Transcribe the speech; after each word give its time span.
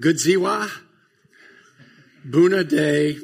Good 0.00 0.16
ziua. 0.16 0.66
Buna 2.30 2.62
day. 2.62 3.18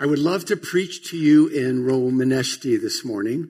I 0.00 0.04
would 0.06 0.18
love 0.18 0.44
to 0.44 0.56
preach 0.56 1.10
to 1.10 1.16
you 1.16 1.46
in 1.48 1.86
Romaneshti 1.86 2.78
this 2.78 3.02
morning, 3.04 3.48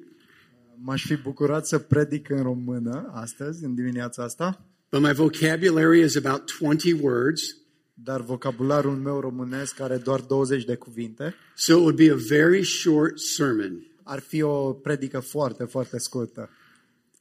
M-aș 0.82 1.06
fi 1.06 1.16
bucurat 1.16 1.66
să 1.66 1.78
predic 1.78 2.28
în 2.30 2.42
română 2.42 3.10
astăzi, 3.14 3.64
în 3.64 3.74
dimineața 3.74 4.22
asta, 4.22 4.64
but 4.90 5.00
my 5.00 5.12
vocabulary 5.12 6.00
is 6.00 6.16
about 6.16 6.52
20 6.60 7.00
words, 7.00 7.56
dar 7.94 8.20
vocabularul 8.20 8.96
meu 8.96 9.20
românesc 9.20 9.80
are 9.80 9.96
doar 9.96 10.20
20 10.20 10.64
de 10.64 10.74
cuvinte. 10.74 11.34
so 11.54 11.72
it 11.72 11.78
would 11.78 11.96
be 11.96 12.10
a 12.10 12.16
very 12.28 12.64
short 12.64 13.18
sermon. 13.18 13.86
Ar 14.02 14.20
fi 14.20 14.42
o 14.42 14.72
predică 14.72 15.20
foarte, 15.20 15.64
foarte 15.64 15.98
scurtă. 15.98 16.50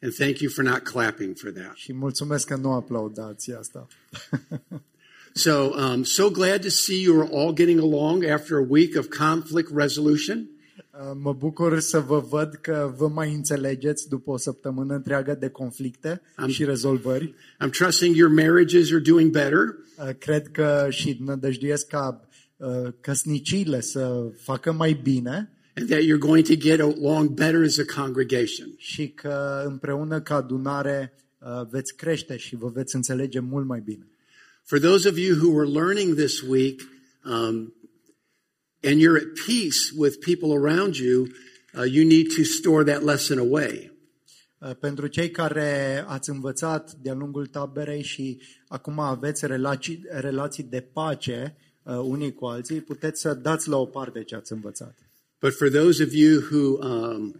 And 0.03 0.13
thank 0.13 0.39
you 0.39 0.51
for 0.51 0.63
not 0.63 0.79
clapping 0.83 1.35
for 1.37 1.51
that. 1.51 1.75
Și 1.75 1.93
mulțumesc 1.93 2.47
că 2.47 2.55
nu 2.55 2.71
aplaudați 2.71 3.51
asta. 3.53 3.87
So, 5.35 5.73
um, 5.75 6.03
so 6.03 6.29
glad 6.29 6.61
to 6.61 6.69
see 6.69 7.01
you 7.01 7.19
are 7.21 7.29
all 7.31 7.53
getting 7.53 7.79
along 7.79 8.23
after 8.23 8.57
a 8.57 8.65
week 8.67 8.95
of 8.97 9.07
conflict 9.17 9.71
resolution. 9.75 10.49
Uh, 10.91 11.11
Mă 11.21 11.33
bucur 11.33 11.79
să 11.79 11.99
vă 11.99 12.19
văd 12.19 12.53
că 12.61 12.93
vă 12.97 13.07
mai 13.07 13.33
înțelegeți 13.33 14.09
după 14.09 14.31
o 14.31 14.37
săptămână 14.37 14.93
întreagă 14.93 15.33
de 15.39 15.49
conflicte 15.49 16.21
Am- 16.35 16.49
și 16.49 16.65
rezolvări. 16.65 17.33
I'm 17.65 17.69
trusting 17.71 18.15
your 18.15 18.31
marriages 18.31 18.91
are 18.91 18.99
doing 18.99 19.31
better. 19.31 19.59
Uh, 19.97 20.09
Cred 20.19 20.47
că 20.47 20.87
și 20.89 21.17
nădăjduiesc 21.25 21.87
ca 21.87 22.27
uh, 22.57 22.67
căsniciile 23.01 23.81
să 23.81 24.31
facă 24.37 24.71
mai 24.71 24.99
bine 25.03 25.52
and 25.75 25.89
that 25.89 26.03
you're 26.03 26.17
going 26.17 26.45
to 26.45 26.55
get 26.55 26.79
along 26.79 27.35
better 27.35 27.63
as 27.63 27.77
a 27.77 28.01
congregation. 28.01 28.73
și 28.77 29.07
că 29.07 29.63
împreună 29.65 30.21
ca 30.21 30.35
adunare 30.35 31.13
uh, 31.39 31.67
veți 31.69 31.95
crește 31.95 32.37
și 32.37 32.55
vă 32.55 32.69
veți 32.69 32.95
înțelege 32.95 33.39
mult 33.39 33.65
mai 33.65 33.79
bine. 33.79 34.07
For 34.63 34.79
those 34.79 35.09
of 35.09 35.17
you 35.17 35.35
who 35.35 35.59
are 35.59 35.67
learning 35.67 36.15
this 36.15 36.41
week, 36.41 36.81
um, 37.25 37.73
and 38.81 39.01
you're 39.01 39.17
at 39.17 39.33
peace 39.45 39.91
with 39.95 40.19
people 40.19 40.53
around 40.53 40.95
you, 40.95 41.27
uh, 41.73 41.85
you 41.85 42.05
need 42.05 42.27
to 42.35 42.43
store 42.43 42.83
that 42.83 43.03
lesson 43.03 43.37
away. 43.37 43.91
Uh, 44.57 44.75
Pentru 44.79 45.07
cei 45.07 45.31
care 45.31 46.03
ați 46.07 46.29
învățat 46.29 46.93
de-a 46.93 47.13
lungul 47.13 47.45
taberei 47.45 48.01
și 48.01 48.41
acum 48.67 48.99
aveți 48.99 49.45
relații, 49.45 50.03
relații 50.09 50.63
de 50.63 50.81
pace 50.81 51.57
uh, 51.83 51.95
unii 51.95 52.33
cu 52.33 52.45
alții, 52.45 52.81
puteți 52.81 53.21
să 53.21 53.33
dați 53.33 53.69
la 53.69 53.77
o 53.77 53.85
parte 53.85 54.23
ce 54.23 54.35
ați 54.35 54.51
învățat. 54.51 55.02
But 55.43 55.53
for 55.55 55.69
those 55.69 55.99
of 55.99 56.13
you 56.13 56.39
who 56.39 56.81
um, 56.81 57.33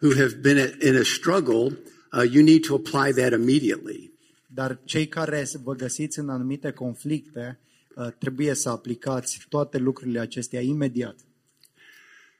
who 0.00 0.10
have 0.14 0.40
been 0.42 0.58
at, 0.58 0.80
in 0.80 0.94
a 0.94 1.04
struggle, 1.04 1.72
uh, 2.16 2.22
you 2.22 2.40
need 2.42 2.62
to 2.64 2.74
apply 2.76 3.12
that 3.12 3.32
immediately. 3.32 4.12
Dar 4.46 4.80
cei 4.84 5.08
care 5.08 5.46
vă 5.62 5.74
găsiți 5.74 6.18
în 6.18 6.28
anumite 6.28 6.70
conflicte, 6.70 7.60
uh, 7.96 8.08
trebuie 8.18 8.54
să 8.54 8.68
aplicați 8.68 9.46
toate 9.48 9.78
lucrurile 9.78 10.20
acestea 10.20 10.60
imediat. 10.60 11.16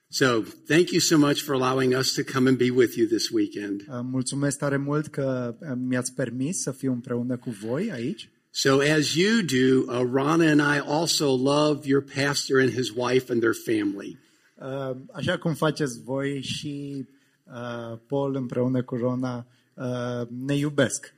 So, 0.09 0.43
thank 0.65 0.89
you 0.91 0.99
so 0.99 1.17
much 1.17 1.41
for 1.41 1.53
allowing 1.53 1.97
us 1.97 2.13
to 2.13 2.21
come 2.33 2.49
and 2.49 2.57
be 2.57 2.69
with 2.69 2.95
you 2.95 3.07
this 3.07 3.29
weekend. 3.29 3.81
Uh, 3.81 3.99
Mulțumesc 4.01 4.57
tare 4.57 4.77
mult 4.77 5.07
că 5.07 5.55
uh, 5.59 5.67
mi-ați 5.75 6.13
permis 6.13 6.61
să 6.61 6.71
fiu 6.71 6.91
împreună 6.91 7.37
cu 7.37 7.49
voi 7.49 7.91
aici. 7.91 8.29
So, 8.49 8.79
as 8.79 9.13
you 9.13 9.41
do, 9.41 9.91
uh, 9.91 10.09
Rana 10.13 10.51
and 10.51 10.59
I 10.59 10.79
also 10.79 11.35
love 11.35 11.87
your 11.87 12.03
pastor 12.15 12.59
and 12.59 12.71
his 12.71 12.89
wife 12.95 13.31
and 13.31 13.41
their 13.41 13.55
family. 13.65 14.17
Uh, 14.61 14.95
Așa 15.13 15.37
cum 15.37 15.53
faceți 15.53 16.01
voi 16.03 16.41
și 16.41 17.05
uh, 17.43 17.97
Paul 18.07 18.35
împreună 18.35 18.83
cu 18.83 18.95
Rona 18.95 19.47
uh, 19.73 20.27
ne 20.29 20.55
iubesc. 20.55 21.13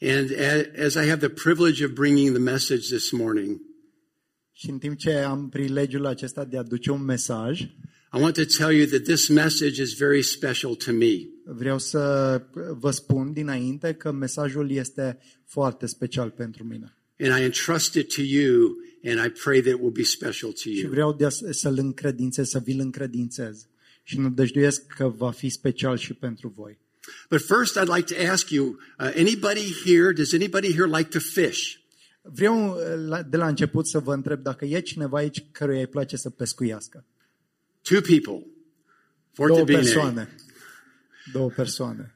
And 0.00 0.30
a- 0.40 0.84
as 0.84 0.94
I 0.94 1.08
have 1.08 1.26
the 1.26 1.28
privilege 1.28 1.84
of 1.84 1.90
bringing 1.90 2.28
the 2.30 2.42
message 2.42 2.80
this 2.80 3.10
morning, 3.10 3.60
Și 4.52 4.70
în 4.70 4.78
timp 4.78 4.96
ce 4.96 5.12
am 5.12 5.48
privilegiul 5.48 6.06
acesta 6.06 6.44
de 6.44 6.58
a 6.58 6.62
duce 6.62 6.90
un 6.90 7.02
mesaj, 7.04 7.60
I 8.12 8.20
want 8.20 8.34
to 8.34 8.42
tell 8.56 8.72
you 8.76 8.86
that 8.86 9.02
this 9.02 9.28
message 9.28 9.82
is 9.82 9.96
very 9.96 10.22
special 10.22 10.74
to 10.74 10.92
me. 10.92 11.14
vreau 11.44 11.78
să 11.78 12.42
vă 12.78 12.90
spun 12.90 13.32
dinainte 13.32 13.94
că 13.94 14.10
mesajul 14.12 14.70
este 14.70 15.18
foarte 15.44 15.86
special 15.86 16.30
pentru 16.30 16.64
mine. 16.64 16.97
And 17.20 17.40
I 17.40 17.42
entrust 17.44 17.94
it 17.94 18.14
to 18.14 18.22
you, 18.22 18.76
and 19.04 19.18
I 19.26 19.28
pray 19.28 19.60
that 19.60 19.72
it 19.74 19.80
will 19.80 19.90
be 19.92 20.04
special 20.04 20.52
to 20.52 20.60
Și 20.70 20.80
you. 20.80 20.90
vreau 20.90 21.12
de 21.12 21.28
să-l 21.50 21.78
încredințez, 21.78 22.48
să 22.48 22.58
vi-l 22.58 22.80
încredințez. 22.80 23.66
Și 24.02 24.18
nădăjduiesc 24.18 24.86
că 24.86 25.08
va 25.08 25.30
fi 25.30 25.48
special 25.48 25.96
și 25.96 26.14
pentru 26.14 26.52
voi. 26.56 26.78
But 27.30 27.40
first, 27.40 27.78
I'd 27.78 27.94
like 27.96 28.14
to 28.14 28.30
ask 28.30 28.50
you 28.50 28.66
uh, 28.66 29.12
anybody 29.16 29.74
here, 29.84 30.12
does 30.12 30.32
anybody 30.32 30.72
here 30.74 30.86
like 30.86 31.08
to 31.08 31.18
fish? 31.18 31.74
Vreau 32.22 32.68
uh, 32.70 32.82
la- 33.06 33.22
de 33.22 33.36
la 33.36 33.46
început 33.46 33.86
să 33.88 33.98
vă 33.98 34.14
întreb 34.14 34.42
dacă 34.42 34.64
e 34.64 34.80
cineva 34.80 35.16
aici 35.18 35.44
căruia 35.50 35.78
îi 35.80 35.86
place 35.86 36.16
să 36.16 36.30
pescuiască. 36.30 37.04
Two 37.82 38.00
people. 38.00 38.22
Două 39.36 39.48
Forte 39.48 39.62
bene. 39.62 39.78
persoane. 39.78 40.34
Două 41.32 41.50
persoane. 41.50 42.14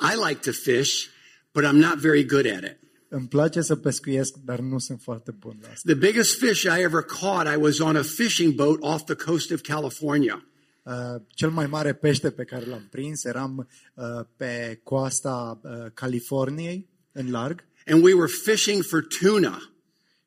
I 0.00 0.28
like 0.28 0.40
to 0.40 0.52
fish, 0.52 1.06
but 1.52 1.64
I'm 1.64 1.78
not 1.88 1.98
very 1.98 2.24
good 2.24 2.46
at 2.46 2.62
it. 2.64 2.76
Îmi 3.08 3.28
place 3.28 3.60
să 3.60 3.76
pescuiesc, 3.76 4.34
dar 4.44 4.58
nu 4.60 4.78
sunt 4.78 5.00
foarte 5.02 5.30
bun 5.30 5.58
la 5.62 5.68
asta. 5.68 5.92
The 5.92 5.94
biggest 6.06 6.38
fish 6.38 6.62
I 6.62 6.80
ever 6.82 7.02
caught, 7.02 7.54
I 7.54 7.56
was 7.56 7.78
on 7.78 7.96
a 7.96 8.02
fishing 8.02 8.54
boat 8.54 8.76
off 8.80 9.04
the 9.04 9.14
coast 9.14 9.50
of 9.50 9.60
California. 9.60 10.44
Uh, 10.82 10.92
cel 11.28 11.50
mai 11.50 11.66
mare 11.66 11.92
pește 11.94 12.30
pe 12.30 12.44
care 12.44 12.64
l-am 12.66 12.86
prins 12.90 13.24
eram 13.24 13.68
uh, 13.94 14.04
pe 14.36 14.80
coasta 14.82 15.60
uh, 15.62 15.70
Californiei, 15.94 16.88
în 17.12 17.30
larg, 17.30 17.64
And 17.86 18.02
we 18.02 18.14
were 18.14 18.32
fishing 18.44 18.82
for 18.82 19.06
tuna. 19.20 19.70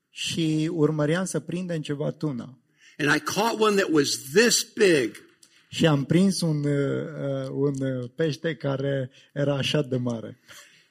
și 0.09 0.69
urmăream 0.73 1.25
să 1.25 1.39
prindem 1.39 1.81
ceva 1.81 2.11
tuna. 2.11 2.57
And 2.97 3.15
I 3.15 3.19
caught 3.19 3.59
one 3.59 3.75
that 3.75 3.89
was 3.91 4.09
this 4.33 4.63
big. 4.73 5.27
Și 5.69 5.85
am 5.87 6.03
prins 6.03 6.41
un, 6.41 6.63
uh, 6.63 7.05
uh, 7.43 7.49
un 7.51 7.81
uh, 7.81 8.09
pește 8.15 8.55
care 8.55 9.09
era 9.33 9.55
așa 9.55 9.81
de 9.81 9.97
mare. 9.97 10.39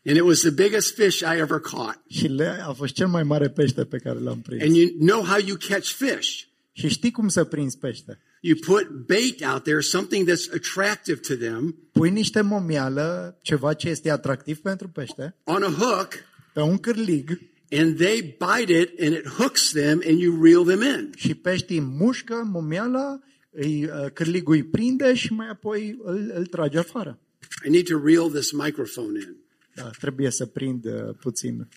And 0.08 0.16
it 0.16 0.24
was 0.24 0.40
the 0.40 0.50
biggest 0.50 0.94
fish 0.94 1.22
I 1.22 1.38
ever 1.38 1.60
caught. 1.60 2.00
Și 2.08 2.26
le, 2.26 2.62
a 2.66 2.72
fost 2.72 2.94
cel 2.94 3.06
mai 3.06 3.22
mare 3.22 3.48
pește 3.48 3.84
pe 3.84 3.98
care 3.98 4.18
l-am 4.18 4.40
prins. 4.40 4.62
And 4.62 4.76
you 4.76 4.88
know 4.98 5.22
how 5.22 5.38
you 5.46 5.56
catch 5.68 5.88
fish. 5.88 6.42
Și 6.72 6.88
știi 6.88 7.10
cum 7.10 7.28
să 7.28 7.44
prinzi 7.44 7.78
pește? 7.78 8.18
You 8.40 8.56
put 8.66 8.88
bait 9.06 9.44
out 9.52 9.62
there, 9.62 9.80
something 9.80 10.28
that's 10.28 10.54
attractive 10.54 11.20
to 11.20 11.34
them, 11.34 11.76
Pui 11.92 12.10
niște 12.10 12.40
momială, 12.40 13.38
ceva 13.42 13.72
ce 13.72 13.88
este 13.88 14.10
atractiv 14.10 14.58
pentru 14.58 14.88
pește, 14.88 15.36
on 15.44 15.62
a 15.62 15.70
hook, 15.70 16.08
pe 16.52 16.60
un 16.60 16.78
cârlig 16.78 17.38
and 17.70 17.96
they 17.96 18.20
bite 18.22 18.78
it 18.80 19.00
and 19.00 19.12
it 19.12 19.26
hooks 19.26 19.70
them 19.72 20.02
and 20.06 20.18
you 20.18 20.42
reel 20.42 20.64
them 20.64 20.82
in. 20.82 21.12
și 21.16 21.34
peștii 21.34 21.80
mușcă 21.80 22.48
momiala, 22.52 23.20
îi, 23.50 23.84
uh, 23.84 24.10
cârligul 24.12 24.54
îi 24.54 24.64
prinde 24.64 25.14
și 25.14 25.32
mai 25.32 25.48
apoi 25.48 25.98
îl, 26.02 26.32
îl 26.34 26.46
trage 26.46 26.78
afară. 26.78 27.18
I 27.66 27.70
need 27.70 27.84
to 27.88 28.00
reel 28.04 28.30
this 28.30 28.52
microphone 28.52 29.18
in. 29.18 29.36
Da, 29.78 29.90
trebuie 29.90 30.30
să 30.30 30.46
prind 30.46 30.84
uh, 30.84 31.14
puțin 31.20 31.68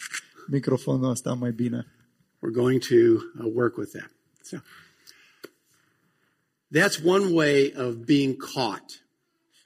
microfonul 0.48 1.10
ăsta 1.10 1.34
mai 1.34 1.52
bine. 1.52 1.86
We're 2.40 2.54
going 2.54 2.82
to 2.82 2.96
uh, 2.96 3.54
work 3.54 3.78
with 3.78 3.92
that. 3.92 4.12
So 4.42 4.58
that's 6.72 7.04
one 7.04 7.34
way 7.34 7.74
of 7.76 7.96
being 8.06 8.36
caught. 8.38 9.06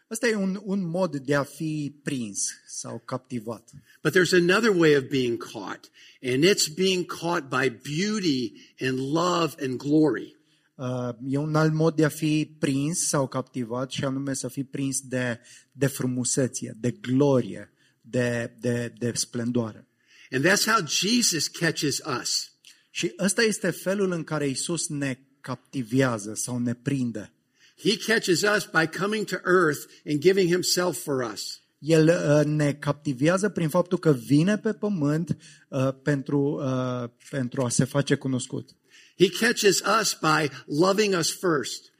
Asta 0.08 0.28
e 0.28 0.36
un, 0.36 0.62
un 0.64 0.90
mod 0.90 1.16
de 1.16 1.36
a 1.36 1.44
fi 1.44 1.96
prins 2.04 2.62
sau 2.68 3.02
captivat. 3.06 3.72
But 4.04 4.12
there's 4.14 4.34
another 4.34 4.78
way 4.78 4.96
of 4.96 5.04
being 5.04 5.38
caught, 5.38 5.90
and 6.22 6.44
it's 6.44 6.68
being 6.68 7.06
caught 7.06 7.50
by 7.50 7.70
beauty 7.70 8.54
and 8.80 9.00
love 9.00 9.56
and 9.62 9.78
glory. 9.78 10.36
Uh, 10.76 11.10
e 11.28 11.38
un 11.38 11.56
alt 11.56 11.74
mod 11.74 11.96
de 11.96 12.06
a 12.06 12.10
fi 12.10 12.56
prins 12.60 13.08
sau 13.08 13.28
captivat 13.28 13.92
și 13.92 14.06
anume 14.06 14.34
să 14.34 14.48
fii 14.48 14.64
prins 14.64 15.02
de, 15.02 15.40
de 15.72 15.88
frumusețe, 15.88 16.78
de 16.80 16.92
glorie, 16.92 17.70
de, 18.10 18.52
de, 18.60 18.94
de 18.98 19.12
splendoare. 19.14 19.88
And 20.32 20.46
that's 20.46 20.66
how 20.66 20.88
Jesus 20.88 21.48
catches 21.48 22.02
us. 22.22 22.52
Și 22.92 23.14
ăsta 23.20 23.42
este 23.42 23.70
felul 23.70 24.12
în 24.12 24.24
care 24.24 24.48
Isus 24.48 24.88
ne 24.88 25.20
captivează 25.42 26.34
sau 26.34 26.58
ne 26.58 26.74
prinde. 26.74 27.34
He 27.78 27.98
catches 27.98 28.42
us 28.42 28.66
by 28.66 28.98
coming 29.00 29.26
to 29.26 29.36
earth 29.36 29.80
and 30.06 30.20
giving 30.20 30.50
himself 30.50 31.02
for 31.02 31.32
us. 31.34 31.60
El 31.80 32.08
uh, 32.08 32.46
ne 32.46 32.74
captivează 32.74 33.50
prin 33.50 33.70
faptul 33.70 33.98
că 33.98 34.12
vine 34.12 34.58
pe 34.58 34.74
pământ 34.74 35.38
uh, 35.70 35.90
pentru, 36.04 36.62
uh, 36.64 37.10
pentru 37.30 37.64
a 37.64 37.70
se 37.70 37.84
face 37.84 38.16
cunoscut. 38.16 38.70
He 39.18 39.30
catches 39.30 39.82
us 40.02 40.18
by 40.22 40.52
loving 40.66 41.18
us 41.18 41.30
first. 41.30 41.94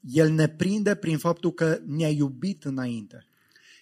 El 0.00 0.30
ne 0.30 0.48
prinde 0.48 0.94
prin 0.94 1.18
faptul 1.18 1.52
că 1.52 1.80
ne-a 1.86 2.08
iubit 2.08 2.64
înainte. 2.64 3.26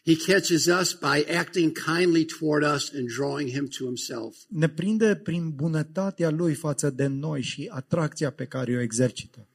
He 0.08 0.16
catches 0.16 0.66
us 0.66 0.94
by 0.94 1.24
acting 1.34 1.74
kindly 1.74 2.24
toward 2.24 2.62
us 2.62 2.94
and 2.94 3.08
drawing 3.08 3.48
him 3.48 3.68
to 3.68 3.84
himself. 3.84 4.36
Ne 4.48 4.68
prinde 4.68 5.16
prin 5.16 5.50
bunătatea 5.50 6.30
lui 6.30 6.54
față 6.54 6.90
de 6.90 7.06
noi 7.06 7.42
și 7.42 7.68
atracția 7.70 8.30
pe 8.30 8.44
care 8.44 8.76
o 8.76 8.80
exercită. 8.80 9.48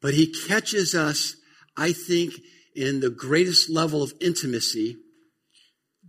But 0.00 0.12
he 0.12 0.30
catches 0.48 0.92
us, 0.92 1.38
I 1.88 1.92
think, 1.92 2.32
in 2.72 3.00
the 3.00 3.10
greatest 3.10 3.68
level 3.68 4.00
of 4.00 4.12
intimacy 4.18 5.02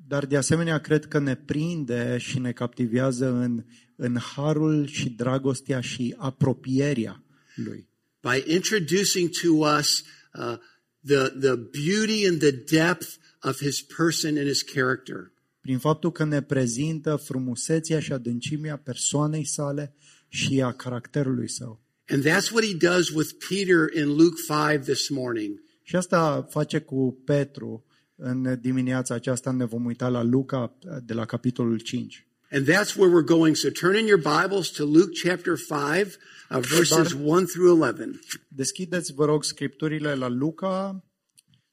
dar 0.07 0.25
de 0.25 0.37
asemenea 0.37 0.79
cred 0.79 1.05
că 1.05 1.19
ne 1.19 1.35
prinde 1.35 2.17
și 2.17 2.39
ne 2.39 2.51
captivează 2.51 3.27
în, 3.27 3.63
în 3.95 4.17
harul 4.17 4.87
și 4.87 5.09
dragostea 5.09 5.81
și 5.81 6.15
apropierea 6.17 7.23
lui. 7.55 7.89
by 8.21 8.51
introducing 8.53 9.29
to 9.29 9.47
us 9.77 10.03
uh, 10.33 10.57
the, 11.05 11.29
the 11.39 11.55
beauty 11.55 12.25
and 12.27 12.39
the 12.39 12.51
depth 12.51 13.17
of 13.43 13.59
his 13.59 13.81
person 13.81 14.37
and 14.37 14.47
his 14.47 14.63
character. 14.63 15.31
Prin 15.61 15.77
faptul 15.77 16.11
că 16.11 16.23
ne 16.23 16.41
prezintă 16.41 17.15
frumusețea 17.15 17.99
și 17.99 18.13
adâncimea 18.13 18.77
persoanei 18.77 19.45
sale 19.45 19.93
și 20.27 20.61
a 20.61 20.71
caracterului 20.71 21.49
său. 21.49 21.83
And 22.07 22.23
that's 22.23 22.51
what 22.51 22.65
he 22.65 22.73
does 22.73 23.09
with 23.09 23.31
Peter 23.49 24.03
in 24.03 24.15
Luke 24.15 24.35
5 24.47 24.83
this 24.83 25.09
morning. 25.09 25.61
Și 25.81 25.95
asta 25.95 26.47
face 26.49 26.79
cu 26.79 27.21
Petru 27.25 27.85
în 28.15 28.57
dimineața 28.61 29.13
aceasta 29.13 29.51
ne 29.51 29.65
vom 29.65 29.85
uita 29.85 30.07
la 30.07 30.23
Luca 30.23 30.77
de 31.03 31.13
la 31.13 31.25
capitolul 31.25 31.79
5. 31.79 32.27
And 32.55 32.65
that's 32.65 32.95
where 32.95 33.09
we're 33.09 33.33
going. 33.37 33.55
So 33.55 33.69
turn 33.69 33.97
in 33.97 34.07
your 34.07 34.17
Bibles 34.17 34.69
to 34.77 34.85
Luke 34.85 35.11
chapter 35.13 35.57
5, 35.57 36.17
uh, 36.49 36.61
verses 36.61 37.13
1 37.13 37.47
through 37.47 37.71
11. 37.71 38.19
Deschideți, 38.47 39.13
vă 39.13 39.25
rog, 39.25 39.43
scripturile 39.43 40.13
la 40.13 40.27
Luca. 40.27 41.03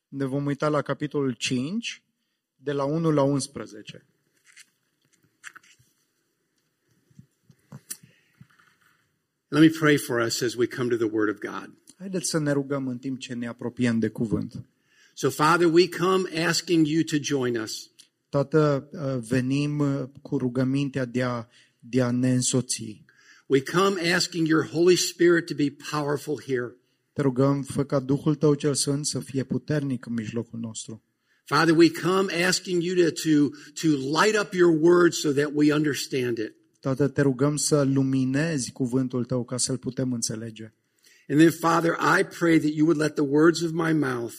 Ne 0.09 0.25
vom 0.25 0.47
uita 0.47 0.69
la 0.69 0.83
capitolul 0.83 1.35
5, 1.35 2.03
de 2.57 2.73
la 2.73 2.85
1 2.85 3.11
la 3.11 3.23
11. 3.23 4.07
Let 9.49 9.61
me 9.61 9.71
pray 9.79 9.97
for 9.97 10.21
us 10.21 10.41
as 10.41 10.57
we 10.57 10.67
come 10.67 10.89
to 10.89 10.97
the 10.97 11.11
Word 11.13 11.29
of 11.29 11.39
God. 11.39 11.71
Haideți 11.99 12.29
să 12.29 12.39
ne 12.39 12.53
rugăm 12.53 12.89
în 12.89 12.99
timp 12.99 13.19
ce 13.19 13.35
ne 13.35 13.47
apropiem 13.47 13.99
de 13.99 14.09
cuvânt. 14.09 14.65
So, 15.15 15.31
Father, 15.31 15.67
we 15.67 15.89
come 15.89 16.45
asking 16.47 16.87
you 16.87 17.03
to 17.03 17.17
join 17.21 17.57
us. 17.57 17.91
Tată, 18.33 18.89
venim 19.29 19.79
uh, 19.79 20.03
cu 20.23 20.39
rugămintea 20.39 21.05
de 21.05 21.23
a, 21.23 21.47
de 21.79 22.03
a 22.03 22.11
ne 22.11 22.33
însoți. 22.33 23.05
We 23.47 23.63
come 23.63 24.13
asking 24.15 24.47
your 24.47 24.67
Holy 24.67 24.97
Spirit 24.97 25.47
to 25.47 25.55
be 25.55 25.77
powerful 25.91 26.41
here. 26.47 26.77
Te 27.13 27.23
rugăm, 27.23 27.63
fă 27.63 27.85
ca 27.85 28.01
Duhul 28.01 28.35
Tău 28.35 28.55
cel 28.55 28.75
Sfânt 28.75 29.07
să 29.07 29.19
fie 29.19 29.45
puternic 29.45 30.07
în 30.07 30.13
mijlocul 30.13 30.59
nostru. 30.59 31.03
Father, 31.45 31.77
we 31.77 31.91
come 31.91 32.45
asking 32.47 32.83
you 32.83 32.95
to, 32.95 33.11
to, 33.11 33.49
to 33.81 33.89
light 34.21 34.41
up 34.41 34.53
your 34.53 34.79
word 34.81 35.13
so 35.13 35.33
that 35.33 35.51
we 35.55 35.75
understand 35.75 36.39
it. 36.39 36.55
Tată, 36.81 37.09
te 37.09 37.21
rugăm 37.21 37.57
să 37.57 37.83
luminezi 37.83 38.73
cuvântul 38.73 39.25
Tău 39.25 39.45
ca 39.45 39.57
să-l 39.57 39.79
putem 39.79 40.13
înțelege. 40.13 40.75
And 41.29 41.39
then, 41.39 41.51
Father, 41.51 41.93
I 42.21 42.25
pray 42.39 42.59
that 42.59 42.73
you 42.73 42.87
would 42.87 43.01
let 43.01 43.15
the 43.15 43.25
words 43.25 43.61
of 43.61 43.71
my 43.71 43.93
mouth 43.93 44.35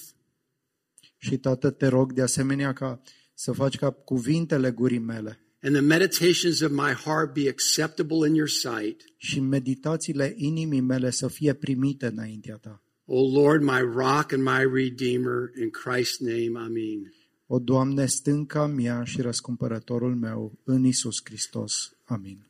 Și, 1.17 1.37
Tată, 1.37 1.69
te 1.69 1.87
rog 1.87 2.13
de 2.13 2.21
asemenea 2.21 2.73
ca 2.73 3.01
să 3.33 3.51
faci 3.51 3.77
ca 3.77 3.91
cuvintele 3.91 4.71
gurii 4.71 4.99
mele 4.99 5.43
and 5.63 5.75
the 5.75 5.81
meditations 5.81 6.61
of 6.61 6.71
my 6.71 6.91
heart 6.91 7.33
be 7.33 7.47
acceptable 7.47 8.25
in 8.25 8.35
your 8.35 8.49
sight. 8.49 9.01
și 9.17 9.39
meditațiile 9.39 10.33
inimii 10.37 10.81
mele 10.81 11.09
să 11.09 11.27
fie 11.27 11.53
primite 11.53 12.05
înaintea 12.05 12.55
Ta. 12.55 12.83
O 13.05 13.41
Lord, 13.41 13.61
my 13.61 13.79
rock 13.79 14.31
and 14.31 14.43
my 14.43 14.81
redeemer, 14.81 15.51
in 15.61 15.69
Christ's 15.69 16.19
name, 16.19 16.65
amen. 16.65 17.13
O, 17.47 17.59
Doamne, 17.59 18.05
stânca 18.05 18.65
mea 18.67 19.03
și 19.03 19.21
răscumpărătorul 19.21 20.15
meu, 20.15 20.59
în 20.63 20.83
Isus 20.83 21.21
Hristos. 21.23 21.95
Amin. 22.03 22.47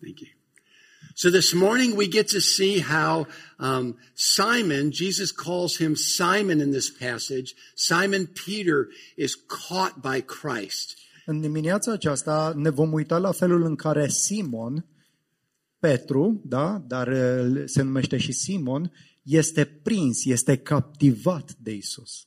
Thank 0.00 0.20
you. 0.20 0.35
So 1.18 1.30
this 1.30 1.54
morning 1.54 1.96
we 1.96 2.08
get 2.08 2.28
to 2.28 2.40
see 2.40 2.80
how 2.80 3.26
um, 3.58 3.96
Simon, 4.14 4.92
Jesus 4.92 5.32
calls 5.32 5.78
him 5.78 5.96
Simon 5.96 6.60
in 6.60 6.72
this 6.72 6.90
passage. 6.90 7.54
Simon 7.74 8.26
Peter 8.26 8.90
is 9.16 9.34
caught 9.34 10.02
by 10.02 10.20
Christ. 10.20 10.96
În 11.26 11.40
dimineața 11.40 11.92
aceasta 11.92 12.52
ne 12.56 12.70
vom 12.70 12.92
uita 12.92 13.18
la 13.18 13.32
felul 13.32 13.62
în 13.62 13.74
care 13.76 14.08
Simon, 14.08 14.86
Petru, 15.78 16.42
da, 16.44 16.84
dar 16.86 17.08
uh, 17.08 17.62
se 17.64 17.82
numește 17.82 18.16
și 18.16 18.32
Simon, 18.32 18.92
este 19.22 19.64
prins, 19.64 20.24
este 20.24 20.56
captivat 20.56 21.56
de 21.62 21.72
Isus. 21.72 22.26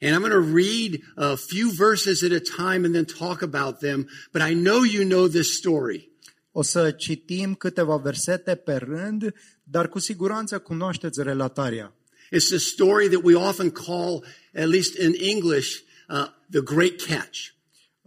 And 0.00 0.14
I'm 0.14 0.28
going 0.28 0.44
to 0.44 0.54
read 0.54 1.00
a 1.16 1.36
few 1.36 1.70
verses 1.70 2.22
at 2.22 2.32
a 2.32 2.40
time 2.40 2.84
and 2.84 2.92
then 2.92 3.04
talk 3.04 3.42
about 3.42 3.78
them, 3.78 4.08
but 4.32 4.42
I 4.42 4.54
know 4.54 4.82
you 4.82 5.04
know 5.04 5.26
this 5.26 5.56
story. 5.56 6.09
O 6.52 6.62
să 6.62 6.90
citim 6.90 7.54
câteva 7.54 7.96
versete 7.96 8.54
pe 8.54 8.74
rând, 8.74 9.34
dar 9.62 9.88
cu 9.88 9.98
siguranță 9.98 10.58
cunoașteți 10.58 11.22
relatarea. 11.22 11.94
It's 12.36 12.48
the 12.48 12.56
story 12.58 13.08
that 13.08 13.20
we 13.24 13.34
often 13.34 13.70
call, 13.70 14.24
at 14.54 14.66
least 14.66 14.98
in 14.98 15.12
English, 15.18 15.78
uh, 16.08 16.26
the 16.50 16.60
great 16.62 17.00
catch. 17.02 17.38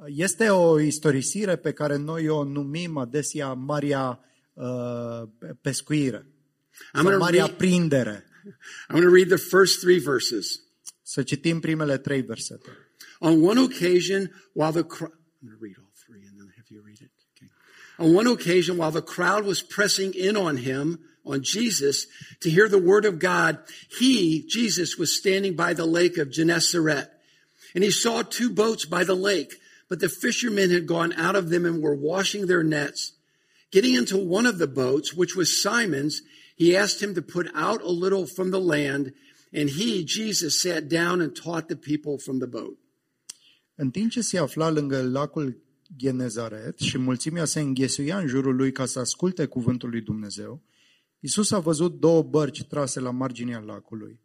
Este 0.08 0.50
o 0.50 0.80
istorisire 0.80 1.56
pe 1.56 1.72
care 1.72 1.96
noi 1.96 2.28
o 2.30 2.44
numim 2.44 2.98
adesea 2.98 3.54
Maria 3.54 4.20
uh, 4.54 5.22
pescuire. 5.62 6.18
I'm 6.18 6.92
Sau 6.94 7.04
gonna 7.04 7.18
Maria 7.18 7.46
read- 7.46 7.58
prindere. 7.58 8.26
I'm 8.90 8.92
going 8.92 9.06
to 9.06 9.14
read 9.14 9.28
the 9.28 9.38
first 9.38 9.80
three 9.80 10.00
verses. 10.00 10.60
Să 11.02 11.24
citim 11.24 11.60
primele 11.60 11.98
trei 11.98 12.22
versete. 12.22 12.70
On 13.20 13.42
one 13.44 13.60
occasion, 13.60 14.32
while 14.54 14.72
the 14.72 14.84
crowd, 14.84 15.12
I'm 15.12 15.46
going 15.48 15.58
to 15.60 15.62
read 15.62 15.76
On 18.00 18.14
one 18.14 18.28
occasion, 18.28 18.78
while 18.78 18.92
the 18.92 19.02
crowd 19.02 19.46
was 19.46 19.62
pressing 19.62 20.14
in 20.14 20.36
on 20.36 20.58
him, 20.58 21.00
on 21.26 21.42
Jesus, 21.42 22.08
to 22.42 22.50
hear 22.50 22.68
the 22.68 22.80
word 22.80 23.06
of 23.06 23.20
God, 23.20 23.60
he, 24.00 24.46
Jesus, 24.48 24.98
was 24.98 25.16
standing 25.16 25.56
by 25.56 25.74
the 25.74 25.86
lake 25.86 26.18
of 26.18 26.32
Gennesaret. 26.32 27.10
And 27.74 27.84
he 27.84 27.92
saw 27.92 28.22
two 28.22 28.50
boats 28.50 28.86
by 28.86 29.04
the 29.04 29.16
lake, 29.16 29.56
but 29.90 30.00
the 30.00 30.10
fishermen 30.10 30.70
had 30.70 30.86
gone 30.86 31.14
out 31.14 31.36
of 31.36 31.50
them 31.50 31.66
and 31.66 31.82
were 31.82 31.96
washing 31.96 32.48
their 32.48 32.64
nets. 32.64 33.14
Getting 33.72 33.96
into 33.96 34.18
one 34.18 34.46
of 34.46 34.58
the 34.58 34.68
boats, 34.68 35.14
which 35.14 35.36
was 35.36 35.62
Simon's, 35.62 36.22
he 36.56 36.76
asked 36.76 37.02
him 37.02 37.16
to 37.16 37.22
put 37.22 37.50
out 37.56 37.82
a 37.82 37.90
little 37.90 38.26
from 38.28 38.52
the 38.52 38.60
land, 38.60 39.14
and 39.52 39.70
he, 39.70 40.04
Jesus, 40.04 40.62
sat 40.62 40.88
down 40.88 41.22
and 41.22 41.36
taught 41.36 41.68
the 41.68 41.76
people 41.76 42.18
from 42.18 42.40
the 42.40 42.48
boat. 42.48 42.78
În 43.76 43.92
timp 43.92 44.12
ce 44.12 44.22
se 44.22 44.38
afla 44.38 44.70
lângă 44.70 45.02
lacul 45.12 45.63
Genezaret 45.96 46.80
și 46.80 46.98
mulțimea 46.98 47.46
se 47.46 47.60
înghesuia 47.60 48.18
în 48.18 48.28
jurul 48.28 48.56
lui 48.56 48.72
ca 48.72 48.86
să 48.86 49.00
asculte 49.00 49.46
cuvântul 49.46 49.90
lui 49.90 50.02
Dumnezeu, 50.02 50.62
Isus 51.20 51.52
a 51.52 51.60
văzut 51.60 52.00
două 52.00 52.22
bărci 52.22 52.64
trase 52.64 53.00
la 53.00 53.12
marginea 53.12 53.60
lacului. 53.60 54.20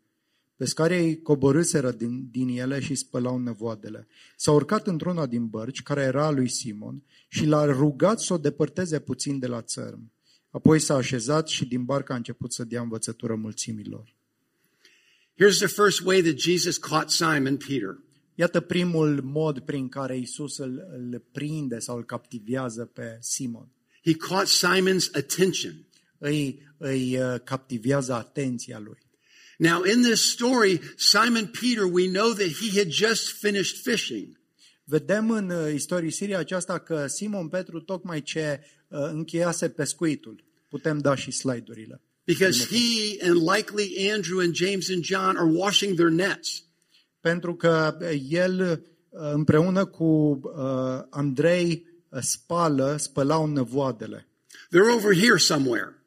Pescarii 0.57 1.23
coborâseră 1.23 1.91
din, 1.91 2.29
din 2.31 2.49
ele 2.49 2.81
și 2.81 2.95
spălau 2.95 3.39
nevoadele. 3.39 4.07
S-a 4.37 4.53
urcat 4.53 4.87
într-una 4.87 5.27
din 5.27 5.47
bărci, 5.47 5.83
care 5.83 6.03
era 6.03 6.27
a 6.27 6.31
lui 6.31 6.49
Simon, 6.49 7.03
și 7.29 7.47
l-a 7.47 7.65
rugat 7.65 8.21
să 8.21 8.33
o 8.33 8.39
depărteze 8.39 8.99
puțin 9.01 9.39
de 9.39 9.47
la 9.47 9.63
țărm. 9.63 10.13
Apoi 10.51 10.79
s-a 10.79 10.95
așezat 10.95 11.49
și 11.49 11.67
din 11.67 11.85
barcă 11.85 12.13
a 12.13 12.17
început 12.17 12.53
să 12.53 12.65
dea 12.65 12.81
învățătură 12.81 13.35
mulțimilor. 13.35 14.15
Here's 15.41 15.59
the 15.59 15.67
first 15.67 16.01
way 16.05 16.21
that 16.21 16.39
Jesus 16.39 16.77
caught 16.77 17.11
Simon 17.11 17.57
Peter. 17.57 17.99
Iată 18.41 18.61
primul 18.61 19.23
mod 19.23 19.59
prin 19.59 19.89
care 19.89 20.17
Isus 20.17 20.59
îl, 20.59 20.87
îl 20.93 21.25
prinde 21.33 21.79
sau 21.79 21.97
îl 21.97 22.05
captivează 22.05 22.85
pe 22.85 23.19
Simon. 23.21 23.69
He 24.05 24.13
caught 24.13 24.49
Simon's 24.49 25.13
attention. 25.13 25.87
Îi, 26.19 26.63
îi 26.77 27.19
uh, 27.19 27.41
captivează 27.45 28.13
atenția 28.13 28.79
lui. 28.79 28.99
Now, 29.57 29.85
in 29.85 30.03
this 30.03 30.31
story, 30.31 30.81
Simon 30.97 31.47
Peter, 31.61 31.83
we 31.91 32.11
know 32.11 32.33
that 32.33 32.49
he 32.49 32.79
had 32.79 32.91
just 32.91 33.31
finished 33.31 33.77
fishing. 33.83 34.41
Vedem 34.85 35.31
în 35.31 35.51
uh, 35.51 35.73
istorisirea 35.75 36.39
aceasta 36.39 36.79
că 36.79 37.07
Simon 37.07 37.49
Petru 37.49 37.81
tocmai 37.81 38.23
ce 38.23 38.61
uh, 38.89 38.99
încheiase 39.13 39.69
pescuitul. 39.69 40.45
Putem 40.69 40.99
da 40.99 41.15
și 41.15 41.31
slide-urile. 41.31 42.03
Because 42.25 42.67
he 42.67 43.17
and 43.29 43.41
likely 43.57 44.11
Andrew 44.11 44.41
and 44.41 44.55
James 44.55 44.89
and 44.91 45.05
John 45.05 45.37
are 45.37 45.51
washing 45.51 45.95
their 45.95 46.11
nets. 46.11 46.68
Pentru 47.21 47.55
că 47.55 47.97
uh, 48.01 48.23
el 48.29 48.83
uh, 49.11 49.21
împreună 49.33 49.85
cu 49.85 50.05
uh, 50.05 51.03
Andrei 51.11 51.87
uh, 52.09 52.21
spală, 52.23 52.97
spălau 52.99 53.47
nevoadele. 53.47 54.29
They're 54.71 54.95
over 54.95 55.15
here 55.15 55.37
somewhere. 55.37 56.03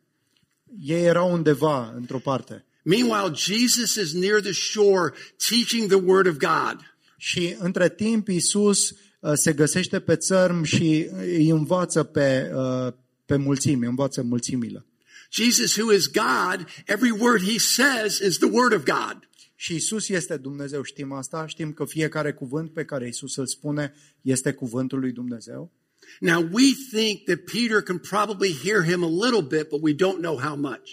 Ei 0.80 1.04
erau 1.04 1.34
undeva, 1.34 1.94
într-o 1.96 2.20
parte. 2.20 2.66
Meanwhile, 2.84 3.34
Jesus 3.36 3.96
is 3.96 4.14
near 4.14 4.40
the 4.40 4.54
shore 4.54 5.14
teaching 5.50 5.88
the 5.88 6.02
word 6.06 6.28
of 6.28 6.38
God. 6.38 6.96
Și 7.18 7.56
între 7.60 7.90
timp 7.90 8.28
Iisus 8.28 8.90
uh, 9.20 9.32
se 9.34 9.54
găsește 9.54 10.00
pe 10.00 10.16
țărm 10.16 10.64
și 10.64 11.10
îi 11.18 11.50
învață 11.50 12.04
pe, 12.04 12.52
uh, 12.56 12.94
pe 13.26 13.36
mulțime, 13.36 13.88
învață 13.88 14.22
mulțimile. 14.22 14.86
Jesus, 15.32 15.76
who 15.76 15.92
is 15.92 16.08
God, 16.08 16.68
every 16.86 17.12
word 17.12 17.42
he 17.42 17.58
says 17.58 18.20
is 18.20 18.38
the 18.38 18.50
word 18.52 18.74
of 18.74 18.84
God. 18.84 19.28
Și 19.62 19.76
Isus 19.76 20.10
este 20.10 20.38
Dumnezeu, 20.38 20.82
știm 20.84 21.12
asta, 21.12 21.48
știm 21.48 21.74
că 21.74 21.86
fiecare 21.86 22.34
cuvânt 22.34 22.74
pe 22.74 22.86
care 22.86 23.08
Isus 23.08 23.36
îl 23.36 23.48
spune 23.48 23.94
este 24.22 24.54
cuvântul 24.54 25.00
lui 25.00 25.12
Dumnezeu. 25.12 25.72
Now, 26.20 26.50
we 26.52 26.64
think 26.92 27.24
that 27.24 27.40
Peter 27.40 27.82
can 27.82 27.98
probably 27.98 28.60
hear 28.64 28.84
him 28.84 29.04
a 29.04 29.26
little 29.26 29.58
bit, 29.58 29.68
but 29.70 29.80
we 29.82 29.94
don't 29.94 30.20
know 30.20 30.40
how 30.40 30.56
much. 30.56 30.90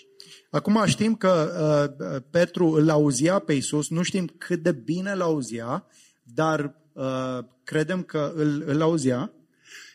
Acum 0.50 0.84
știm 0.86 1.16
că 1.16 1.96
uh, 1.98 2.22
Petru 2.30 2.66
îl 2.66 2.90
auzia 2.90 3.38
pe 3.38 3.52
Isus, 3.52 3.88
nu 3.88 4.02
știm 4.02 4.26
cât 4.38 4.62
de 4.62 4.72
bine 4.72 5.10
îl 5.10 5.20
auzia, 5.20 5.86
dar 6.22 6.74
uh, 6.92 7.38
credem 7.64 8.02
că 8.02 8.32
îl, 8.36 8.62
îl 8.66 8.80
auzea. 8.80 9.32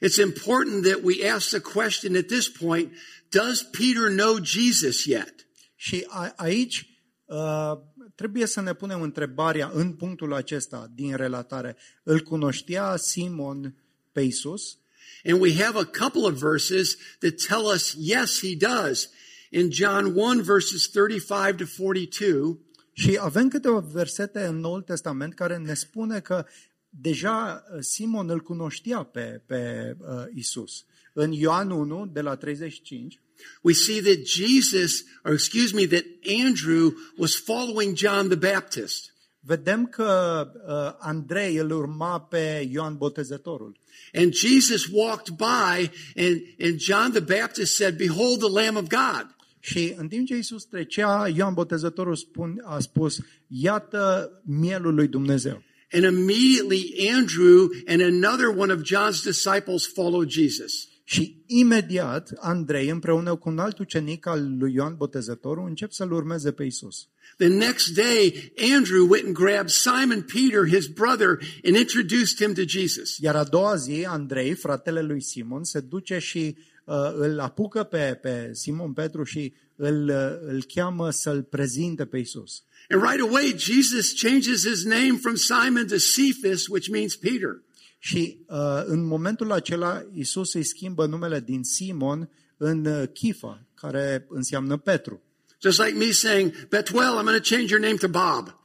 It's 0.05 0.23
important 0.23 0.83
that 0.83 0.99
we 1.03 1.29
ask 1.29 1.49
the 1.49 1.59
question 1.59 2.15
at 2.15 2.25
this 2.25 2.49
point, 2.49 2.91
does 3.29 3.61
Peter 3.61 4.09
know 4.09 4.37
Jesus 4.43 5.03
yet? 5.05 5.47
Și 5.75 6.05
a, 6.07 6.33
aici 6.35 6.87
uh, 7.25 7.91
trebuie 8.15 8.45
să 8.45 8.61
ne 8.61 8.73
punem 8.73 9.01
întrebarea 9.01 9.71
în 9.73 9.93
punctul 9.93 10.33
acesta 10.33 10.91
din 10.95 11.15
relatare. 11.15 11.75
Îl 12.03 12.19
cunoștea 12.19 12.95
Simon 12.95 13.75
pe 14.11 14.21
Isus? 14.21 14.77
And 15.23 15.41
we 15.41 15.53
have 15.63 15.79
a 15.79 15.85
couple 15.85 16.21
of 16.21 16.39
verses 16.39 16.97
that 17.19 17.33
tell 17.47 17.65
us, 17.73 17.95
yes, 17.97 18.39
he 18.39 18.55
does. 18.55 19.09
In 19.49 19.71
John 19.71 20.05
1 20.15 20.41
verses 20.41 20.87
35 20.87 21.55
to 21.57 21.83
42, 21.83 22.59
Și 22.93 23.17
avem 23.21 23.47
câteva 23.47 23.79
versete 23.79 24.45
în 24.45 24.59
Noul 24.59 24.81
Testament 24.81 25.33
care 25.33 25.57
ne 25.57 25.73
spune 25.73 26.19
că 26.19 26.45
deja 26.89 27.63
uh, 27.73 27.79
Simon 27.79 28.29
îl 28.29 28.39
cunoștea 28.39 29.03
pe, 29.03 29.41
pe 29.45 29.95
uh, 29.99 30.23
Isus. 30.33 30.85
În 31.13 31.31
Ioan 31.31 31.69
1, 31.69 32.05
de 32.05 32.21
la 32.21 32.35
35, 32.35 33.19
we 33.61 33.73
see 33.73 34.01
that 34.01 34.25
Jesus, 34.25 35.03
or 35.23 35.33
excuse 35.33 35.73
me, 35.73 35.85
that 35.87 36.05
Andrew 36.25 36.91
was 37.17 37.35
following 37.35 37.95
John 37.95 38.29
the 38.29 38.37
Baptist. 38.37 39.13
vedem 39.45 39.85
că 39.85 40.47
uh, 40.67 41.07
Andrei 41.07 41.55
îl 41.55 41.71
urma 41.71 42.21
pe 42.21 42.69
Ioan 42.71 42.97
Botezătorul. 42.97 43.77
And 44.13 44.33
Jesus 44.33 44.85
walked 44.91 45.35
by 45.35 45.91
and, 46.15 46.41
and 46.59 46.79
John 46.79 47.11
the 47.11 47.37
Baptist 47.39 47.75
said, 47.75 47.97
behold 47.97 48.39
the 48.39 48.63
Lamb 48.63 48.77
of 48.77 48.87
God. 48.87 49.35
Și 49.59 49.93
în 49.97 50.07
timp 50.07 50.27
ce 50.27 50.37
Isus 50.37 50.63
trecea, 50.63 51.31
Ioan 51.35 51.53
Botezătorul 51.53 52.15
spun, 52.15 52.61
a 52.65 52.79
spus, 52.79 53.17
iată 53.47 54.31
mielul 54.45 54.93
lui 54.93 55.07
Dumnezeu. 55.07 55.63
And 55.91 56.03
immediately 56.03 57.09
Andrew 57.09 57.69
and 57.87 58.01
another 58.01 58.47
one 58.57 58.73
of 58.73 58.81
John's 58.81 59.23
disciples 59.23 59.85
followed 59.85 60.29
Jesus. 60.29 60.87
Și 61.03 61.43
imediat 61.45 62.33
Andrei 62.39 62.89
împreună 62.89 63.35
cu 63.35 63.49
un 63.49 63.59
alt 63.59 63.79
ucenic 63.79 64.25
al 64.25 64.57
lui 64.57 64.73
Ioan 64.73 64.95
Botezătorul 64.95 65.67
încep 65.67 65.91
să-l 65.91 66.11
urmeze 66.11 66.51
pe 66.51 66.63
Isus. 66.63 67.07
The 67.37 67.47
next 67.47 67.93
day, 67.93 68.53
Andrew 68.75 69.07
went 69.07 69.25
and 69.25 69.35
grabbed 69.35 69.69
Simon 69.69 70.21
Peter, 70.21 70.67
his 70.67 70.87
brother, 70.87 71.39
and 71.63 71.75
introduced 71.75 72.37
him 72.37 72.53
to 72.53 72.63
Jesus. 72.65 73.17
Iar 73.17 73.35
a 73.35 73.43
doua 73.43 73.75
zi, 73.75 74.05
Andrei, 74.05 74.53
fratele 74.53 75.01
lui 75.01 75.21
Simon, 75.21 75.63
se 75.63 75.79
duce 75.79 76.17
și 76.17 76.57
uh, 76.85 76.95
îl 77.15 77.39
apucă 77.39 77.83
pe, 77.83 78.19
pe 78.21 78.49
Simon 78.53 78.93
Petru 78.93 79.23
și 79.23 79.53
îl, 79.75 80.09
uh, 80.09 80.53
îl 80.53 80.63
cheamă 80.63 81.09
să-l 81.09 81.43
prezinte 81.43 82.05
pe 82.05 82.17
Isus. 82.17 82.63
And 82.89 83.01
right 83.01 83.21
away, 83.21 83.53
Jesus 83.57 84.13
changes 84.13 84.65
his 84.65 84.83
name 84.83 85.17
from 85.17 85.35
Simon 85.35 85.87
to 85.87 85.97
Cephas, 85.97 86.67
which 86.67 86.89
means 86.89 87.15
Peter. 87.15 87.61
Și 88.05 88.45
uh, 88.47 88.83
în 88.85 89.05
momentul 89.05 89.51
acela 89.51 90.05
Isus 90.13 90.53
îi 90.53 90.63
schimbă 90.63 91.05
numele 91.05 91.39
din 91.39 91.63
Simon 91.63 92.29
în 92.57 92.85
uh, 92.85 93.09
Chifa, 93.13 93.67
care 93.73 94.25
înseamnă 94.29 94.77
Petru. 94.77 95.21
Just 95.61 95.83
like 95.83 95.97
me 95.97 96.11
saying, 96.11 96.67
Betuel, 96.67 97.19
I'm 97.19 97.23
going 97.23 97.41
to 97.41 97.55
change 97.55 97.73
your 97.73 97.79
name 97.79 97.95
to 97.95 98.07
Bob. 98.07 98.59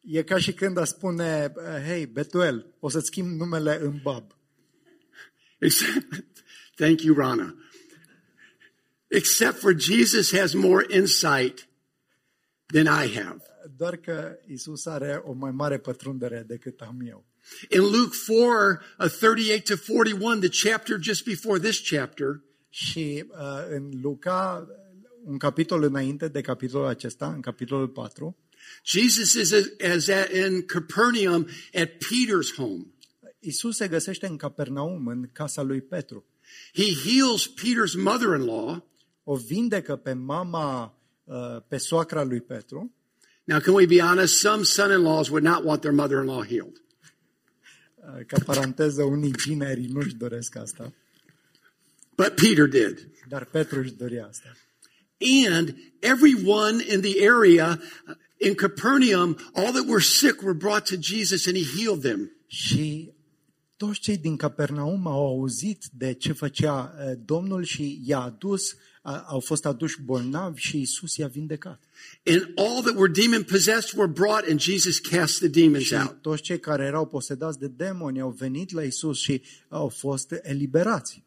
E 0.00 0.22
ca 0.22 0.38
și 0.38 0.52
când 0.52 0.78
a 0.78 0.84
spune, 0.84 1.52
uh, 1.56 1.62
hei, 1.86 2.06
Betuel, 2.06 2.74
o 2.78 2.88
să-ți 2.88 3.06
schimb 3.06 3.38
numele 3.38 3.78
în 3.82 4.00
Bob. 4.02 4.36
Except, 5.58 6.24
thank 6.80 7.02
you, 7.02 7.16
Rana. 7.16 7.54
Except 9.06 9.58
for 9.58 9.80
Jesus 9.80 10.38
has 10.38 10.52
more 10.52 10.86
insight 10.88 11.68
than 12.66 13.04
I 13.04 13.12
have. 13.14 13.42
Doar 13.76 13.96
că 13.96 14.38
Isus 14.46 14.86
are 14.86 15.22
o 15.24 15.32
mai 15.32 15.50
mare 15.50 15.78
pătrundere 15.78 16.44
decât 16.46 16.80
am 16.80 17.00
eu. 17.06 17.25
In 17.68 17.80
Luke 17.80 18.14
4, 18.26 18.80
uh, 18.98 19.08
38 19.08 19.66
to 19.66 19.76
41, 19.76 20.40
the 20.40 20.70
chapter 20.70 20.98
just 21.00 21.24
before 21.24 21.58
this 21.58 21.88
chapter, 21.90 22.40
Și 22.76 23.24
uh, 23.28 23.66
în 23.70 23.90
Luca, 24.02 24.66
un 25.24 25.38
capitol 25.38 25.82
înainte 25.82 26.28
de 26.28 26.40
capitolul 26.40 26.86
acesta, 26.86 27.32
în 27.32 27.40
capitolul 27.40 27.88
4, 27.88 28.36
Jesus 28.84 29.32
is 29.32 29.52
as 29.94 30.08
at 30.08 30.32
in 30.32 30.62
Capernaum 30.66 31.48
at 31.74 31.88
Peter's 31.88 32.54
home. 32.56 32.86
Isus 33.38 33.76
se 33.76 33.88
găsește 33.88 34.26
în 34.26 34.36
Capernaum, 34.36 35.06
în 35.06 35.28
casa 35.32 35.62
lui 35.62 35.80
Petru. 35.80 36.24
He 36.72 37.10
heals 37.10 37.48
Peter's 37.48 38.02
mother-in-law. 38.02 38.90
O 39.24 39.36
vindecă 39.36 39.96
pe 39.96 40.12
mama, 40.12 40.98
uh, 41.24 41.56
pe 41.68 41.76
soacra 41.76 42.22
lui 42.22 42.40
Petru. 42.40 42.94
Now, 43.44 43.60
can 43.60 43.74
we 43.74 43.86
be 43.86 44.00
honest? 44.00 44.38
Some 44.38 44.62
son-in-laws 44.62 45.28
would 45.28 45.44
not 45.44 45.64
want 45.64 45.80
their 45.80 45.94
mother-in-law 45.94 46.42
healed. 46.42 46.82
Uh, 48.14 48.24
Ca 48.26 48.38
paranteză, 48.44 49.02
unii 49.02 49.32
gineri 49.32 49.86
nu-și 49.86 50.14
doresc 50.14 50.56
asta, 50.56 50.92
But 52.16 52.34
Peter 52.34 52.66
did. 52.66 53.08
dar 53.28 53.44
Petru 53.44 53.78
își 53.78 53.92
dorea 53.92 54.26
asta. 54.26 54.56
And 55.48 55.76
everyone 55.98 56.84
in 56.92 57.00
the 57.00 57.28
area 57.28 57.80
uh, 58.08 58.14
in 58.36 58.54
Capernaum, 58.54 59.36
all 59.54 59.72
that 59.72 59.86
were 59.86 60.02
sick 60.02 60.42
were 60.42 60.54
brought 60.54 60.88
to 60.88 60.96
Jesus 61.00 61.46
and 61.46 61.56
he 61.56 61.82
healed 61.82 62.00
them. 62.02 62.30
Și 62.46 63.10
toți 63.76 64.00
cei 64.00 64.16
din 64.16 64.36
Capernaum 64.36 65.06
au 65.06 65.26
auzit 65.26 65.84
de 65.92 66.12
ce 66.12 66.32
făcea 66.32 66.94
uh, 66.98 67.12
Domnul 67.24 67.64
și 67.64 68.00
i-a 68.04 68.20
adus, 68.20 68.72
uh, 68.72 68.78
au 69.06 69.40
fost 69.40 69.66
aduși 69.66 70.02
bolnavi 70.02 70.60
și 70.60 70.80
Isus 70.80 71.16
i-a 71.16 71.26
vindecat. 71.26 71.82
And 72.24 72.52
all 72.56 72.82
that 72.82 72.94
were 72.96 73.12
demon 73.12 73.42
possessed 73.42 73.98
were 73.98 74.12
brought 74.12 74.48
and 74.50 74.60
Jesus 74.60 74.98
cast 74.98 75.38
the 75.38 75.48
demons 75.48 75.84
Și 75.84 75.94
out. 75.94 76.22
toți 76.22 76.42
cei 76.42 76.60
care 76.60 76.84
erau 76.84 77.06
posedați 77.06 77.58
de 77.58 77.68
demoni 77.68 78.20
au 78.20 78.30
venit 78.30 78.72
la 78.72 78.82
Isus 78.82 79.18
și 79.18 79.42
au 79.68 79.88
fost 79.88 80.34
eliberați. 80.42 81.24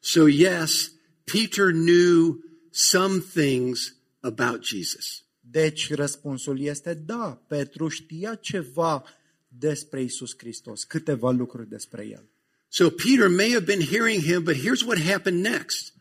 So 0.00 0.28
yes, 0.28 0.92
Peter 1.24 1.70
knew 1.70 2.44
some 2.70 3.18
things 3.34 3.94
about 4.20 4.64
Jesus. 4.64 5.24
Deci 5.40 5.92
răspunsul 5.94 6.60
este 6.60 6.94
da, 6.94 7.42
Petru 7.48 7.88
știa 7.88 8.34
ceva 8.34 9.04
despre 9.48 10.02
Isus 10.02 10.34
Hristos, 10.36 10.84
câteva 10.84 11.30
lucruri 11.30 11.68
despre 11.68 12.06
el. 12.06 12.28
So 12.68 12.90
Peter 12.90 13.28
may 13.28 13.50
have 13.52 13.64
been 13.64 13.80
hearing 13.80 14.22
him, 14.22 14.42
but 14.42 14.54
here's 14.54 14.84
what 14.86 14.98
happened 14.98 15.44
next. 15.44 15.92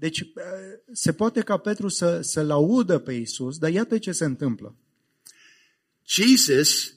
Deci 0.00 0.20
uh, 0.20 0.26
se 0.92 1.12
poate 1.12 1.40
ca 1.40 1.56
Petru 1.56 1.88
să, 1.88 2.20
să-l 2.20 2.50
audă 2.50 2.98
pe 2.98 3.12
Isus, 3.12 3.58
dar 3.58 3.70
iată 3.70 3.98
ce 3.98 4.12
se 4.12 4.24
întâmplă. 4.24 4.76
Jesus 6.06 6.94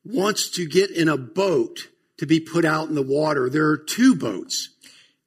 wants 0.00 0.48
to 0.48 0.62
get 0.62 0.96
in 0.96 1.08
a 1.08 1.16
boat 1.16 1.92
to 2.14 2.24
be 2.26 2.40
put 2.52 2.64
out 2.64 2.88
in 2.88 2.94
the 2.94 3.04
water. 3.06 3.48
There 3.48 3.64
are 3.64 3.76
two 3.76 4.14
boats. 4.16 4.76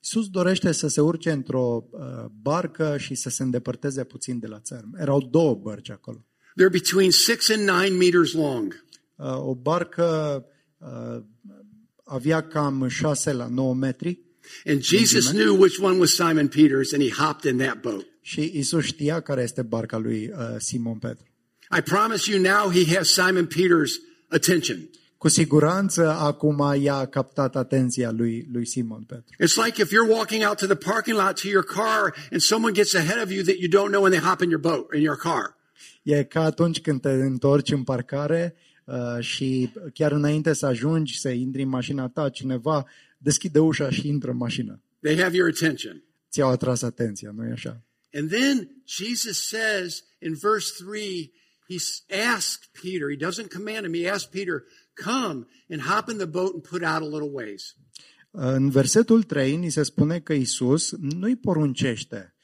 Isus 0.04 0.30
dorește 0.30 0.72
să 0.72 0.88
se 0.88 1.02
urce 1.02 1.32
într-o 1.32 1.88
uh, 1.90 2.26
barcă 2.42 2.98
și 2.98 3.16
să 3.16 3.30
se 3.30 3.44
îndepărteze 3.44 4.04
puțin 4.04 4.40
de 4.40 4.48
la 4.48 4.60
țărm. 4.60 4.96
Erau 5.00 5.22
două 5.22 5.56
bărci 5.56 5.90
acolo. 5.90 6.26
They're 6.60 6.72
between 6.72 7.12
six 7.12 7.50
and 7.50 7.70
nine 7.70 7.98
meters 7.98 8.34
long. 8.34 8.86
Uh, 9.16 9.48
o 9.48 9.56
barcă 9.56 10.46
uh, 10.78 11.24
avea 12.04 12.48
cam 12.48 12.88
6 12.88 13.32
la 13.32 13.48
9 13.48 13.74
metri 13.74 14.25
And 14.66 14.82
Jesus 14.82 15.32
knew 15.32 15.56
which 15.60 15.80
one 15.80 16.00
was 16.00 16.16
Simon 16.16 16.48
Peter's 16.48 16.94
and 16.94 17.02
he 17.02 17.10
hopped 17.10 17.52
in 17.52 17.58
that 17.58 17.82
boat. 17.82 18.06
și 18.22 18.52
Isus 18.54 18.84
știa 18.84 19.20
care 19.20 19.42
este 19.42 19.62
barca 19.62 19.98
lui 19.98 20.32
uh, 20.34 20.56
Simon 20.58 20.98
Petru. 20.98 21.26
I 21.78 21.82
promise 21.82 22.32
you 22.32 22.42
now 22.42 22.72
he 22.72 22.96
has 22.96 23.10
Simon 23.10 23.48
Peter's 23.48 23.92
attention. 24.30 24.90
Cu 25.18 25.28
siguranță 25.28 26.10
acum 26.10 26.74
i-a 26.82 27.06
captat 27.06 27.56
atenția 27.56 28.12
lui, 28.12 28.48
lui 28.52 28.66
Simon 28.66 29.02
Petru. 29.02 29.36
It's 29.46 29.66
like 29.66 29.82
if 29.82 29.92
you're 29.92 30.10
walking 30.18 30.44
out 30.44 30.58
to 30.58 30.66
the 30.66 30.76
parking 30.76 31.18
lot 31.18 31.42
to 31.42 31.48
your 31.48 31.64
car 31.64 32.16
and 32.32 32.42
someone 32.42 32.74
gets 32.74 32.94
ahead 32.94 33.24
of 33.24 33.32
you 33.32 33.44
that 33.44 33.56
you 33.58 33.70
don't 33.70 33.92
know 33.92 34.04
and 34.04 34.14
they 34.14 34.24
hop 34.30 34.42
in 34.42 34.50
your 34.50 34.62
boat, 34.62 34.94
in 34.94 35.02
your 35.02 35.18
car. 35.18 35.58
E 36.04 36.24
ca 36.24 36.44
atunci 36.44 36.82
când 36.82 37.02
te 37.02 37.10
întorci 37.10 37.72
în 37.72 37.84
parcare 37.84 38.56
uh, 38.86 38.96
și 39.20 39.70
chiar 39.94 40.12
înainte 40.12 40.54
să 40.54 40.66
ajungi 40.66 41.20
să 41.20 41.30
intri 41.30 41.62
în 41.62 41.70
mașina 41.70 42.08
ta, 42.08 42.30
cineva 42.30 42.86
deschide 43.26 43.60
ușa 43.60 43.90
și 43.90 44.08
intră 44.08 44.32
în 44.32 44.38
mașină. 44.38 44.82
They 45.02 45.18
have 45.18 45.36
your 45.36 45.50
attention. 45.50 46.04
Ți-au 46.32 46.50
atras 46.50 46.82
atenția, 46.82 47.32
nu-i 47.36 47.52
așa? 47.52 47.84
And 48.14 48.30
then 48.32 48.82
Jesus 48.86 49.48
says 49.48 50.04
in 50.20 50.34
verse 50.34 50.84
3, 50.84 51.34
he 51.70 51.78
s- 51.78 52.04
asked 52.36 52.70
Peter, 52.82 53.08
he 53.10 53.28
doesn't 53.28 53.54
command 53.56 53.84
him, 53.86 53.94
he 54.04 54.10
asked 54.10 54.32
Peter, 54.32 54.64
come 55.06 55.46
and 55.70 55.82
hop 55.82 56.10
in 56.10 56.18
the 56.18 56.26
boat 56.26 56.54
and 56.54 56.62
put 56.62 56.82
out 56.82 57.02
a 57.02 57.18
little 57.18 57.30
ways. 57.32 57.76
În 58.32 58.70
versetul 58.70 59.24
3 59.24 59.56
ni 59.56 59.70
se 59.70 59.84
spune 59.84 60.20
că 60.20 60.34
Isus 60.34 60.92
nu-i 61.00 61.36
poruncește, 61.36 62.36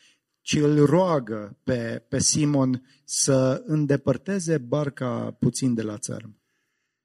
ci 0.41 0.53
îl 0.55 0.85
roagă 0.85 1.59
pe, 1.63 2.05
pe 2.09 2.19
Simon 2.19 2.83
să 3.05 3.63
îndepărteze 3.65 4.57
barca 4.57 5.35
puțin 5.39 5.73
de 5.73 5.81
la 5.81 5.97
țărm. 5.97 6.40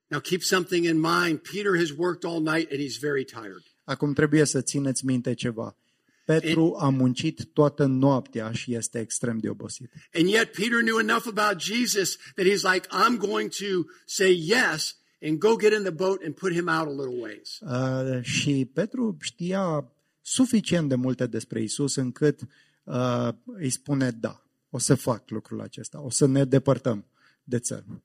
Now 0.06 0.20
keep 0.20 0.42
something 0.42 0.84
in 0.84 1.00
mind. 1.00 1.42
Peter 1.42 1.76
has 1.76 1.92
worked 1.96 2.24
all 2.24 2.40
night 2.40 2.70
and 2.70 2.80
he's 2.80 2.98
very 2.98 3.24
tired. 3.24 3.62
Acum 3.84 4.12
trebuie 4.12 4.44
să 4.44 4.60
țineți 4.60 5.04
minte 5.04 5.34
ceva. 5.34 5.76
Petru 6.24 6.76
a 6.78 6.88
muncit 6.88 7.44
toată 7.52 7.86
noaptea 7.86 8.52
și 8.52 8.74
este 8.74 8.98
extrem 8.98 9.38
de 9.38 9.48
obosit. 9.48 9.92
And 10.14 10.28
yet 10.28 10.52
Peter 10.52 10.80
knew 10.80 10.98
enough 10.98 11.26
about 11.26 11.60
Jesus 11.60 12.16
that 12.34 12.46
he's 12.46 12.62
like, 12.74 12.88
I'm 12.90 13.16
going 13.16 13.50
to 13.50 13.86
say 14.04 14.32
yes 14.32 14.96
and 15.22 15.38
go 15.38 15.56
get 15.56 15.72
in 15.72 15.82
the 15.82 15.90
boat 15.90 16.22
and 16.24 16.34
put 16.34 16.52
him 16.52 16.68
out 16.68 16.86
a 16.86 17.02
little 17.02 17.20
ways. 17.20 17.58
Uh, 17.60 18.22
și 18.22 18.70
Petru 18.72 19.16
știa 19.20 19.92
suficient 20.20 20.88
de 20.88 20.94
multe 20.94 21.26
despre 21.26 21.62
Isus 21.62 21.96
încât 21.96 22.40
uh, 22.84 23.28
îi 23.44 23.70
spune 23.70 24.10
da, 24.10 24.42
o 24.70 24.78
să 24.78 24.94
fac 24.94 25.30
lucrul 25.30 25.60
acesta, 25.60 26.00
o 26.00 26.10
să 26.10 26.26
ne 26.26 26.44
depărtăm 26.44 27.04
de 27.44 27.58
țărm. 27.58 28.02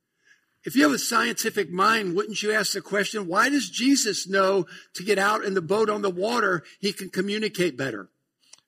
If 0.63 0.75
you 0.75 0.83
have 0.83 0.93
a 0.93 0.99
scientific 0.99 1.71
mind, 1.71 2.13
wouldn't 2.15 2.43
you 2.43 2.51
ask 2.51 2.73
the 2.73 2.81
question, 2.81 3.27
why 3.27 3.49
does 3.49 3.67
Jesus 3.67 4.27
know 4.27 4.67
to 4.93 5.03
get 5.03 5.17
out 5.17 5.43
in 5.43 5.53
the 5.53 5.61
boat 5.61 5.89
on 5.89 6.01
the 6.01 6.11
water, 6.11 6.63
he 6.79 6.93
can 6.93 7.09
communicate 7.09 7.75
better? 7.75 8.09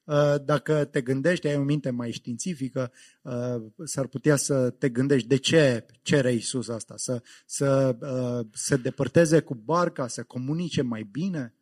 Uh, 0.05 0.35
Dacă 0.45 0.85
te 0.91 1.01
gândești, 1.01 1.47
ai 1.47 1.55
o 1.55 1.63
minte 1.63 1.89
mai 1.89 2.11
științifică, 2.11 2.91
uh, 3.21 3.55
s-ar 3.83 4.07
putea 4.07 4.35
să 4.35 4.69
te 4.69 4.89
gândești 4.89 5.27
de 5.27 5.37
ce 5.37 5.85
cere 6.01 6.33
Isus 6.33 6.67
asta, 6.67 6.93
să, 6.97 7.21
să 7.45 7.95
uh, 8.01 8.45
se 8.53 8.75
depărteze 8.75 9.39
cu 9.39 9.55
barca, 9.55 10.07
să 10.07 10.23
comunice 10.23 10.81
mai 10.81 11.07
bine. 11.11 11.53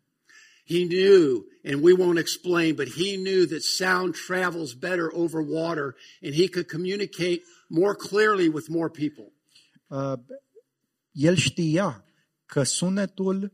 He 0.68 0.86
knew, 0.86 1.46
and 1.64 1.84
we 1.84 1.94
won't 1.94 2.20
explain, 2.20 2.76
but 2.76 2.88
he 2.88 3.18
knew 3.18 3.46
that 3.46 3.62
sound 3.62 4.16
travels 4.28 4.74
better 4.74 5.10
over 5.12 5.42
water 5.42 5.96
and 6.22 6.34
he 6.34 6.48
could 6.48 6.68
communicate 6.68 7.42
more 7.68 7.96
clearly 7.96 8.48
with 8.48 8.70
more 8.70 8.90
people. 8.90 9.34
Uh, 9.92 10.14
El 11.12 11.36
știa 11.36 12.06
că 12.46 12.64
sunetul 12.64 13.54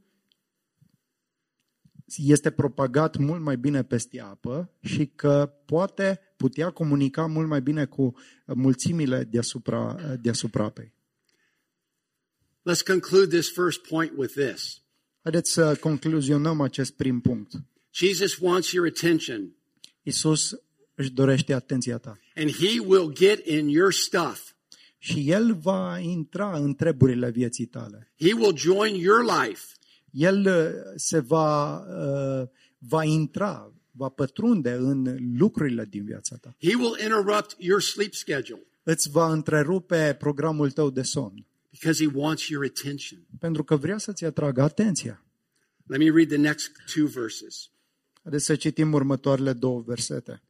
este 2.16 2.52
propagat 2.52 3.18
mult 3.18 3.42
mai 3.42 3.58
bine 3.58 3.84
peste 3.84 4.22
apă 4.22 4.74
și 4.82 5.06
că 5.06 5.54
poate 5.66 6.20
putea 6.36 6.70
comunica 6.70 7.26
mult 7.26 7.48
mai 7.48 7.62
bine 7.62 7.86
cu 7.86 8.16
mulțimile 8.46 9.24
deasupra, 9.24 9.96
deasupra 10.22 10.64
apei. 10.64 10.94
Let's 12.70 12.84
conclude 12.86 13.38
this 13.38 13.50
first 13.50 13.82
point 13.82 14.12
with 14.16 14.34
this. 14.34 14.82
Haideți 15.22 15.52
să 15.52 15.76
concluzionăm 15.76 16.62
acest 16.62 16.96
prim 16.96 17.22
punct. 17.22 17.54
Jesus 17.92 18.38
wants 18.38 18.72
your 18.72 18.88
attention 18.88 19.56
Isus 20.02 20.56
își 20.96 21.12
dorește 21.12 21.54
atenția 21.54 21.98
ta 21.98 22.20
and 22.36 22.52
he 22.52 22.80
will 22.80 23.14
get 23.14 23.46
in 23.46 23.68
your 23.68 23.92
stuff. 23.92 24.56
Și 24.98 25.30
El 25.30 25.56
va 25.56 26.00
intra 26.00 26.58
în 26.58 26.76
treburile 26.76 27.32
vieții 27.32 27.66
tale. 27.66 28.14
He 28.20 28.34
will 28.34 28.58
join 28.58 28.96
your 28.96 29.24
life. 29.24 29.66
El 30.12 30.46
uh, 30.46 30.94
se 30.96 31.20
va, 31.20 31.78
uh, 31.78 32.48
va 32.78 33.04
intra, 33.04 33.74
va 33.92 34.10
pătrunde 34.10 34.72
în 34.72 35.18
lucrurile 35.38 35.86
din 35.90 36.06
viața 36.06 36.36
ta. 36.36 36.56
He 36.60 36.76
will 36.76 36.96
interrupt 37.04 37.56
your 37.58 37.82
sleep 37.82 38.14
schedule 38.14 38.62
Îți 38.84 39.10
va 39.10 39.32
întrerupe 39.32 40.16
programul 40.20 40.72
tău 40.72 40.90
de 40.90 41.02
somn, 41.02 41.46
because 41.72 42.04
he 42.04 42.10
wants 42.14 42.48
your 42.48 42.64
attention. 42.64 43.28
pentru 43.40 43.64
că 43.64 43.76
vrea 43.76 43.98
să-ți 43.98 44.26
atragă 44.26 44.62
atenția. 44.62 45.26
Let 45.86 46.00
me 46.00 46.10
read 46.10 46.28
the 46.28 46.38
next 46.38 46.72
two 46.94 47.06
verses. 47.06 47.70
Haideți 48.24 48.46
să 48.46 48.56
citim 48.56 48.94
următoarele 48.94 49.54
două 49.54 49.82
versete. 49.82 50.42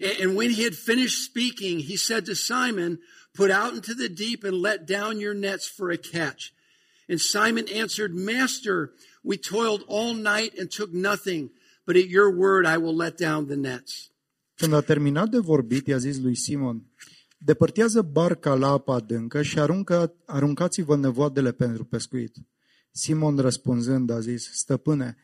And 0.00 0.26
and 0.26 0.36
when 0.36 0.52
he 0.52 0.62
had 0.62 0.74
finished 0.74 1.22
speaking, 1.22 1.82
he 1.82 1.96
said 1.96 2.24
to 2.24 2.34
Simon, 2.34 3.00
Put 3.34 3.50
out 3.50 3.72
into 3.74 3.94
the 3.94 4.08
deep 4.08 4.44
and 4.44 4.60
let 4.60 4.86
down 4.86 5.18
your 5.18 5.34
nets 5.34 5.66
for 5.68 5.90
a 5.90 5.96
catch. 5.96 6.52
And 7.08 7.18
Simon 7.18 7.66
answered, 7.82 8.14
Master, 8.14 8.92
we 9.22 9.36
toiled 9.36 9.82
all 9.86 10.14
night 10.14 10.52
and 10.58 10.70
took 10.70 10.92
nothing, 10.92 11.50
but 11.86 11.96
at 11.96 12.08
your 12.08 12.30
word 12.36 12.66
I 12.66 12.76
will 12.76 12.96
let 12.96 13.16
down 13.16 13.46
the 13.46 13.56
nets. 13.56 14.10
Când 14.54 14.72
a 14.72 14.80
terminat 14.80 15.28
de 15.28 15.38
vorbit, 15.38 15.86
i-a 15.86 15.98
zis 15.98 16.18
lui 16.18 16.34
Simon, 16.34 16.82
depărtează 17.38 18.02
barca 18.02 18.54
la 18.54 18.68
apa 18.68 18.94
adâncă 18.94 19.42
și 19.42 19.58
aruncă, 19.58 20.14
aruncați-vă 20.26 20.96
nevoadele 20.96 21.52
pentru 21.52 21.84
pescuit. 21.84 22.36
Simon 22.90 23.36
răspunzând 23.36 24.10
a 24.10 24.20
zis, 24.20 24.50
stăpâne, 24.52 25.16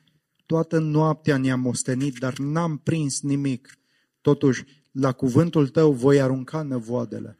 toată 0.47 0.79
noaptea 0.79 1.37
ne-am 1.37 1.67
ostenit, 1.67 2.19
dar 2.19 2.39
n-am 2.39 2.79
prins 2.79 3.21
nimic. 3.21 3.79
Totuși, 4.21 4.65
la 4.93 5.13
cuvântul 5.13 5.69
tău 5.69 5.93
voi 5.93 6.21
arunca 6.21 6.63
nevoadele. 6.63 7.39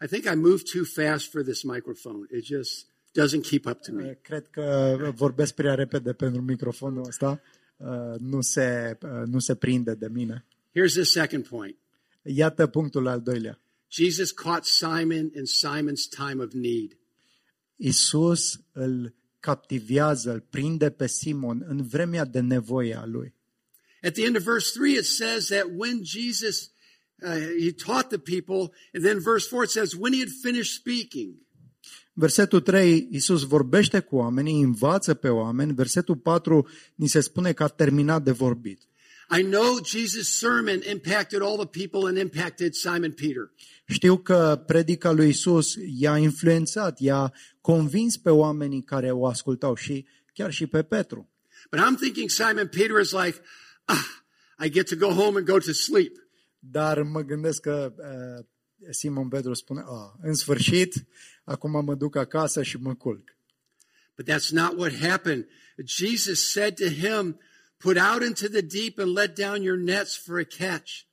I 0.00 0.06
think 0.06 0.24
I 0.26 0.34
move 0.34 0.62
too 0.72 0.84
fast 0.84 1.30
for 1.30 1.42
this 1.42 1.62
microphone. 1.62 2.26
It 2.30 2.44
just 2.44 2.86
doesn't 3.12 3.42
keep 3.42 3.66
up 3.66 3.80
to 3.80 3.92
me. 3.92 4.18
Cred 4.22 4.46
că 4.46 4.96
vorbesc 5.14 5.54
prea 5.54 5.74
repede 5.74 6.12
pentru 6.12 6.42
microfonul 6.42 7.06
ăsta. 7.06 7.42
Uh, 7.76 8.18
Nu 8.18 8.40
se, 8.40 8.98
uh, 9.02 9.22
nu 9.26 9.38
se 9.38 9.54
prinde 9.54 9.94
de 9.94 10.08
mine. 10.08 10.46
Here's 10.74 10.92
the 10.92 11.02
second 11.02 11.46
point. 11.46 11.76
Iată 12.22 12.66
punctul 12.66 13.06
al 13.06 13.20
doilea. 13.20 13.60
Jesus 13.88 14.30
caught 14.30 14.64
Simon 14.64 15.30
in 15.34 15.44
Simon's 15.44 16.08
time 16.08 16.42
of 16.42 16.52
need. 16.52 16.98
Isus 17.76 18.60
îl 18.72 19.14
captivează, 19.40 20.32
îl 20.32 20.40
prinde 20.40 20.90
pe 20.90 21.06
Simon 21.06 21.64
în 21.68 21.86
vremea 21.86 22.24
de 22.24 22.40
nevoie 22.40 22.96
a 22.96 23.06
lui. 23.06 23.34
At 24.02 24.12
the 24.12 24.24
end 24.24 24.36
of 24.36 24.42
verse 24.42 24.70
3, 24.78 24.92
it 24.92 25.04
says 25.04 25.46
that 25.46 25.66
when 25.76 26.04
Jesus, 26.04 26.70
uh, 27.22 27.36
he 27.58 27.72
taught 27.72 28.10
the 28.10 28.18
people, 28.18 28.72
and 28.94 29.04
then 29.04 29.20
verse 29.20 29.46
4, 29.48 29.64
it 29.64 29.70
says, 29.70 29.96
when 29.96 30.12
he 30.12 30.20
had 30.20 30.30
finished 30.30 30.74
speaking, 30.74 31.34
Versetul 32.20 32.60
3, 32.60 33.08
Isus 33.10 33.42
vorbește 33.42 34.00
cu 34.00 34.16
oamenii, 34.16 34.62
învață 34.62 35.14
pe 35.14 35.28
oameni. 35.28 35.74
Versetul 35.74 36.16
4, 36.16 36.68
ni 36.94 37.06
se 37.06 37.20
spune 37.20 37.52
că 37.52 37.62
a 37.62 37.68
terminat 37.68 38.22
de 38.22 38.30
vorbit. 38.30 38.80
I 39.30 39.42
know 39.42 39.78
Jesus' 39.84 40.38
sermon 40.38 40.80
impacted 40.90 41.42
all 41.42 41.56
the 41.56 41.86
people 41.86 42.08
and 42.08 42.16
impacted 42.16 42.74
Simon 42.74 43.12
Peter. 43.12 43.52
Știu 43.86 44.18
că 44.18 44.62
predica 44.66 45.10
lui 45.10 45.28
Isus 45.28 45.74
i-a 45.98 46.16
influențat, 46.16 47.00
i-a 47.00 47.32
convins 47.60 48.16
pe 48.16 48.30
oamenii 48.30 48.82
care 48.82 49.10
o 49.10 49.26
ascultau 49.26 49.74
și 49.74 50.06
chiar 50.32 50.52
și 50.52 50.66
pe 50.66 50.82
Petru. 50.82 51.30
But 51.70 51.80
I'm 51.80 51.96
thinking 52.00 52.30
Simon 52.30 52.68
Peter 52.68 53.00
is 53.00 53.12
like, 53.12 53.40
ah, 53.84 54.06
I 54.64 54.70
get 54.70 54.88
to 54.88 54.96
go 54.96 55.12
home 55.12 55.36
and 55.36 55.46
go 55.46 55.58
to 55.58 55.72
sleep. 55.72 56.16
Dar 56.58 57.02
mă 57.02 57.20
gândesc 57.20 57.60
că 57.60 57.94
uh, 57.96 58.46
Simon 58.90 59.28
Petru 59.28 59.54
spune, 59.54 59.80
ah, 59.80 60.18
în 60.22 60.34
sfârșit, 60.34 61.04
acum 61.44 61.84
mă 61.84 61.94
duc 61.94 62.16
acasă 62.16 62.62
și 62.62 62.76
mă 62.76 62.94
culc. 62.94 63.36
But 64.16 64.28
that's 64.28 64.50
not 64.50 64.76
what 64.76 64.92
happened. 64.92 65.46
Jesus 65.84 66.50
said 66.50 66.74
to 66.74 66.88
him, 66.88 67.38
put 67.76 67.96
out 67.96 68.22
into 68.22 68.48
the 68.48 68.60
deep 68.60 68.98
and 68.98 69.16
let 69.16 69.34
down 69.34 69.62
your 69.62 69.78
nets 69.78 70.16
for 70.16 70.38
a 70.38 70.44
catch. 70.44 71.06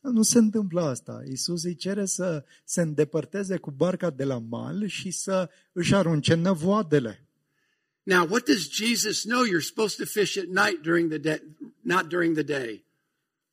Nu 0.00 0.22
se 0.22 0.38
întâmplă 0.38 0.80
asta. 0.80 1.22
Isus 1.30 1.64
îi 1.64 1.74
cere 1.74 2.04
să 2.04 2.44
se 2.64 2.80
îndepărteze 2.80 3.56
cu 3.56 3.70
barca 3.70 4.10
de 4.10 4.24
la 4.24 4.38
mal 4.38 4.86
și 4.86 5.10
să 5.10 5.50
își 5.72 5.94
arunce 5.94 6.34
năvoadele. 6.34 7.26
Now, 8.02 8.26
what 8.28 8.44
does 8.44 8.68
Jesus 8.68 9.24
know? 9.24 9.44
You're 9.44 9.60
supposed 9.60 9.96
to 9.98 10.04
fish 10.04 10.36
at 10.36 10.46
night 10.46 10.82
during 10.82 11.08
the 11.08 11.18
day, 11.18 11.42
not 11.80 12.08
during 12.08 12.34
the 12.34 12.42
day. 12.42 12.84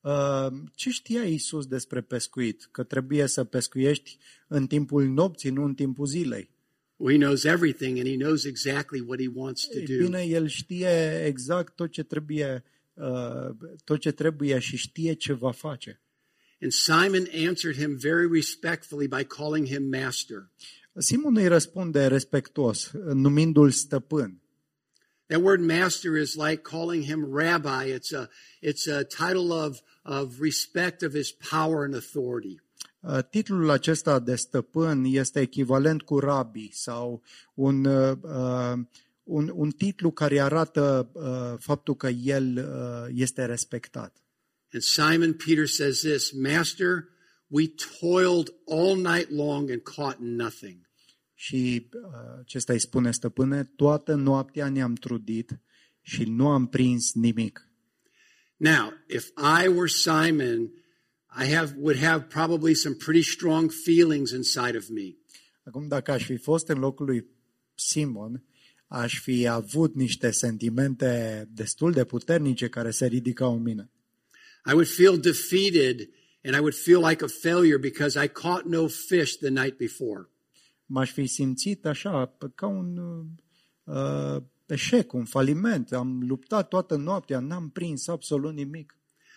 Uh, 0.00 0.46
Ce 0.74 0.90
știa 0.90 1.22
Isus 1.22 1.66
despre 1.66 2.00
pescuit? 2.00 2.68
Că 2.70 2.82
trebuie 2.82 3.26
să 3.26 3.44
pescuiești 3.44 4.18
în 4.48 4.66
timpul 4.66 5.04
nopții, 5.08 5.50
nu 5.50 5.64
în 5.64 5.74
timpul 5.74 6.06
zilei. 6.06 6.50
Well, 6.96 7.18
he 7.18 7.24
knows 7.24 7.44
everything 7.44 7.98
and 7.98 8.06
he 8.08 8.16
knows 8.16 8.44
exactly 8.44 9.00
what 9.00 9.20
he 9.20 9.30
wants 9.34 9.66
to 9.66 9.78
Ei 9.78 9.84
do. 9.86 10.04
bine, 10.04 10.22
el 10.22 10.46
știe 10.46 11.24
exact 11.26 11.74
tot 11.76 11.90
ce 11.90 12.02
trebuie, 12.02 12.64
uh, 12.94 13.50
tot 13.84 14.00
ce 14.00 14.10
trebuie 14.10 14.58
și 14.58 14.76
știe 14.76 15.12
ce 15.12 15.32
va 15.32 15.50
face. 15.50 16.00
And 16.60 16.72
Simon 16.72 17.26
answered 17.48 17.76
him 17.76 17.96
very 17.96 18.28
respectfully 18.32 19.08
by 19.08 19.24
calling 19.24 19.66
him 19.66 19.88
master. 19.88 20.50
Simon 20.98 21.36
îi 21.36 21.46
răspunde 21.48 22.06
respectuos, 22.06 22.90
numindu-l 23.12 23.70
stăpân. 23.70 24.42
That 25.30 25.42
word 25.42 25.60
master 25.60 26.16
is 26.16 26.36
like 26.36 26.64
calling 26.64 27.02
him 27.02 27.24
rabbi. 27.24 27.84
It's 27.84 28.12
a, 28.12 28.28
it's 28.60 28.88
a 28.88 29.04
title 29.04 29.52
of, 29.52 29.80
of 30.04 30.40
respect 30.40 31.04
of 31.04 31.12
his 31.12 31.30
power 31.30 31.84
and 31.84 31.94
authority. 31.94 32.58
Uh, 33.02 33.22
Titlul 33.22 33.70
acesta 33.70 34.18
de 34.18 34.34
stăpân 34.34 35.04
este 35.04 35.40
echivalent 35.40 36.02
cu 36.02 36.18
rabi 36.18 36.70
sau 36.72 37.22
un, 37.54 37.84
uh, 37.84 38.16
uh, 38.22 38.78
un, 39.22 39.52
un 39.54 39.70
titlu 39.70 40.10
care 40.10 40.40
arată 40.40 41.10
uh, 41.12 41.58
faptul 41.58 41.96
că 41.96 42.08
el 42.08 42.56
uh, 42.56 43.14
este 43.14 43.44
respectat. 43.44 44.16
And 44.72 44.82
Simon 44.82 45.32
Peter 45.32 45.66
says 45.66 46.00
this, 46.00 46.32
Master, 46.32 47.08
we 47.46 47.72
toiled 48.00 48.50
all 48.66 48.96
night 48.96 49.30
long 49.30 49.70
and 49.70 49.82
caught 49.82 50.20
nothing. 50.20 50.86
Și 51.40 51.88
uh, 51.92 52.00
acesta 52.38 52.72
îi 52.72 52.78
spune 52.78 53.10
stăpâne, 53.12 53.64
toată 53.64 54.14
noaptea 54.14 54.68
ne-am 54.68 54.94
trudit 54.94 55.60
și 56.00 56.24
nu 56.24 56.48
am 56.48 56.66
prins 56.66 57.14
nimic. 57.14 57.68
Now, 58.56 58.92
if 59.08 59.28
I 59.62 59.68
were 59.68 59.88
Simon, 59.88 60.60
I 61.42 61.54
have, 61.54 61.74
would 61.78 61.98
have 61.98 62.24
probably 62.24 62.74
some 62.74 62.94
pretty 62.94 63.22
strong 63.22 63.72
feelings 63.84 64.30
inside 64.30 64.76
of 64.76 64.88
me. 64.88 65.16
Acum, 65.62 65.88
dacă 65.88 66.10
aș 66.10 66.24
fi 66.24 66.36
fost 66.36 66.68
în 66.68 66.78
locul 66.78 67.06
lui 67.06 67.26
Simon, 67.74 68.44
aș 68.86 69.20
fi 69.20 69.46
avut 69.46 69.94
niște 69.94 70.30
sentimente 70.30 71.48
destul 71.54 71.92
de 71.92 72.04
puternice 72.04 72.68
care 72.68 72.90
se 72.90 73.06
ridicau 73.06 73.56
în 73.56 73.62
mine. 73.62 73.90
I 74.66 74.72
would 74.72 74.88
feel 74.88 75.18
defeated 75.18 76.08
and 76.42 76.54
I 76.54 76.58
would 76.58 76.74
feel 76.74 77.06
like 77.08 77.24
a 77.24 77.28
failure 77.28 77.78
because 77.78 78.24
I 78.24 78.28
caught 78.28 78.64
no 78.64 78.86
fish 78.88 79.36
the 79.36 79.48
night 79.48 79.76
before. 79.76 80.28
M-aș 80.92 81.12
fi 81.12 81.26
simțit 81.26 81.86
așa, 81.86 82.36
ca 82.54 82.66
un 82.66 83.00
uh, 83.84 84.42
eșec, 84.66 85.12
un 85.12 85.24
faliment. 85.24 85.92
Am 85.92 86.22
luptat 86.26 86.68
toată 86.68 86.96
noaptea, 86.96 87.38
n-am 87.38 87.68
prins 87.68 88.08
absolut 88.08 88.54
nimic. 88.54 88.94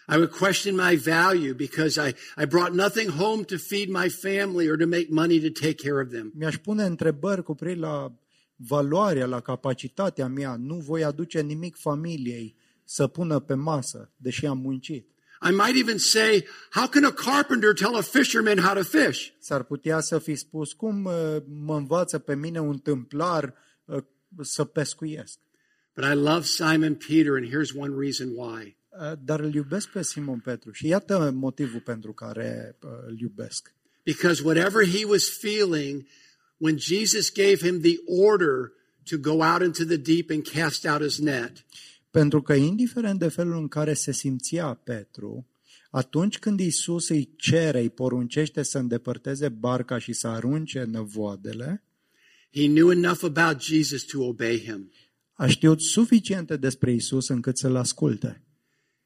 I 0.07 0.15
would 0.15 0.29
question 0.29 0.75
my 0.75 0.95
value 0.95 1.53
because 1.53 2.09
I, 2.09 2.13
I 2.41 2.45
brought 2.45 2.73
nothing 2.73 3.09
home 3.09 3.43
to 3.43 3.57
feed 3.57 3.89
my 3.89 4.09
family 4.09 4.69
or 4.69 4.77
to 4.77 4.85
make 4.85 5.07
money 5.09 5.39
to 5.39 5.59
take 5.65 5.89
care 5.89 6.03
of 6.03 6.09
them. 6.09 6.31
Mi-aș 6.35 6.57
pune 6.57 6.83
întrebări 6.83 7.43
cu 7.43 7.55
privire 7.55 7.79
la 7.79 8.13
valoarea, 8.55 9.25
la 9.25 9.39
capacitatea 9.39 10.27
mea. 10.27 10.55
Nu 10.55 10.75
voi 10.75 11.03
aduce 11.03 11.41
nimic 11.41 11.75
familiei 11.75 12.55
să 12.83 13.07
pună 13.07 13.39
pe 13.39 13.53
masă, 13.53 14.11
deși 14.15 14.45
am 14.45 14.57
muncit. 14.57 15.12
I 15.43 15.51
might 15.51 15.75
even 15.75 15.99
say, 15.99 16.45
how 16.71 16.87
can 16.87 17.03
a 17.03 17.11
carpenter 17.11 17.73
tell 17.73 17.97
a 17.97 18.01
fisherman 18.01 18.57
how 18.57 18.73
to 18.73 18.83
fish? 18.83 19.33
S-ar 19.39 19.63
putea 19.63 19.99
să 19.99 20.19
fi 20.19 20.35
spus, 20.35 20.73
cum 20.73 21.05
uh, 21.05 21.37
mă 21.47 21.75
învață 21.75 22.19
pe 22.19 22.35
mine 22.35 22.59
un 22.59 22.77
tâmplar 22.77 23.53
uh, 23.85 24.03
să 24.41 24.63
pescuiesc? 24.63 25.39
But 25.95 26.05
I 26.05 26.13
love 26.13 26.45
Simon 26.45 26.95
Peter, 26.95 27.35
and 27.35 27.47
here's 27.47 27.73
one 27.75 27.93
reason 27.97 28.27
why. 28.35 28.77
Uh, 28.89 29.11
Dar 29.23 29.39
îl 29.39 29.53
iubesc 29.53 29.89
pe 29.89 30.01
Simon 30.01 30.39
Petru 30.39 30.71
și 30.71 30.87
iată 30.87 31.31
motivul 31.33 31.79
pentru 31.79 32.13
care 32.13 32.77
uh, 32.81 32.89
îl 33.07 33.19
iubesc. 33.19 33.73
Because 34.03 34.43
whatever 34.43 34.85
he 34.85 35.05
was 35.05 35.29
feeling, 35.29 36.07
when 36.57 36.77
Jesus 36.77 37.31
gave 37.31 37.55
him 37.55 37.81
the 37.81 37.97
order 38.05 38.71
to 39.09 39.17
go 39.17 39.41
out 39.41 39.61
into 39.61 39.85
the 39.85 39.97
deep 39.97 40.29
and 40.29 40.43
cast 40.43 40.85
out 40.85 41.01
his 41.01 41.17
net, 41.17 41.65
Pentru 42.13 42.41
că 42.41 42.53
indiferent 42.53 43.19
de 43.19 43.27
felul 43.27 43.57
în 43.57 43.67
care 43.67 43.93
se 43.93 44.11
simțea 44.11 44.73
Petru, 44.73 45.47
atunci 45.89 46.39
când 46.39 46.59
Isus 46.59 47.09
îi 47.09 47.33
cere, 47.35 47.79
îi 47.79 47.89
poruncește 47.89 48.63
să 48.63 48.77
îndepărteze 48.77 49.49
barca 49.49 49.97
și 49.97 50.13
să 50.13 50.27
arunce 50.27 50.83
năvoadele, 50.83 51.83
he 52.51 52.67
knew 52.67 52.91
enough 52.91 53.23
about 53.23 53.61
Jesus 53.61 54.03
to 54.03 54.21
obey 54.21 54.59
him. 54.59 54.91
a 55.33 55.47
știut 55.47 55.81
suficiente 55.81 56.57
despre 56.57 56.91
Isus 56.91 57.27
încât 57.27 57.57
să-l 57.57 57.75
asculte. 57.75 58.41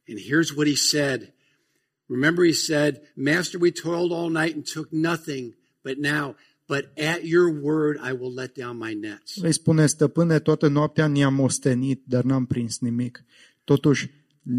And 0.07 0.19
here's 0.19 0.55
what 0.55 0.67
he 0.67 0.75
said. 0.75 1.33
Remember, 2.05 2.45
he 2.45 2.53
said, 2.53 3.01
Master, 3.15 3.61
we 3.61 3.71
toiled 3.71 4.11
all 4.11 4.29
night 4.29 4.53
and 4.55 4.71
took 4.73 4.87
nothing, 4.91 5.57
but 5.83 5.97
now, 5.97 6.35
but 6.67 6.97
at 6.97 7.23
your 7.23 7.49
word, 7.61 7.99
I 8.03 8.11
will 8.11 8.33
let 8.33 8.57
down 8.57 8.77
my 8.77 8.93
nets. 8.93 9.35
Îi 9.41 9.51
spune, 9.51 9.85
stăpâne, 9.85 10.39
toată 10.39 10.67
noaptea 10.67 11.07
ne-am 11.07 11.39
ostenit, 11.39 12.03
dar 12.05 12.23
n-am 12.23 12.45
prins 12.45 12.79
nimic. 12.79 13.23
Totuși, 13.63 14.09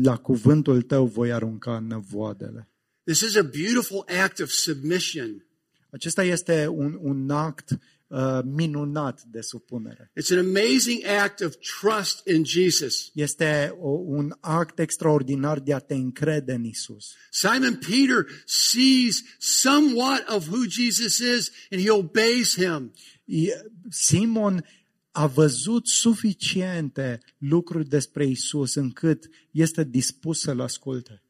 la 0.03 0.17
cuvântul 0.17 0.83
tău 0.83 1.07
voi 1.07 1.33
arunca 1.33 1.79
năvoadele. 1.79 2.69
This 3.05 3.21
is 3.21 3.37
a 3.37 3.43
beautiful 3.43 4.05
act 4.23 4.39
of 4.39 4.49
submission. 4.49 5.47
Acesta 5.91 6.25
este 6.25 6.67
un, 6.67 6.99
un 7.01 7.31
act 7.31 7.79
uh, 8.09 8.39
minunat 8.45 9.23
de 9.23 9.41
supunere. 9.41 10.11
It's 10.21 10.31
an 10.31 10.39
amazing 10.39 11.05
act 11.05 11.41
of 11.41 11.55
trust 11.81 12.27
in 12.27 12.45
Jesus. 12.45 13.11
Este 13.15 13.77
o, 13.81 13.89
un 13.89 14.37
act 14.41 14.79
extraordinar 14.79 15.59
de 15.61 15.75
a 15.75 15.79
te 15.79 15.95
încrede 15.95 16.53
în 16.53 16.65
Isus. 16.65 17.15
Simon 17.31 17.75
Peter 17.79 18.27
sees 18.45 19.23
somewhat 19.39 20.29
of 20.29 20.49
who 20.49 20.65
Jesus 20.69 21.19
is 21.19 21.51
and 21.71 21.81
he 21.81 21.91
obeys 21.91 22.55
him. 22.55 22.93
I- 23.25 23.53
Simon 23.91 24.65
a 25.11 25.27
văzut 25.27 25.87
suficiente 25.87 27.21
lucruri 27.39 27.89
despre 27.89 28.27
Isus 28.27 28.75
încât 28.75 29.29
este 29.51 29.85
dispus 29.85 30.41
să-l 30.41 30.61
asculte. 30.61 31.23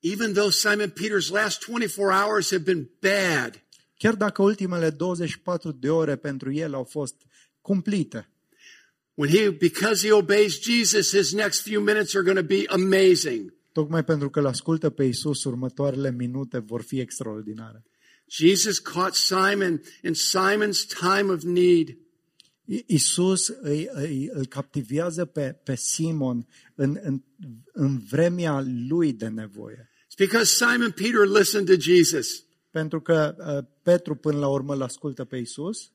Even 0.00 0.32
though 0.32 0.50
Simon 0.52 0.90
Peter's 0.90 1.30
last 1.30 1.60
24 1.60 2.12
hours 2.12 2.50
have 2.50 2.62
been 2.62 2.90
bad, 3.00 3.62
Chiar 3.96 4.14
dacă 4.14 4.42
ultimele 4.42 4.90
24 4.90 5.72
de 5.72 5.90
ore 5.90 6.16
pentru 6.16 6.52
el 6.52 6.74
au 6.74 6.84
fost 6.84 7.14
cumplite. 7.60 8.28
when 9.16 9.30
he, 9.30 9.50
because 9.50 10.02
he 10.06 10.12
obeys 10.12 10.60
Jesus, 10.60 11.12
his 11.12 11.32
next 11.32 11.60
few 11.62 11.80
minutes 11.80 12.14
are 12.14 12.24
going 12.24 12.36
to 12.36 12.42
be 12.42 12.64
amazing. 12.68 13.54
Tocmai 13.72 14.04
pentru 14.04 14.30
că 14.30 14.38
îl 14.38 14.46
ascultă 14.46 14.90
pe 14.90 15.04
Isus, 15.04 15.44
următoarele 15.44 16.10
minute 16.10 16.58
vor 16.58 16.82
fi 16.82 17.00
extraordinare. 17.00 17.84
Jesus 18.28 18.78
caught 18.78 19.14
Simon 19.14 19.82
in 20.02 20.12
Simon's 20.14 20.86
time 21.00 21.32
of 21.32 21.42
need. 21.42 21.96
I- 22.64 22.84
Isus 22.86 23.48
îi, 23.48 23.88
îi, 23.92 24.30
îl 24.32 24.46
captivează 24.46 25.24
pe, 25.24 25.60
pe 25.64 25.74
Simon 25.76 26.46
în, 26.74 26.98
în, 27.02 27.22
în 27.72 27.98
vremea 27.98 28.64
lui 28.88 29.12
de 29.12 29.28
nevoie. 29.28 29.88
It's 30.04 30.16
because 30.18 30.64
Simon 30.64 30.90
Peter 30.90 31.26
listened 31.38 31.66
to 31.66 31.80
Jesus. 31.80 32.44
Pentru 32.74 33.00
că 33.00 33.34
uh, 33.38 33.64
Petru 33.82 34.14
până 34.14 34.38
la 34.38 34.48
urmă 34.48 34.74
îl 34.74 34.82
ascultă 34.82 35.24
pe 35.24 35.36
Isus, 35.36 35.90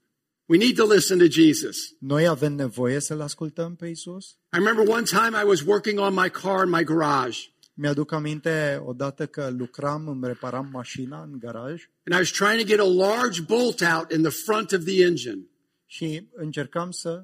We 0.46 0.58
need 0.58 0.76
to 0.76 0.94
listen 0.94 1.18
to 1.18 1.26
Jesus. 1.30 1.78
noi 2.00 2.28
avem 2.28 2.54
nevoie 2.54 3.00
să-L 3.00 3.22
ascultăm 3.22 3.76
pe 3.76 3.88
Isus. 3.88 4.30
I 4.30 4.58
remember 4.58 4.88
one 4.88 5.04
time 5.04 5.42
I 5.44 5.48
was 5.48 5.62
working 5.62 6.00
on 6.00 6.14
my 6.14 6.30
car 6.30 6.66
in 6.66 6.70
my 6.70 6.84
garage, 6.84 7.40
Mi-aduc 7.74 8.12
aminte 8.12 8.82
odată 8.86 9.26
că 9.26 9.50
lucram, 9.58 10.08
îmi 10.08 10.28
reparam 10.28 10.70
mașina 10.72 11.22
în 11.24 11.40
garaj 11.40 11.90
and 12.04 12.16
I 12.16 12.18
was 12.18 12.32
trying 12.32 12.60
to 12.60 12.66
get 12.66 12.80
a 12.80 12.90
large 12.90 13.42
bolt 13.42 13.82
out 13.96 14.12
in 14.12 14.22
the 14.22 14.32
front 14.32 14.72
of 14.72 14.84
the 14.84 15.04
engine. 15.04 15.48
și 15.86 16.28
încercam 16.34 16.92
să, 16.92 17.24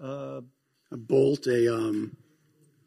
uh, 0.00 0.44
A 0.88 0.96
bolt, 0.96 1.46
a 1.46 1.74
um, 1.74 2.18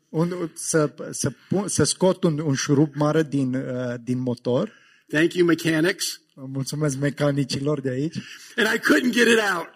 un, 0.09 0.49
să, 0.53 0.93
să, 1.11 1.31
pun, 1.49 1.67
să 1.67 1.83
scot 1.83 2.23
un, 2.23 2.39
un 2.39 2.53
șurub 2.53 2.95
mare 2.95 3.23
din, 3.23 3.53
uh, 3.53 3.93
din 4.03 4.19
motor. 4.19 4.82
Thank 5.09 5.33
you, 5.33 5.45
mechanics. 5.47 6.21
Mulțumesc 6.35 6.97
mecanicilor 6.97 7.81
de 7.81 7.89
aici. 7.89 8.15
And 8.55 8.67
I 8.75 8.79
couldn't 8.79 9.11
get 9.11 9.27
it 9.27 9.39
out. 9.55 9.69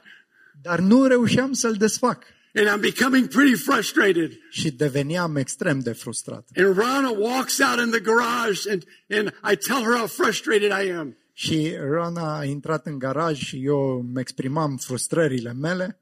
Dar 0.61 0.79
nu 0.79 1.05
reușeam 1.05 1.53
să-l 1.53 1.73
desfac 1.73 2.23
And 2.55 2.67
I'm 2.67 2.81
becoming 2.81 3.27
pretty 3.27 3.55
frustrated. 3.55 4.31
și 4.49 4.71
deveneam 4.71 5.35
extrem 5.35 5.79
de 5.79 5.91
frustrat. 5.93 6.49
And 6.55 6.77
Rana 6.77 7.09
walks 7.09 7.59
out 7.59 7.85
in 7.85 7.91
the 7.91 7.99
garage 7.99 8.71
and, 8.71 8.83
and 9.09 9.27
I 9.51 9.55
tell 9.55 9.83
her 9.83 9.97
how 9.97 10.07
frustrated 10.07 10.71
I 10.85 10.89
am. 10.91 11.17
Și 11.33 11.75
Rana 11.79 12.37
a 12.37 12.43
intrat 12.43 12.85
în 12.85 12.99
garaj 12.99 13.37
și 13.43 13.65
eu 13.65 13.99
îmi 13.99 14.19
exprimam 14.19 14.77
frustrările 14.77 15.53
mele 15.53 15.99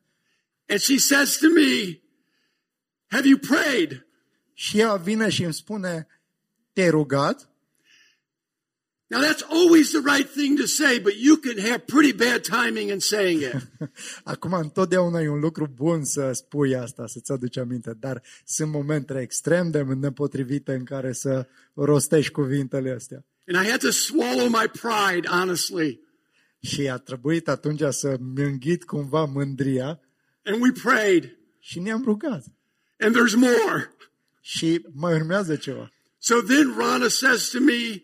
And 0.67 0.79
she 0.79 0.97
says 0.97 1.37
to 1.37 1.47
me, 1.55 1.99
Have 3.07 3.27
you 3.27 3.37
prayed? 3.37 4.05
și 4.53 4.79
ea 4.79 4.95
vine 4.95 5.29
și 5.29 5.43
îmi 5.43 5.53
spune, 5.53 6.07
te-ai 6.73 6.89
rugat? 6.89 7.49
Now 9.07 9.21
that's 9.21 9.43
always 9.49 9.91
the 9.91 10.01
right 10.15 10.29
thing 10.31 10.57
to 10.59 10.65
say, 10.65 10.99
but 10.99 11.13
you 11.17 11.37
can 11.37 11.59
have 11.59 11.77
pretty 11.85 12.13
bad 12.13 12.41
timing 12.41 12.89
in 12.89 12.99
saying 12.99 13.41
it. 13.41 13.55
Acum, 14.23 14.53
întotdeauna 14.53 15.21
e 15.21 15.27
un 15.29 15.39
lucru 15.39 15.71
bun 15.75 16.03
să 16.05 16.31
spui 16.33 16.75
asta, 16.75 17.07
să-ți 17.07 17.31
aduci 17.31 17.57
aminte, 17.57 17.95
dar 17.99 18.21
sunt 18.45 18.71
momente 18.71 19.19
extrem 19.21 19.71
de 19.71 19.81
nepotrivite 19.81 20.73
în 20.73 20.83
care 20.83 21.11
să 21.13 21.47
rostești 21.73 22.31
cuvintele 22.31 22.91
astea. 22.91 23.25
and 23.47 23.65
I 23.65 23.69
had 23.69 23.79
to 23.79 23.91
swallow 23.91 24.47
my 24.49 24.67
pride, 24.81 25.27
honestly. 25.27 25.99
Și 26.61 26.89
a 26.89 26.97
trebuit 26.97 27.47
atunci 27.47 27.81
să-mi 27.89 28.43
înghit 28.43 28.83
cumva 28.83 29.23
mândria 29.25 29.99
And 30.45 30.61
we 30.61 30.71
prayed. 30.83 31.37
și 31.59 31.79
ne-am 31.79 32.03
rugat. 32.05 32.43
And 32.99 33.15
there's 33.15 33.35
more. 33.35 33.95
Și 34.41 34.85
mai 34.93 35.13
urmează 35.13 35.55
ceva. 35.55 35.91
So 36.17 36.41
then 36.41 36.73
Rana 36.77 37.07
says 37.07 37.49
to 37.49 37.59
me, 37.59 38.03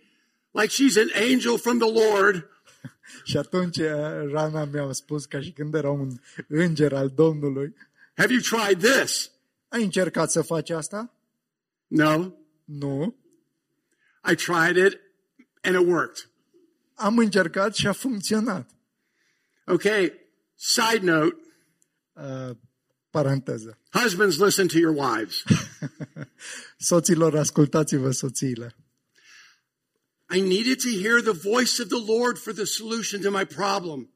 like 0.52 0.70
she's 0.74 0.98
an 0.98 1.32
angel 1.32 1.58
from 1.58 1.78
the 1.80 1.92
Lord, 1.92 2.50
Și 3.24 3.38
atunci 3.38 3.78
eh, 3.78 3.92
Rana 4.32 4.66
mi-a 4.66 4.92
spus 4.92 5.26
ca 5.26 5.42
și 5.42 5.52
când 5.52 5.74
era 5.74 5.90
un 5.90 6.10
înger 6.48 6.94
al 6.94 7.10
Domnului, 7.10 7.76
Have 8.16 8.34
you 8.34 8.42
tried 8.42 8.80
this? 8.84 9.32
ai 9.68 9.84
încercat 9.84 10.32
să 10.32 10.42
faci 10.42 10.70
asta? 10.70 11.14
No. 11.88 12.32
Nu. 12.66 13.16
I 14.32 14.36
tried 14.36 14.76
it 14.86 15.00
and 15.62 15.76
it 15.82 15.88
worked. 15.88 16.30
Am 16.94 17.18
încercat 17.18 17.76
și 17.76 17.88
a 17.88 17.92
funcționat. 17.92 18.70
Okay. 19.66 20.14
Side 20.56 21.12
note 21.12 21.36
Uh, 22.14 22.56
paranteză. 23.10 23.78
husbands, 23.92 24.38
listen 24.38 24.68
to 24.68 24.78
your 24.78 24.96
wives. 24.98 25.44
Soților, 26.78 27.36
ascultați-vă 27.38 28.12
soțiile. 28.12 28.76
I 30.36 30.42
needed 30.42 30.82
to 30.82 30.90
hear 30.90 31.22
the 31.22 31.32
voice 31.50 31.82
of 31.84 31.88
the 31.90 32.04
Lord 32.14 32.38
for 32.38 32.54
the 32.54 32.66
solution 32.66 33.22
to 33.22 33.32
my 33.32 33.46
problem. 33.46 34.10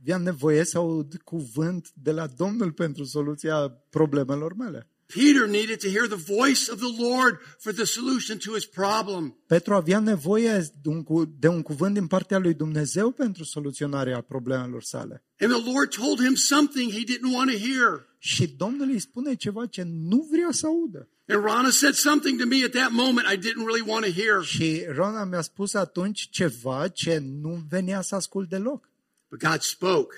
Aveam 0.00 0.22
nevoie 0.22 0.64
să 0.64 0.78
aud 0.78 1.14
cuvânt 1.24 1.90
de 2.02 2.10
la 2.10 2.26
Domnul 2.26 2.72
pentru 2.72 3.04
soluția 3.04 3.68
problemelor 3.68 4.54
mele. 4.54 4.90
Peter 5.06 5.46
needed 5.48 5.78
to 5.78 5.88
hear 5.88 6.06
the 6.06 6.34
voice 6.36 6.70
of 6.72 6.78
the 6.78 7.02
Lord 7.02 7.38
for 7.58 7.72
the 7.72 7.84
solution 7.84 8.38
to 8.38 8.52
his 8.54 8.64
problem. 8.66 9.38
Petru 9.46 9.74
avea 9.74 9.98
nevoie 10.00 10.70
de 10.82 10.88
un, 10.88 11.02
cu- 11.02 11.24
de 11.38 11.48
un 11.48 11.62
cuvânt 11.62 11.94
din 11.94 12.06
partea 12.06 12.38
lui 12.38 12.54
Dumnezeu 12.54 13.10
pentru 13.10 13.44
soluționarea 13.44 14.20
problemelor 14.20 14.82
sale. 14.82 15.24
And 15.38 15.52
the 15.52 15.72
Lord 15.72 15.90
told 15.96 16.20
him 16.24 16.34
something 16.34 16.92
he 16.92 17.04
didn't 17.04 17.34
want 17.34 17.50
to 17.50 17.56
hear. 17.58 18.06
Și 18.18 18.46
Domnul 18.48 18.88
îi 18.88 18.98
spune 18.98 19.34
ceva 19.34 19.66
ce 19.66 19.82
nu 19.82 20.28
vrea 20.30 20.48
să 20.50 20.66
audă. 20.66 21.08
And 21.28 21.42
Rana 21.44 21.70
said 21.70 21.94
something 21.94 22.38
to 22.38 22.46
me 22.46 22.64
at 22.64 22.72
that 22.72 22.92
moment 22.92 23.26
I 23.26 23.36
didn't 23.36 23.64
really 23.64 23.90
want 23.90 24.04
to 24.04 24.10
hear. 24.10 24.42
Și 24.42 24.84
Rona 24.88 25.24
mi-a 25.24 25.40
spus 25.40 25.74
atunci 25.74 26.28
ceva 26.30 26.88
ce 26.88 27.18
nu 27.18 27.64
venea 27.68 28.00
să 28.00 28.14
ascult 28.14 28.48
deloc. 28.48 28.90
But 29.28 29.40
God 29.40 29.60
spoke. 29.60 30.14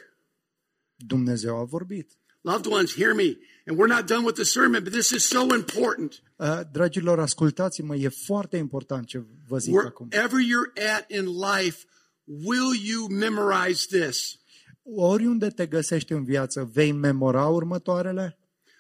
Dumnezeu 0.97 1.57
a 1.57 1.65
vorbit. 1.65 2.11
Loved 2.41 2.67
ones, 2.67 2.95
hear 2.95 3.15
me. 3.15 3.37
And 3.67 3.79
we're 3.79 3.95
not 3.97 4.07
done 4.07 4.25
with 4.25 4.37
the 4.37 4.45
sermon, 4.45 4.83
but 4.83 4.93
this 4.93 5.11
is 5.11 5.29
so 5.29 5.55
important. 5.55 6.23
Uh, 6.37 6.61
Dragilor, 6.73 7.21
ascultați-mă, 7.21 7.97
e 7.97 8.09
foarte 8.09 8.57
important 8.57 9.07
ce 9.07 9.25
vă 9.49 9.59
zic 9.59 9.85
acum. 9.85 10.09
Wherever 10.11 10.41
you're 10.41 10.95
at 10.95 11.11
in 11.11 11.27
life, 11.27 11.85
will 12.25 12.75
you 12.85 13.09
memorize 13.09 13.99
this? 13.99 14.39
Oriunde 14.83 15.49
te 15.49 15.67
găsești 15.67 16.13
în 16.13 16.25
viață, 16.25 16.71
vei 16.73 16.93
memora 16.93 17.47
următoarele? 17.47 18.38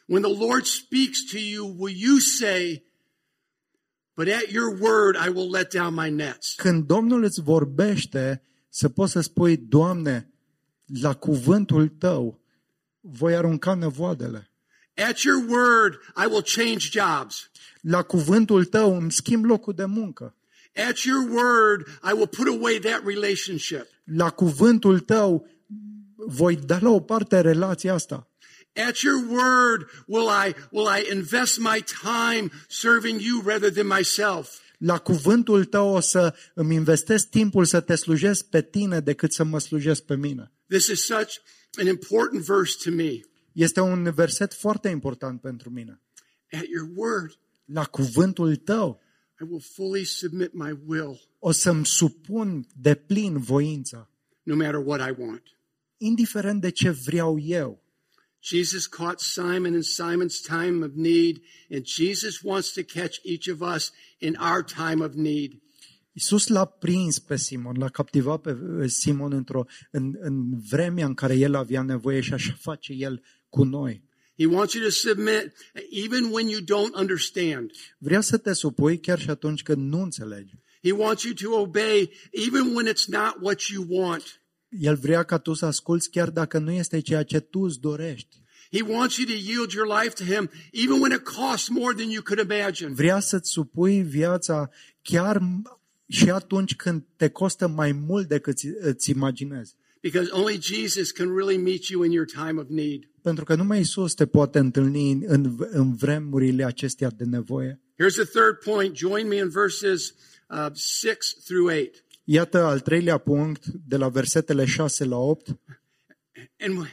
When 0.08 0.22
the 0.22 0.32
Lord 0.32 0.64
speaks 0.64 1.24
to 1.32 1.38
you, 1.38 1.74
will 1.78 1.94
you 1.94 2.18
say, 2.18 2.82
But 4.14 4.28
at 4.28 4.50
your 4.50 4.70
word 4.80 5.16
I 5.16 5.28
will 5.28 5.50
let 5.50 5.70
down 5.70 5.94
my 5.94 6.10
nets? 6.10 6.54
Când 6.54 6.86
Domnul 6.86 7.22
îți 7.22 7.40
vorbește, 7.40 8.42
să 8.68 8.88
poți 8.88 9.12
să 9.12 9.20
spui, 9.20 9.56
Doamne, 9.56 10.32
la 11.00 11.14
cuvântul 11.14 11.88
tău 11.88 12.40
voi 13.00 13.36
arunca 13.36 13.74
nevoadele. 13.74 14.50
At 15.08 15.18
your 15.18 15.44
word 15.48 15.94
I 16.16 16.26
will 16.26 16.44
change 16.54 16.88
jobs. 16.90 17.50
La 17.80 18.02
cuvântul 18.02 18.64
tău 18.64 18.96
îmi 18.96 19.12
schimb 19.12 19.44
locul 19.44 19.74
de 19.74 19.84
muncă. 19.84 20.36
At 20.88 20.98
your 20.98 21.30
word 21.30 21.86
I 22.02 22.12
will 22.12 22.26
put 22.26 22.46
away 22.46 22.78
that 22.78 23.02
relationship. 23.04 23.86
La 24.04 24.30
cuvântul 24.30 25.00
tău 25.00 25.46
voi 26.16 26.56
da 26.56 26.78
la 26.80 26.90
o 26.90 27.00
parte 27.00 27.40
relația 27.40 27.94
asta. 27.94 28.27
At 28.86 29.02
your 29.02 29.24
word 29.28 29.88
will 30.06 30.28
I 30.28 30.54
will 30.70 30.86
I 30.86 31.12
invest 31.12 31.58
my 31.58 31.82
time 32.02 32.50
serving 32.68 33.20
you 33.20 33.42
rather 33.44 33.72
than 33.72 33.86
myself. 33.86 34.60
La 34.78 34.98
cuvântul 34.98 35.64
tău 35.64 35.88
o 35.88 36.00
să 36.00 36.34
îmi 36.54 36.74
investesc 36.74 37.28
timpul 37.28 37.64
să 37.64 37.80
te 37.80 37.94
slujesc 37.94 38.44
pe 38.48 38.62
tine 38.62 39.00
decât 39.00 39.32
să 39.32 39.44
mă 39.44 39.58
slujesc 39.58 40.02
pe 40.02 40.16
mine. 40.16 40.52
This 40.68 40.86
is 40.86 41.04
such 41.04 41.34
an 41.78 41.86
important 41.86 42.42
verse 42.44 42.76
to 42.84 42.96
me. 42.96 43.20
Este 43.52 43.80
un 43.80 44.12
verset 44.14 44.54
foarte 44.54 44.88
important 44.88 45.40
pentru 45.40 45.70
mine. 45.70 46.00
At 46.52 46.64
your 46.74 46.88
word 46.94 47.38
La 47.64 47.84
cuvântul 47.84 48.56
tău 48.56 49.00
I 49.40 49.44
will 49.48 49.62
fully 49.74 50.04
submit 50.04 50.52
my 50.52 50.78
will 50.86 51.20
o 51.38 51.50
să-mi 51.50 51.86
supun 51.86 52.66
de 52.74 52.94
plin 52.94 53.38
voința, 53.38 54.10
no 54.42 54.56
matter 54.56 54.82
what 54.84 55.08
I 55.10 55.14
want. 55.20 55.42
indiferent 55.96 56.60
de 56.60 56.70
ce 56.70 56.90
vreau 56.90 57.38
eu. 57.38 57.82
Jesus 58.40 58.86
caught 58.86 59.20
Simon 59.20 59.74
in 59.74 59.82
Simon's 59.82 60.40
time 60.40 60.82
of 60.84 60.94
need, 60.94 61.40
and 61.70 61.84
Jesus 61.84 62.42
wants 62.42 62.72
to 62.72 62.82
catch 62.82 63.20
each 63.24 63.48
of 63.48 63.60
us 63.60 63.92
in 64.18 64.36
our 64.36 64.62
time 64.62 65.00
of 65.02 65.14
need. 65.14 65.60
Iisus 66.12 66.48
l-a 66.48 66.64
prins 66.64 67.18
pe 67.18 67.36
Simon, 67.36 67.76
l-a 67.76 67.88
captivat 67.88 68.40
pe 68.40 68.50
uh, 68.50 68.90
Simon 68.90 69.32
într-o, 69.32 69.64
în, 69.90 70.16
în 70.20 70.60
vremea 70.68 71.06
în 71.06 71.14
care 71.14 71.34
el 71.34 71.54
avea 71.54 71.82
nevoie 71.82 72.20
și 72.20 72.32
așa 72.32 72.56
face 72.58 72.92
el 72.92 73.22
cu 73.48 73.64
noi. 73.64 74.06
He 74.38 74.46
wants 74.46 74.74
you 74.74 74.84
to 74.84 74.90
submit 74.90 75.52
even 75.90 76.30
when 76.30 76.48
you 76.48 76.60
don't 76.60 76.94
understand. 76.94 77.70
Vrea 77.98 78.20
să 78.20 78.36
te 78.36 78.52
supui 78.52 79.00
chiar 79.00 79.18
și 79.18 79.30
atunci 79.30 79.62
când 79.62 79.92
nu 79.92 80.02
înțelegi. 80.02 80.54
He 80.82 80.92
wants 80.92 81.22
you 81.22 81.34
to 81.34 81.60
obey 81.60 82.10
even 82.30 82.74
when 82.74 82.86
it's 82.86 83.06
not 83.06 83.36
what 83.40 83.60
you 83.60 83.84
want. 83.88 84.42
El 84.68 84.94
vrea 84.94 85.22
ca 85.22 85.38
tu 85.38 85.52
să 85.52 85.66
asculți 85.66 86.10
chiar 86.10 86.30
dacă 86.30 86.58
nu 86.58 86.70
este 86.70 87.00
ceea 87.00 87.22
ce 87.22 87.40
tu 87.40 87.60
îți 87.60 87.80
dorești. 87.80 88.36
He 88.72 88.82
wants 88.82 89.16
you 89.16 89.26
to 89.26 89.32
yield 89.32 89.70
your 89.72 89.86
life 90.02 90.24
to 90.24 90.24
Him 90.34 90.50
even 90.72 91.00
when 91.00 91.12
it 91.12 91.22
costs 91.22 91.68
more 91.68 91.94
than 91.94 92.10
you 92.10 92.22
could 92.22 92.50
imagine. 92.50 92.92
Vrea 92.94 93.20
să-ți 93.20 93.50
supui 93.50 94.02
viața 94.02 94.70
chiar 95.02 95.40
și 96.06 96.30
atunci 96.30 96.76
când 96.76 97.04
te 97.16 97.28
costă 97.28 97.66
mai 97.68 97.92
mult 97.92 98.28
decât 98.28 98.56
ți- 98.56 98.74
îți 98.80 99.10
imaginezi. 99.10 99.74
Because 100.00 100.30
only 100.32 100.58
Jesus 100.60 101.10
can 101.10 101.34
really 101.36 101.56
meet 101.56 101.84
you 101.84 102.02
in 102.02 102.10
your 102.10 102.26
time 102.26 102.60
of 102.60 102.66
need. 102.68 103.02
Pentru 103.22 103.44
că 103.44 103.54
numai 103.54 103.80
Isus 103.80 104.14
te 104.14 104.26
poate 104.26 104.58
întâlni 104.58 105.10
în, 105.12 105.22
în, 105.26 105.56
în 105.70 105.94
vremurile 105.94 106.64
acestea 106.64 107.10
de 107.10 107.24
nevoie. 107.24 107.80
Here's 108.02 108.14
the 108.14 108.24
third 108.24 108.56
point. 108.64 108.96
Join 108.96 109.26
me 109.28 109.36
in 109.36 109.48
verses 109.48 110.14
uh, 110.48 110.66
6 110.74 111.16
through 111.44 111.72
8. 111.72 112.04
Iată 112.30 112.58
al 112.58 112.80
treilea 112.80 113.18
punct, 113.18 113.64
de 113.66 113.96
la 113.96 114.08
versetele 114.08 114.66
6 114.66 114.98
la 114.98 115.16
8. 115.16 115.58
And, 116.60 116.88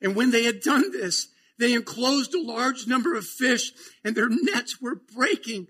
and 0.00 0.16
when 0.16 0.30
they 0.30 0.44
had 0.44 0.58
done 0.60 0.90
this, 1.00 1.28
they 1.58 1.72
enclosed 1.72 2.34
a 2.34 2.42
large 2.42 2.86
number 2.86 3.16
of 3.16 3.24
fish, 3.24 3.72
and 4.02 4.16
their 4.16 4.28
nets 4.28 4.80
were 4.80 5.00
breaking. 5.14 5.68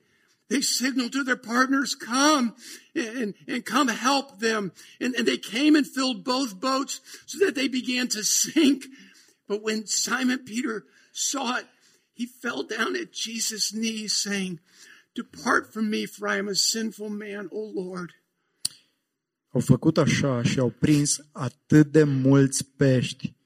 They 0.48 0.62
signaled 0.62 1.12
to 1.12 1.22
their 1.22 1.36
partners, 1.36 1.94
Come 1.94 2.54
and, 2.94 3.34
and 3.46 3.64
come 3.64 3.88
help 3.88 4.38
them. 4.38 4.72
And, 5.00 5.14
and 5.16 5.26
they 5.26 5.36
came 5.36 5.76
and 5.76 5.86
filled 5.86 6.24
both 6.24 6.60
boats 6.60 7.00
so 7.26 7.44
that 7.44 7.54
they 7.54 7.68
began 7.68 8.08
to 8.08 8.22
sink. 8.22 8.86
But 9.46 9.62
when 9.62 9.86
Simon 9.86 10.38
Peter 10.38 10.86
saw 11.12 11.58
it, 11.58 11.66
he 12.14 12.24
fell 12.24 12.62
down 12.62 12.96
at 12.96 13.12
Jesus' 13.12 13.74
knees, 13.74 14.16
saying, 14.16 14.60
Depart 15.14 15.70
from 15.70 15.86
me, 15.88 16.06
for 16.06 16.28
I 16.28 16.38
am 16.38 16.48
a 16.48 16.54
sinful 16.54 17.08
man, 17.08 17.46
O 17.50 17.82
Lord. 17.82 18.10
Au 19.48 19.60
făcut 19.60 19.98
așa 19.98 20.42
și 20.42 20.58
au 20.58 20.70
prins 20.70 21.18
atât 21.32 21.92
de 21.92 22.04
mulți 22.04 22.66
pești, 22.66 23.36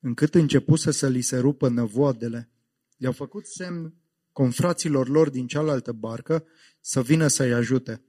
încât 0.00 0.34
începuse 0.34 0.90
să 0.90 1.08
li 1.08 1.20
se 1.20 1.38
rupă 1.38 1.68
năvoadele. 1.68 2.50
Le-au 2.96 3.12
făcut 3.12 3.46
semn 3.46 3.94
confraților 4.32 5.08
lor 5.08 5.30
din 5.30 5.46
cealaltă 5.46 5.92
barcă 5.92 6.44
să 6.80 7.02
vină 7.02 7.26
să-i 7.26 7.52
ajute. 7.52 8.04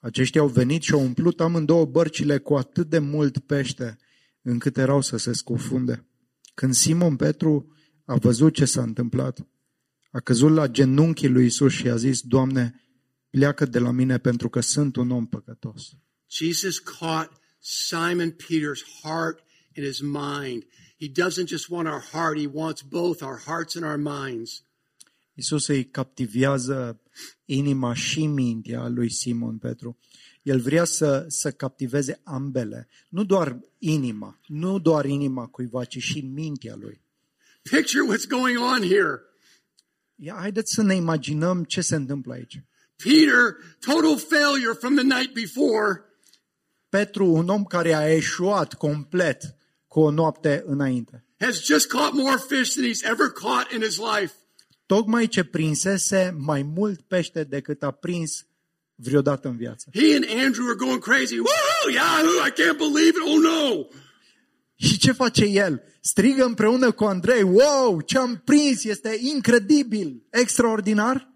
Aceștia 0.00 0.40
au 0.40 0.48
venit 0.48 0.82
și 0.82 0.92
au 0.92 1.00
umplut 1.00 1.40
amândouă 1.40 1.84
bărcile 1.84 2.38
cu 2.38 2.54
atât 2.54 2.88
de 2.88 2.98
mult 2.98 3.38
pește, 3.38 3.98
încât 4.42 4.76
erau 4.76 5.00
să 5.00 5.16
se 5.16 5.32
scufunde. 5.32 6.06
Când 6.54 6.74
Simon 6.74 7.16
Petru 7.16 7.76
a 8.04 8.16
văzut 8.16 8.54
ce 8.54 8.64
s-a 8.64 8.82
întâmplat, 8.82 9.46
a 10.10 10.20
căzut 10.20 10.50
la 10.50 10.68
genunchii 10.68 11.28
lui 11.28 11.46
Isus 11.46 11.72
și 11.72 11.88
a 11.88 11.96
zis, 11.96 12.20
Doamne, 12.20 12.82
pleacă 13.30 13.64
de 13.64 13.78
la 13.78 13.90
mine 13.90 14.18
pentru 14.18 14.48
că 14.48 14.60
sunt 14.60 14.96
un 14.96 15.10
om 15.10 15.26
păcătos. 15.26 15.92
Jesus 16.30 16.78
caught 16.78 17.30
Simon 17.60 18.30
Peter's 18.30 18.82
heart 19.02 19.42
and 19.76 19.86
his 19.86 20.00
mind. 20.00 20.66
He 21.00 21.08
doesn't 21.08 21.46
just 21.46 21.68
want 21.68 21.88
our 21.88 22.02
heart, 22.12 22.38
he 22.38 22.48
wants 22.52 22.82
both 22.82 23.22
our 23.22 23.40
hearts 23.46 23.76
and 23.76 23.84
our 23.84 23.96
minds. 23.96 24.62
Isus 25.34 25.66
îi 25.66 25.84
captivează 25.84 27.00
inima 27.44 27.94
și 27.94 28.26
mintea 28.26 28.88
lui 28.88 29.10
Simon 29.10 29.58
Petru. 29.58 29.98
El 30.42 30.60
vrea 30.60 30.84
să, 30.84 31.24
să 31.28 31.50
captiveze 31.50 32.20
ambele, 32.24 32.88
nu 33.08 33.24
doar 33.24 33.58
inima, 33.78 34.40
nu 34.46 34.78
doar 34.78 35.04
inima 35.04 35.46
cuiva, 35.46 35.84
ci 35.84 35.98
și 35.98 36.20
mintea 36.20 36.76
lui. 36.76 37.00
Picture 37.62 38.04
what's 38.12 38.28
going 38.28 38.58
on 38.58 38.82
here. 38.82 39.20
Ia, 40.20 40.36
haideți 40.38 40.74
să 40.74 40.82
ne 40.82 40.94
imaginăm 40.94 41.64
ce 41.64 41.80
se 41.80 41.94
întâmplă 41.94 42.32
aici. 42.32 42.62
Peter, 42.96 43.56
total 43.78 44.18
failure 44.18 44.72
from 44.72 44.94
the 44.94 45.04
night 45.04 45.32
before, 45.32 46.02
Petru, 46.88 47.26
un 47.26 47.48
om 47.48 47.64
care 47.64 47.94
a 47.94 48.12
eșuat 48.14 48.74
complet 48.74 49.56
cu 49.86 50.00
o 50.00 50.10
noapte 50.10 50.62
înainte. 50.66 51.24
has 51.40 51.64
just 51.64 51.88
caught 51.88 52.14
more 52.14 52.36
fish 52.48 52.74
than 52.74 52.84
he's 52.84 53.02
ever 53.02 53.28
caught 53.28 53.72
in 53.72 53.80
his 53.80 53.96
life. 53.96 54.34
Tocmai 54.86 55.26
ce 55.26 55.44
prinsese 55.44 56.34
mai 56.38 56.62
mult 56.62 57.00
pește 57.00 57.44
decât 57.44 57.82
a 57.82 57.90
prins 57.90 58.46
vreodată 58.94 59.48
în 59.48 59.56
viață. 59.56 59.90
He 59.94 60.14
and 60.14 60.24
Andrew 60.44 60.66
are 60.66 60.76
going 60.76 61.02
crazy. 61.02 61.38
Woohoo! 61.38 61.90
Yahoo! 61.92 62.46
I 62.46 62.50
can't 62.50 62.78
believe 62.78 63.14
it. 63.18 63.24
Oh 63.26 63.40
no! 63.42 63.86
Și 64.80 64.98
ce 64.98 65.12
face 65.12 65.44
el? 65.44 65.82
Strigă 66.00 66.44
împreună 66.44 66.92
cu 66.92 67.04
Andrei, 67.04 67.42
wow, 67.42 68.00
ce 68.00 68.18
am 68.18 68.42
prins, 68.44 68.84
este 68.84 69.18
incredibil, 69.20 70.22
extraordinar. 70.30 71.32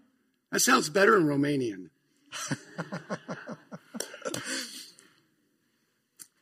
That 0.49 0.61
sounds 0.61 0.87
better 0.89 1.19
in 1.19 1.27
Romanian. 1.27 1.91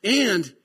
and 0.03 0.55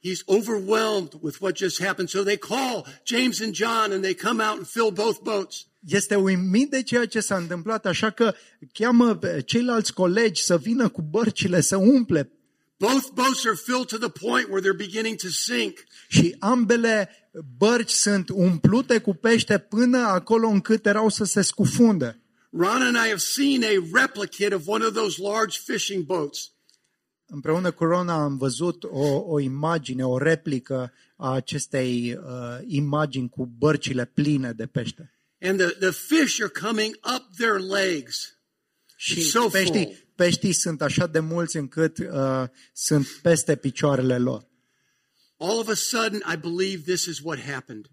he's 0.00 0.22
overwhelmed 0.26 1.14
with 1.20 1.40
what 1.40 1.56
just 1.56 1.82
happened. 1.82 2.08
So 2.08 2.22
they 2.22 2.36
call 2.36 2.86
James 3.04 3.40
and 3.40 3.54
John 3.54 3.92
and 3.92 4.02
they 4.02 4.14
come 4.14 4.40
out 4.40 4.56
and 4.56 4.66
fill 4.66 4.90
both 4.90 5.22
boats. 5.22 5.66
Este 5.88 6.14
uimit 6.14 6.70
de 6.70 6.82
ceea 6.82 7.06
ce 7.06 7.20
s-a 7.20 7.36
întâmplat, 7.36 7.86
așa 7.86 8.10
că 8.10 8.34
cheamă 8.72 9.16
pe 9.16 9.42
ceilalți 9.46 9.92
colegi 9.92 10.42
să 10.42 10.58
vină 10.58 10.88
cu 10.88 11.02
bărcile 11.02 11.60
să 11.60 11.76
umple 11.76 12.32
Both 12.78 13.12
boats 13.14 13.44
are 13.44 13.56
filled 13.56 13.88
to 13.88 13.98
the 13.98 14.08
point 14.08 14.48
where 14.48 14.60
they're 14.60 14.86
beginning 14.86 15.16
to 15.16 15.28
sink. 15.28 15.84
și 16.08 16.36
ambele 16.38 17.10
bărci 17.56 17.90
sunt 17.90 18.28
umplute 18.28 18.98
cu 18.98 19.14
pește 19.14 19.58
până 19.58 19.98
acolo 19.98 20.48
încât 20.48 20.86
erau 20.86 21.08
să 21.08 21.24
se 21.24 21.42
scufunde. 21.42 22.22
Ron 22.50 22.82
and 22.82 22.96
I 22.96 23.08
have 23.08 23.16
seen 23.16 23.62
a 23.62 24.00
replicate 24.00 24.54
of 24.54 24.66
one 24.66 24.84
of 24.84 24.92
those 24.92 25.22
large 25.22 25.58
fishing 25.64 26.04
boats. 26.04 26.52
Împreună 27.26 27.70
cu 27.70 27.84
Rona 27.84 28.22
am 28.22 28.36
văzut 28.36 28.84
o, 28.84 29.24
o 29.26 29.40
imagine, 29.40 30.06
o 30.06 30.18
replică 30.18 30.92
a 31.16 31.32
acestei 31.32 32.14
uh, 32.14 32.58
imagini 32.66 33.28
cu 33.28 33.46
bărcile 33.58 34.04
pline 34.04 34.52
de 34.52 34.66
pește. 34.66 35.12
And 35.40 35.58
the, 35.58 35.68
the 35.68 35.90
fish 35.90 36.40
are 36.40 36.52
coming 36.66 36.98
up 37.14 37.36
their 37.36 37.58
legs. 37.60 38.38
Și 38.96 39.22
so 39.22 39.48
full. 39.48 40.07
Peștii, 40.18 40.40
peștii 40.40 40.52
sunt 40.52 40.82
așa 40.82 41.06
de 41.06 41.20
mulți 41.20 41.56
încât 41.56 41.98
uh, 41.98 42.44
sunt 42.72 43.06
peste 43.22 43.56
picioarele 43.56 44.18
lor. 44.18 44.46
all 45.38 45.60
of 45.60 45.68
a 45.68 45.76
sudden, 45.76 46.20
I 46.26 46.36
believe 46.36 46.84
this 46.84 47.06
is 47.06 47.20
what 47.22 47.38
happened. 47.38 47.90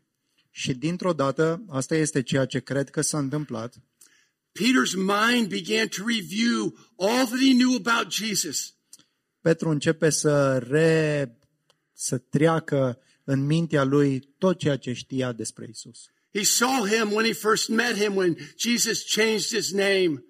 Și 0.51 0.73
dintr-o 0.73 1.13
dată, 1.13 1.65
asta 1.69 1.95
este 1.95 2.21
ceea 2.21 2.45
ce 2.45 2.59
cred 2.59 2.89
că 2.89 3.01
s-a 3.01 3.17
întâmplat, 3.17 3.75
Peter's 4.51 4.95
mind 4.95 5.47
began 5.47 5.87
to 5.87 6.03
review 6.05 6.77
all 6.97 7.25
that 7.25 7.39
he 7.39 7.53
knew 7.53 7.75
about 7.75 8.11
Jesus. 8.11 8.73
Petru 9.41 9.69
începe 9.69 10.09
să, 10.09 10.57
re, 10.57 11.37
să 11.93 12.17
treacă 12.17 12.99
în 13.23 13.45
mintea 13.45 13.83
lui 13.83 14.19
tot 14.37 14.57
ceea 14.57 14.77
ce 14.77 14.93
știa 14.93 15.31
despre 15.31 15.67
Isus. 15.69 16.09
He 16.33 16.43
saw 16.43 16.85
him 16.85 17.11
when 17.11 17.25
he 17.25 17.33
first 17.33 17.69
met 17.69 17.95
him, 17.95 18.15
when 18.15 18.37
Jesus 18.57 19.03
changed 19.15 19.55
his 19.55 19.71
name. 19.71 20.23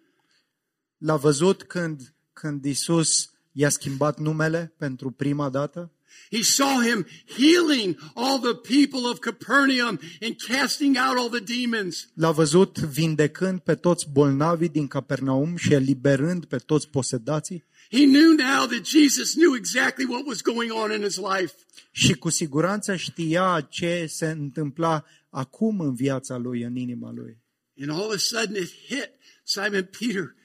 L-a 0.97 1.15
văzut 1.15 1.63
când, 1.63 2.13
când 2.33 2.65
Isus 2.65 3.29
i-a 3.51 3.69
schimbat 3.69 4.19
numele 4.19 4.73
pentru 4.77 5.11
prima 5.11 5.49
dată. 5.49 5.91
He 6.31 6.41
saw 6.41 6.81
him 6.81 7.05
healing 7.37 7.97
all 8.15 8.39
the 8.39 8.55
people 8.55 9.09
of 9.09 9.19
Capernaum 9.19 9.99
and 10.21 10.35
casting 10.47 10.97
out 10.97 11.17
all 11.17 11.29
the 11.29 11.61
demons. 11.61 12.09
L-a 12.13 12.31
văzut 12.31 12.77
vindecând 12.77 13.59
pe 13.59 13.75
toți 13.75 14.09
bolnavii 14.11 14.69
din 14.69 14.87
Capernaum 14.87 15.55
și 15.55 15.73
eliberând 15.73 16.45
pe 16.45 16.57
toți 16.57 16.89
posedații. 16.89 17.63
He 17.91 18.05
knew 18.05 18.31
now 18.31 18.65
that 18.65 18.85
Jesus 18.85 19.33
knew 19.33 19.55
exactly 19.55 20.05
what 20.05 20.25
was 20.25 20.41
going 20.41 20.71
on 20.71 20.91
in 20.91 21.01
his 21.01 21.17
life. 21.17 21.53
Și 21.91 22.13
cu 22.13 22.29
siguranță 22.29 22.95
știa 22.95 23.67
ce 23.69 24.05
se 24.09 24.29
întâmpla 24.29 25.05
acum 25.29 25.79
în 25.79 25.93
viața 25.93 26.37
lui, 26.37 26.61
în 26.61 26.75
inima 26.75 27.11
lui. 27.11 27.37
And 27.81 27.89
all 27.89 28.05
of 28.05 28.13
a 28.13 28.17
sudden 28.17 28.61
it 28.61 28.69
hit 28.87 29.09
Simon 29.43 29.89
Peter 29.99 30.35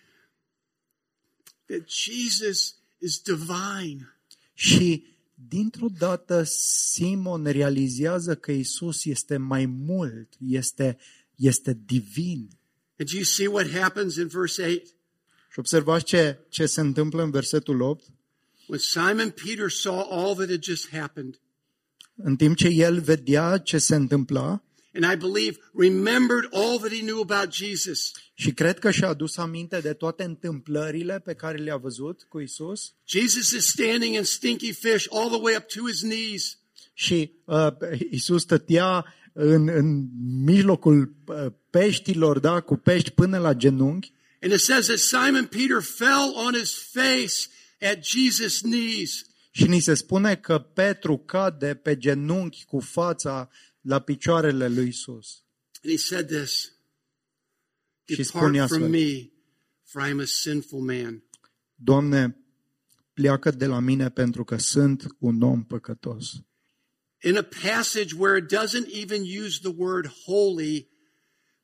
that 1.70 1.88
Jesus 1.88 2.74
is 2.98 3.22
divine. 3.22 4.14
Și 4.54 5.04
dintr-o 5.48 5.86
dată 5.98 6.42
Simon 6.42 7.44
realizează 7.44 8.34
că 8.34 8.52
Isus 8.52 9.04
este 9.04 9.36
mai 9.36 9.66
mult, 9.66 10.28
este, 10.46 10.98
este 11.34 11.78
divin. 11.86 12.48
And 12.98 13.10
do 13.10 13.16
you 13.16 13.24
see 13.24 13.46
what 13.46 13.70
happens 13.70 14.16
in 14.16 14.26
verse 14.26 14.62
8? 14.62 14.86
Și 15.52 15.58
observați 15.58 16.04
ce, 16.04 16.38
ce 16.48 16.66
se 16.66 16.80
întâmplă 16.80 17.22
în 17.22 17.30
versetul 17.30 17.80
8. 17.80 18.04
When 18.66 18.80
Simon 18.80 19.34
Peter 19.44 19.70
saw 19.70 20.06
all 20.10 20.34
that 20.34 20.48
had 20.48 20.62
just 20.62 20.88
happened, 20.88 21.40
În 22.14 22.36
timp 22.36 22.56
ce 22.56 22.68
el 22.68 23.00
vedea 23.00 23.58
ce 23.58 23.78
se 23.78 23.94
întâmpla 23.94 24.62
and 24.94 25.12
I 25.12 25.16
believe 25.16 25.58
remembered 25.74 26.44
all 26.52 26.78
that 26.78 26.92
he 26.92 27.00
knew 27.00 27.20
about 27.20 27.52
Jesus. 27.52 28.12
și 28.34 28.52
cred 28.52 28.78
că 28.78 28.90
și-a 28.90 29.08
adus 29.08 29.36
aminte 29.36 29.80
de 29.80 29.92
toate 29.92 30.22
întâmplările 30.24 31.20
pe 31.24 31.34
care 31.34 31.56
le-a 31.58 31.76
văzut 31.76 32.26
cu 32.28 32.40
Isus 32.40 32.94
Jesus 33.06 33.50
is 33.50 33.66
standing 33.66 34.14
in 34.14 34.22
stinky 34.24 34.72
fish 34.72 35.06
all 35.10 35.28
the 35.30 35.40
way 35.40 35.54
up 35.56 35.66
to 35.66 35.80
his 35.86 36.00
knees. 36.00 36.58
și 36.94 37.30
uh, 37.44 37.66
Isus 38.10 38.42
stătea 38.42 39.04
în, 39.32 39.68
în 39.68 40.06
mijlocul 40.44 41.14
uh, 41.26 41.46
peștilor, 41.70 42.38
da, 42.38 42.60
cu 42.60 42.76
pești 42.76 43.10
până 43.10 43.38
la 43.38 43.52
genunchi 43.54 44.12
And 44.42 44.52
it 44.52 44.60
says 44.60 44.86
that 44.86 44.98
Simon 44.98 45.46
Peter 45.46 45.80
fell 45.82 46.32
on 46.46 46.54
his 46.54 46.72
face 46.92 47.48
at 47.80 47.98
Jesus' 47.98 48.60
knees. 48.62 49.22
și 49.50 49.66
ni 49.66 49.80
se 49.80 49.94
spune 49.94 50.36
că 50.36 50.58
Petru 50.58 51.18
cade 51.18 51.74
pe 51.74 51.96
genunchi 51.96 52.64
cu 52.64 52.80
fața 52.80 53.50
la 53.80 53.98
picioarele 53.98 54.68
lui 54.68 54.88
Isus. 54.88 55.44
And 55.82 55.92
he 55.92 55.96
said 55.96 56.26
this 56.26 56.72
Și 58.04 58.22
spune 58.22 58.50
Depart 58.50 58.68
from 58.68 58.82
astfel, 58.82 59.00
me, 59.00 59.30
for 59.82 60.06
I 60.06 60.10
am 60.10 60.20
a 60.20 60.24
sinful 60.24 60.80
man. 60.80 61.22
Doamne, 61.74 62.36
pleacă 63.12 63.50
de 63.50 63.66
la 63.66 63.78
mine 63.78 64.10
pentru 64.10 64.44
că 64.44 64.56
sunt 64.56 65.06
un 65.18 65.42
om 65.42 65.64
păcătos. 65.64 66.42
In 67.22 67.36
a 67.36 67.42
passage 67.42 68.14
where 68.16 68.36
it 68.38 68.52
doesn't 68.52 68.88
even 69.02 69.22
use 69.44 69.58
the 69.60 69.74
word 69.76 70.06
holy, 70.06 70.88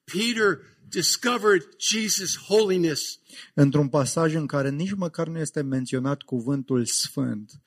Peter 0.04 0.60
discovered 0.88 1.62
Jesus' 1.78 2.36
holiness. 2.48 3.20
Într-un 3.54 3.88
pasaj 3.88 4.34
în 4.34 4.46
care 4.46 4.70
nici 4.70 4.94
măcar 4.94 5.28
nu 5.28 5.38
este 5.38 5.62
menționat 5.62 6.22
cuvântul 6.22 6.84
sfânt, 6.84 7.62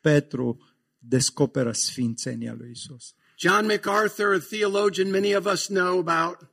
Petru 0.00 0.58
descoperă 0.98 1.72
sfințenia 1.72 2.54
lui 2.54 2.70
Isus. 2.70 3.14
John 3.40 3.66
MacArthur, 3.66 4.34
a 4.34 4.38
theologian 4.38 5.10
many 5.10 5.34
of 5.36 5.46
us 5.46 5.66
know 5.66 5.98
about, 5.98 6.48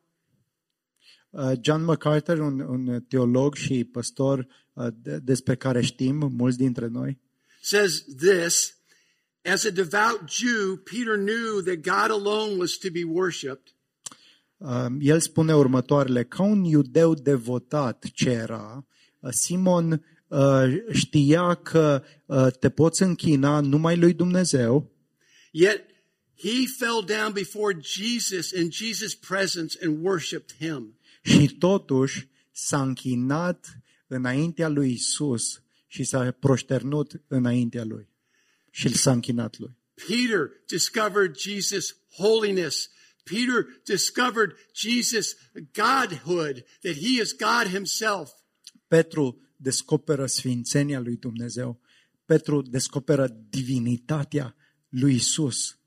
Uh, 1.29 1.51
John 1.61 1.83
MacArthur, 1.83 2.39
un, 2.39 2.59
un 2.59 3.01
teolog 3.07 3.55
și 3.55 3.83
păstor 3.83 4.47
uh, 4.73 4.87
de- 5.01 5.17
despre 5.17 5.55
care 5.55 5.81
știm 5.81 6.15
mulți 6.37 6.57
dintre 6.57 6.87
noi, 6.87 7.19
says 7.61 8.03
this 8.17 8.75
As 9.53 9.63
a 9.65 9.69
devout 9.69 10.21
Jew, 10.29 10.75
Peter 10.83 11.15
knew 11.15 11.61
that 11.61 11.75
God 11.75 12.11
alone 12.25 12.55
was 12.57 12.71
to 12.77 12.87
be 12.91 13.03
worshiped. 13.03 13.73
uh, 14.57 14.85
el 14.99 15.19
spune 15.19 15.55
următoarele, 15.55 16.23
ca 16.23 16.43
un 16.43 16.63
iudeu 16.63 17.13
devotat 17.13 18.05
ce 18.13 18.29
era, 18.29 18.85
uh, 19.19 19.29
Simon 19.31 20.05
uh, 20.27 20.63
știa 20.91 21.53
că 21.53 22.03
uh, 22.25 22.47
te 22.59 22.69
poți 22.69 23.01
închina 23.03 23.59
numai 23.59 23.97
lui 23.97 24.13
Dumnezeu, 24.13 24.91
Yet 25.51 25.81
he 26.37 26.67
fell 26.67 27.01
down 27.05 27.33
before 27.33 27.79
Jesus 27.81 28.51
in 28.51 28.69
Jesus' 28.69 29.15
presence 29.15 29.77
and 29.81 30.03
worshiped 30.03 30.55
him. 30.59 30.97
Și 31.23 31.47
totuși 31.47 32.27
s-a 32.51 32.81
închinat 32.81 33.81
înaintea 34.07 34.67
lui 34.67 34.91
Isus 34.91 35.61
și 35.87 36.03
s-a 36.03 36.31
proșternut 36.31 37.21
înaintea 37.27 37.83
lui. 37.83 38.09
Și 38.69 38.97
s-a 38.97 39.11
închinat 39.11 39.57
lui. 39.57 39.77
Peter 40.07 40.49
discovered 40.67 41.35
Jesus' 41.37 41.95
holiness. 42.17 42.89
Peter 43.23 43.65
discovered 43.83 44.51
Jesus' 44.73 45.35
godhood, 45.73 46.65
that 46.81 46.95
he 46.95 47.21
is 47.21 47.33
God 47.33 47.71
himself. 47.71 48.29
Petru 48.87 49.41
descoperă 49.55 50.25
sfințenia 50.25 50.99
lui 50.99 51.15
Dumnezeu. 51.15 51.81
Petru 52.25 52.61
descoperă 52.61 53.27
divinitatea 53.49 54.55
lui 54.89 55.15
Isus. 55.15 55.77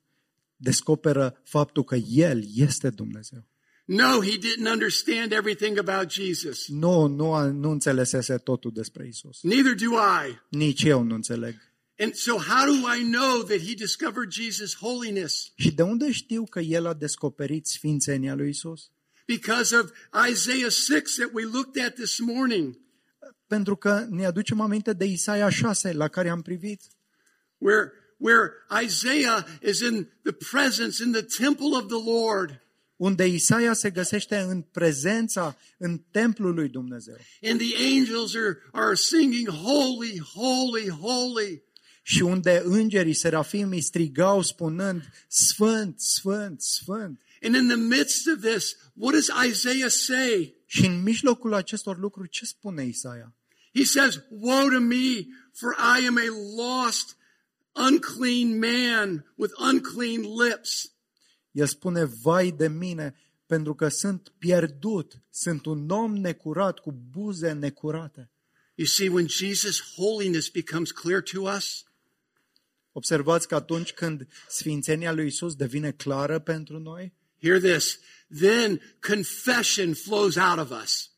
Descoperă 0.62 1.40
faptul 1.44 1.84
că 1.84 1.94
El 1.94 2.42
este 2.54 2.90
Dumnezeu. 2.90 3.48
No, 3.84 4.22
he 4.22 4.38
didn't 4.38 4.70
understand 4.72 5.32
everything 5.32 5.78
about 5.78 6.10
Jesus. 6.10 6.68
Nu, 6.68 7.06
nu, 7.06 7.32
a- 7.34 7.44
nu 7.50 7.70
înțelesese 7.70 8.36
totul 8.38 8.70
despre 8.74 9.06
Isus. 9.06 9.42
Neither 9.42 9.74
do 9.74 9.90
I. 10.26 10.40
Nici 10.48 10.82
eu 10.82 11.02
nu 11.02 11.14
înțeleg. 11.14 11.54
And 11.98 12.14
so, 12.14 12.36
how 12.36 12.64
do 12.66 12.94
I 13.00 13.10
know 13.10 13.42
that 13.42 13.58
he 13.58 13.74
discovered 13.74 14.30
Jesus' 14.32 14.76
holiness? 14.80 15.52
Și 15.56 15.72
de 15.72 15.82
unde 15.82 16.10
știu 16.12 16.44
că 16.44 16.60
El 16.60 16.86
a 16.86 16.94
descoperit 16.94 17.66
sfințenia 17.66 18.34
lui 18.34 18.48
Isus? 18.48 18.90
Because 19.26 19.76
of 19.76 19.90
Isaiah 20.30 20.70
6 20.70 21.02
that 21.18 21.30
we 21.32 21.42
looked 21.44 21.82
at 21.84 21.94
this 21.94 22.18
morning, 22.18 22.78
Pentru 23.46 23.76
că 23.76 24.06
ne 24.08 24.24
aducem 24.26 24.60
aminte 24.60 24.92
de 24.92 25.04
Isaia 25.04 25.48
6 25.48 25.92
la 25.92 26.08
care 26.08 26.28
am 26.28 26.42
privit. 26.42 26.80
where, 27.58 27.92
where 28.20 28.52
Isaiah 28.70 29.44
is 29.62 29.80
in 29.80 30.06
the 30.22 30.32
presence, 30.32 31.02
in 31.02 31.12
the 31.12 31.22
temple 31.22 31.74
of 31.74 31.88
the 31.88 32.02
Lord. 32.04 32.60
unde 33.00 33.26
Isaia 33.26 33.72
se 33.72 33.90
găsește 33.90 34.36
în 34.36 34.62
prezența, 34.62 35.56
în 35.78 35.98
templul 36.10 36.54
lui 36.54 36.68
Dumnezeu. 36.68 37.16
And 37.42 37.60
the 37.60 37.98
angels 37.98 38.34
are, 38.34 38.58
are 38.72 38.94
singing, 38.94 39.48
Holy, 39.48 40.18
holy, 40.34 40.88
holy. 40.88 41.62
Și 42.02 42.22
unde 42.22 42.62
îngerii 42.64 43.12
serafimii 43.12 43.80
strigau 43.80 44.42
spunând, 44.42 45.02
Sfânt, 45.28 46.00
Sfânt, 46.00 46.60
Sfânt. 46.60 47.20
And 47.42 47.54
in 47.54 47.66
the 47.68 47.76
midst 47.76 48.26
of 48.26 48.40
this, 48.40 48.76
what 48.94 49.14
does 49.14 49.30
Isaiah 49.50 49.90
say? 49.90 50.54
Și 50.66 50.86
în 50.86 51.02
mijlocul 51.02 51.54
acestor 51.54 51.98
lucruri, 51.98 52.28
ce 52.28 52.44
spune 52.44 52.84
Isaia? 52.84 53.34
He 53.74 53.84
says, 53.84 54.20
Woe 54.30 54.68
to 54.68 54.80
me, 54.80 55.26
for 55.52 55.74
I 55.78 56.06
am 56.06 56.16
a 56.16 56.28
lost, 56.56 57.16
unclean 57.88 58.58
man 58.58 59.24
with 59.34 59.54
unclean 59.58 60.22
lips. 60.22 60.92
El 61.50 61.66
spune, 61.66 62.04
vai 62.04 62.50
de 62.50 62.68
mine, 62.68 63.14
pentru 63.46 63.74
că 63.74 63.88
sunt 63.88 64.32
pierdut, 64.38 65.22
sunt 65.30 65.66
un 65.66 65.90
om 65.90 66.16
necurat, 66.16 66.78
cu 66.78 66.92
buze 67.10 67.52
necurate. 67.52 68.30
You 68.74 68.86
see, 68.86 69.08
when 69.08 69.26
Jesus' 69.26 69.80
holiness 69.96 70.48
becomes 70.48 70.90
clear 70.90 71.22
to 71.22 71.40
us, 71.40 71.84
Observați 72.92 73.48
că 73.48 73.54
atunci 73.54 73.92
când 73.92 74.26
sfințenia 74.48 75.12
lui 75.12 75.26
Isus 75.26 75.54
devine 75.54 75.92
clară 75.92 76.38
pentru 76.38 76.78
noi, 76.78 77.12
hear 77.42 77.60
this, 77.60 77.98
then 78.40 78.80
confession 79.00 79.94
flows 79.94 80.36
out 80.36 80.58
of 80.58 80.82
us. 80.82 81.09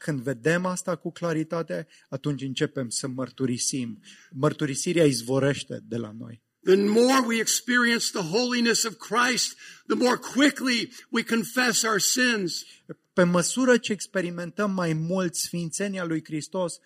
Când 0.00 0.20
vedem 0.20 0.66
asta 0.66 0.96
cu 0.96 1.12
claritate, 1.12 1.86
atunci 2.08 2.42
începem 2.42 2.88
să 2.88 3.08
mărturisim. 3.08 4.02
Mărturisirea 4.30 5.04
izvorește 5.04 5.80
de 5.82 5.96
la 5.96 6.14
noi. 6.18 6.42
The 6.64 6.76
more 6.76 7.26
we 7.26 7.40
experience 7.40 8.06
the 8.12 8.22
holiness 8.22 8.84
of 8.84 8.94
Christ, 8.96 9.56
the 9.86 9.96
more 9.96 10.16
quickly 10.34 10.92
we 11.10 11.22
confess 11.22 11.82
our 11.82 12.00
sins. 12.00 12.64
Pe 13.12 13.22
măsură 13.22 13.76
ce 13.76 13.92
experimentăm 13.92 14.70
mai 14.70 14.92
mult 14.92 15.34
sfințenia 15.34 16.04
lui 16.04 16.24
Hristos, 16.24 16.78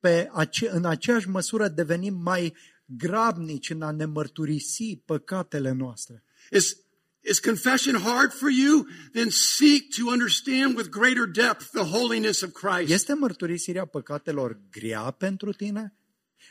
pe 0.00 0.28
ace- 0.32 0.70
în 0.70 0.84
aceeași 0.84 1.28
măsură 1.28 1.68
devenim 1.68 2.14
mai 2.14 2.56
grabnici 2.84 3.70
în 3.70 3.82
a 3.82 3.90
ne 3.90 4.04
mărturisi 4.04 4.96
păcatele 5.04 5.72
noastre. 5.72 6.24
Is, 6.50 6.76
is 7.22 7.40
confession 7.40 7.94
hard 7.94 8.32
for 8.32 8.48
you? 8.48 8.86
Then 9.12 9.30
seek 9.30 9.94
to 9.96 10.10
understand 10.10 10.76
with 10.76 10.90
greater 10.90 11.26
depth 11.26 11.70
the 11.72 11.84
holiness 11.84 12.42
of 12.42 12.52
Christ. 12.52 12.90
Este 12.90 13.14
mărturisirea 13.14 13.84
păcatelor 13.84 14.60
grea 14.70 15.10
pentru 15.10 15.52
tine? 15.52 15.94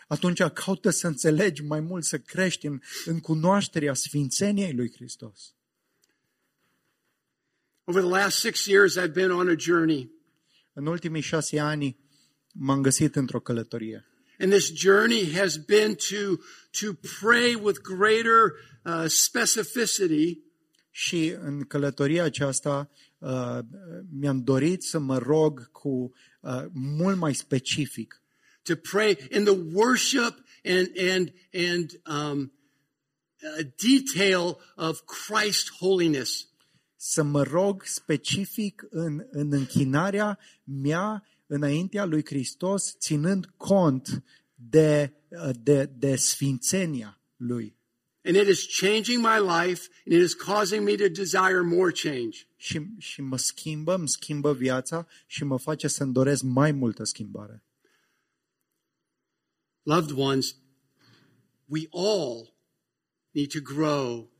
Atunci 0.08 0.42
caută 0.44 0.90
să 0.90 1.08
înțelegi 1.08 1.64
mai 1.64 1.80
mult, 1.80 2.04
să 2.04 2.20
crești 2.20 2.66
în, 2.66 2.80
în 3.06 3.20
cunoașterea 3.20 3.94
sfințeniei 3.94 4.74
lui 4.74 4.92
Hristos. 4.92 5.54
Over 7.84 8.02
the 8.02 8.12
last 8.12 8.38
six 8.38 8.66
years, 8.66 8.98
I've 8.98 9.14
been 9.14 9.32
on 9.32 9.50
a 9.50 9.56
journey. 9.58 10.12
În 10.74 10.86
ultimii 10.86 11.22
șase 11.22 11.60
ani 11.60 11.98
m-am 12.54 12.82
găsit 12.82 13.16
într-o 13.16 13.40
călătorie. 13.40 14.06
And 14.40 14.52
this 14.52 14.72
journey 14.74 15.32
has 15.34 15.58
been 15.58 15.96
to, 15.96 16.38
to 16.80 16.94
pray 17.20 17.56
with 17.56 17.82
greater 17.82 18.54
uh, 18.84 19.06
specificity 19.08 20.49
Și 20.92 21.36
în 21.42 21.64
călătoria 21.64 22.24
aceasta 22.24 22.90
uh, 23.18 23.60
mi-am 24.20 24.44
dorit 24.44 24.84
să 24.84 25.00
mă 25.00 25.18
rog 25.18 25.72
cu 25.72 26.14
uh, 26.42 26.66
mult 26.74 27.18
mai 27.18 27.34
specific 27.34 28.22
to 28.70 28.76
pray 28.76 29.18
in 29.32 29.46
the 29.46 29.54
worship 29.54 30.36
and 30.64 30.88
and 30.98 31.34
and 31.54 32.00
um, 32.06 32.52
uh, 33.42 33.64
detail 33.78 34.60
of 34.78 35.02
Christ's 35.06 35.70
holiness. 35.80 36.48
să 36.96 37.24
mă 37.24 37.44
rog 37.44 37.84
specific 37.86 38.88
în, 38.90 39.26
în 39.32 39.54
închinarea 39.54 40.40
mea 40.64 41.24
înaintea 41.48 42.06
lui 42.06 42.26
Hristos, 42.26 42.96
ținând 42.98 43.46
cont 43.58 44.24
de, 44.56 45.14
de, 45.62 45.86
de 45.86 46.16
sfințenia 46.16 47.22
lui. 47.36 47.79
And 48.24 48.36
it 48.36 48.48
is 48.48 48.80
changing 48.80 49.22
my 49.22 49.40
life 49.40 49.90
and 50.06 50.14
it 50.16 50.22
is 50.22 50.34
causing 50.34 50.84
me 50.84 50.96
to 50.96 51.08
desire 51.08 51.62
more 51.62 51.92
change. 51.92 52.48
Și, 52.56 52.82
și 52.98 53.22
mă 53.22 53.38
schimbă, 53.38 53.96
îmi 53.96 54.10
schimbă 54.10 54.54
viața 54.54 55.08
și 55.28 55.44
mă 55.44 55.60
face 55.60 55.88
să-mi 55.88 56.14
doresc 56.14 56.44
mai 56.44 56.72
multă 56.72 57.04
schimbare. 57.04 57.64
Loved 59.84 60.18
ones, 60.18 60.56
we 61.66 61.88
all 61.92 62.54
need 63.32 63.52
to 63.52 63.60
grow 63.62 64.32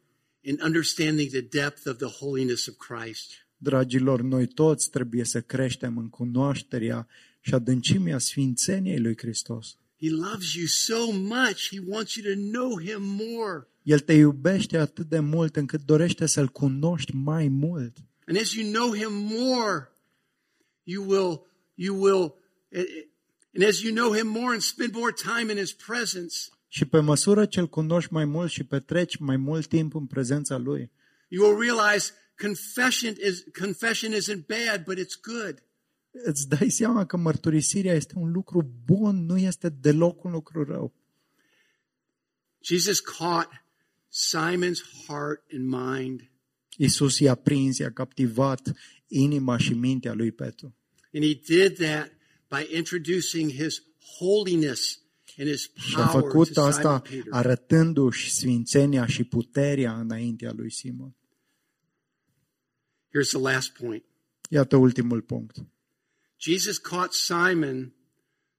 in 0.42 0.60
understanding 0.64 1.30
the 1.30 1.42
depth 1.42 1.88
of 1.88 1.98
the 1.98 2.26
holiness 2.26 2.68
of 2.68 2.76
Christ. 2.78 3.32
Dragilor, 3.58 4.22
noi 4.22 4.48
toți 4.48 4.90
trebuie 4.90 5.24
să 5.24 5.42
creștem 5.42 5.98
în 5.98 6.10
cunoașterea 6.10 7.08
și 7.42 7.54
adâncimea 7.54 8.18
sfințeniei 8.18 9.00
lui 9.00 9.18
Hristos. 9.18 9.78
He 10.02 10.10
loves 10.10 10.54
you 10.54 10.68
so 10.68 11.12
much, 11.12 11.70
he 11.70 11.80
wants 11.86 12.16
you 12.16 12.34
to 12.34 12.40
know 12.40 12.80
him 12.80 13.02
more. 13.02 13.68
El 13.84 14.00
te 14.00 14.14
iubește 14.14 14.78
atât 14.78 15.10
de 15.10 15.20
mult 15.20 15.56
încât 15.56 15.82
dorește 15.86 16.26
să-L 16.26 16.48
cunoști 16.48 17.16
mai 17.16 17.48
mult. 17.48 17.98
And 18.26 18.38
as 18.38 18.54
you 18.54 18.72
know 18.72 18.94
him 18.94 19.14
more, 19.14 19.92
you 20.84 21.04
will, 21.08 21.46
you 21.76 22.02
will, 22.02 22.36
and 23.54 23.64
as 23.64 23.82
you 23.82 23.94
know 23.94 24.14
him 24.14 24.28
more 24.28 24.54
and 24.54 24.62
spend 24.62 24.94
more 24.94 25.12
time 25.12 25.52
in 25.52 25.58
his 25.58 25.74
presence, 25.74 26.36
Și 26.72 26.86
pe 26.86 27.00
măsură 27.00 27.46
ce 27.46 27.60
îl 27.60 27.68
cunoști 27.68 28.14
mai 28.14 28.26
mult 28.26 28.52
și 28.52 28.64
petreci 28.64 29.18
mai 29.18 29.38
mult 29.38 29.68
timp 29.68 29.96
în 29.96 30.06
prezența 30.06 30.58
lui, 30.58 30.92
you 31.28 31.48
will 31.48 31.60
realize 31.62 32.12
confession 32.42 33.16
is, 33.28 33.44
confession 33.60 34.14
isn't 34.14 34.46
bad, 34.48 34.84
but 34.86 34.98
it's 34.98 35.20
good. 35.22 35.64
Îți 36.24 36.48
dai 36.48 36.70
seama 36.70 37.06
că 37.06 37.18
mărturisirea 37.18 37.94
este 37.94 38.14
un 38.18 38.32
lucru 38.32 38.72
bun, 38.86 39.26
nu 39.26 39.38
este 39.38 39.70
deloc 39.70 40.24
un 40.24 40.32
lucru 40.32 40.64
rău. 40.64 40.94
Jesus 42.64 43.00
caught 43.00 43.50
Simon's 44.12 44.82
heart 45.08 45.44
and 45.54 45.68
mind, 45.68 46.32
Iisus 46.78 47.20
i-a 47.20 47.36
prins, 47.36 47.78
i-a 47.78 47.92
captivat 47.92 48.72
inima 49.08 49.58
și 49.58 49.74
mintea 49.74 50.14
lui 50.14 50.32
Petru. 50.32 50.74
and 51.14 51.24
he 51.24 51.34
did 51.34 51.78
that 51.78 52.12
by 52.50 52.76
introducing 52.76 53.52
his 53.52 53.84
holiness 54.20 55.00
and 55.38 55.50
his 55.50 55.72
Și 55.76 55.96
a 55.96 56.06
power 56.06 56.22
to 56.22 56.28
făcut 56.28 56.48
Simon 56.48 56.68
asta 56.68 57.00
Peter. 57.00 57.24
arătându-și 57.30 58.32
sfințenia 58.32 59.06
și 59.06 59.24
puterea 59.24 60.00
înaintea 60.00 60.52
lui 60.56 60.72
Simon. 60.72 61.16
Here's 63.08 63.30
the 63.30 63.40
last 63.40 63.70
point. 63.72 64.04
Iată 64.50 64.76
ultimul 64.76 65.22
punct. 65.22 65.56
Jesus 66.40 66.80
caught 66.80 67.14
Simon 67.14 67.94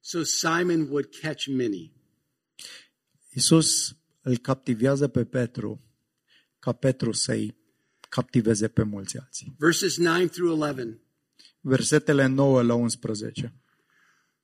so 0.01 0.22
Simon 0.24 0.91
would 0.91 1.12
catch 1.22 1.49
many. 1.49 1.93
Iisus 3.33 3.97
îl 4.22 4.37
captivează 4.37 5.09
pe 5.09 5.24
Petru 5.24 5.81
ca 6.59 6.72
Petru 6.72 7.12
să-i 7.12 7.57
captiveze 8.09 8.68
pe 8.68 8.83
mulți 8.83 9.18
alții. 9.18 9.55
Verses 9.59 9.97
9 9.97 10.26
through 10.26 10.53
11. 10.53 11.01
Versetele 11.61 12.26
9 12.26 12.62
la 12.62 12.74
11. 12.74 13.55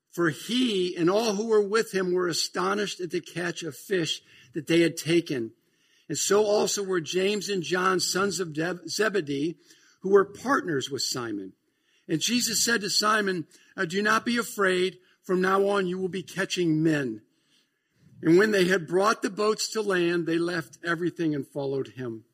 For 0.09 0.31
he 0.31 0.95
and 0.97 1.09
all 1.09 1.35
who 1.35 1.47
were 1.47 1.67
with 1.69 1.91
him 1.91 2.13
were 2.13 2.29
astonished 2.29 3.01
at 3.01 3.11
the 3.11 3.21
catch 3.21 3.63
of 3.63 3.75
fish 3.75 4.23
that 4.53 4.67
they 4.67 4.81
had 4.81 4.95
taken. 4.95 5.55
And 6.09 6.17
so 6.17 6.45
also 6.45 6.83
were 6.83 7.01
James 7.03 7.49
and 7.49 7.63
John, 7.63 7.99
sons 7.99 8.41
of 8.41 8.49
Zebedee, 8.87 9.57
who 10.01 10.11
were 10.11 10.25
partners 10.25 10.89
with 10.91 11.03
Simon. 11.03 11.53
And 12.09 12.21
Jesus 12.21 12.63
said 12.63 12.81
to 12.81 12.89
Simon, 12.89 13.47
"Uh, 13.77 13.87
Do 13.87 14.01
not 14.01 14.25
be 14.25 14.39
afraid. 14.39 14.99
From 15.23 15.41
now 15.41 15.69
on, 15.69 15.87
you 15.87 15.99
will 16.01 16.23
be 16.23 16.23
catching 16.23 16.83
men. 16.83 17.25
And 18.23 18.39
when 18.39 18.51
they 18.51 18.69
had 18.69 18.87
brought 18.87 19.21
the 19.21 19.29
boats 19.29 19.69
to 19.69 19.83
land, 19.83 20.25
they 20.25 20.39
left 20.39 20.79
everything 20.83 21.35
and 21.35 21.47
followed 21.53 21.93
him. 21.97 22.27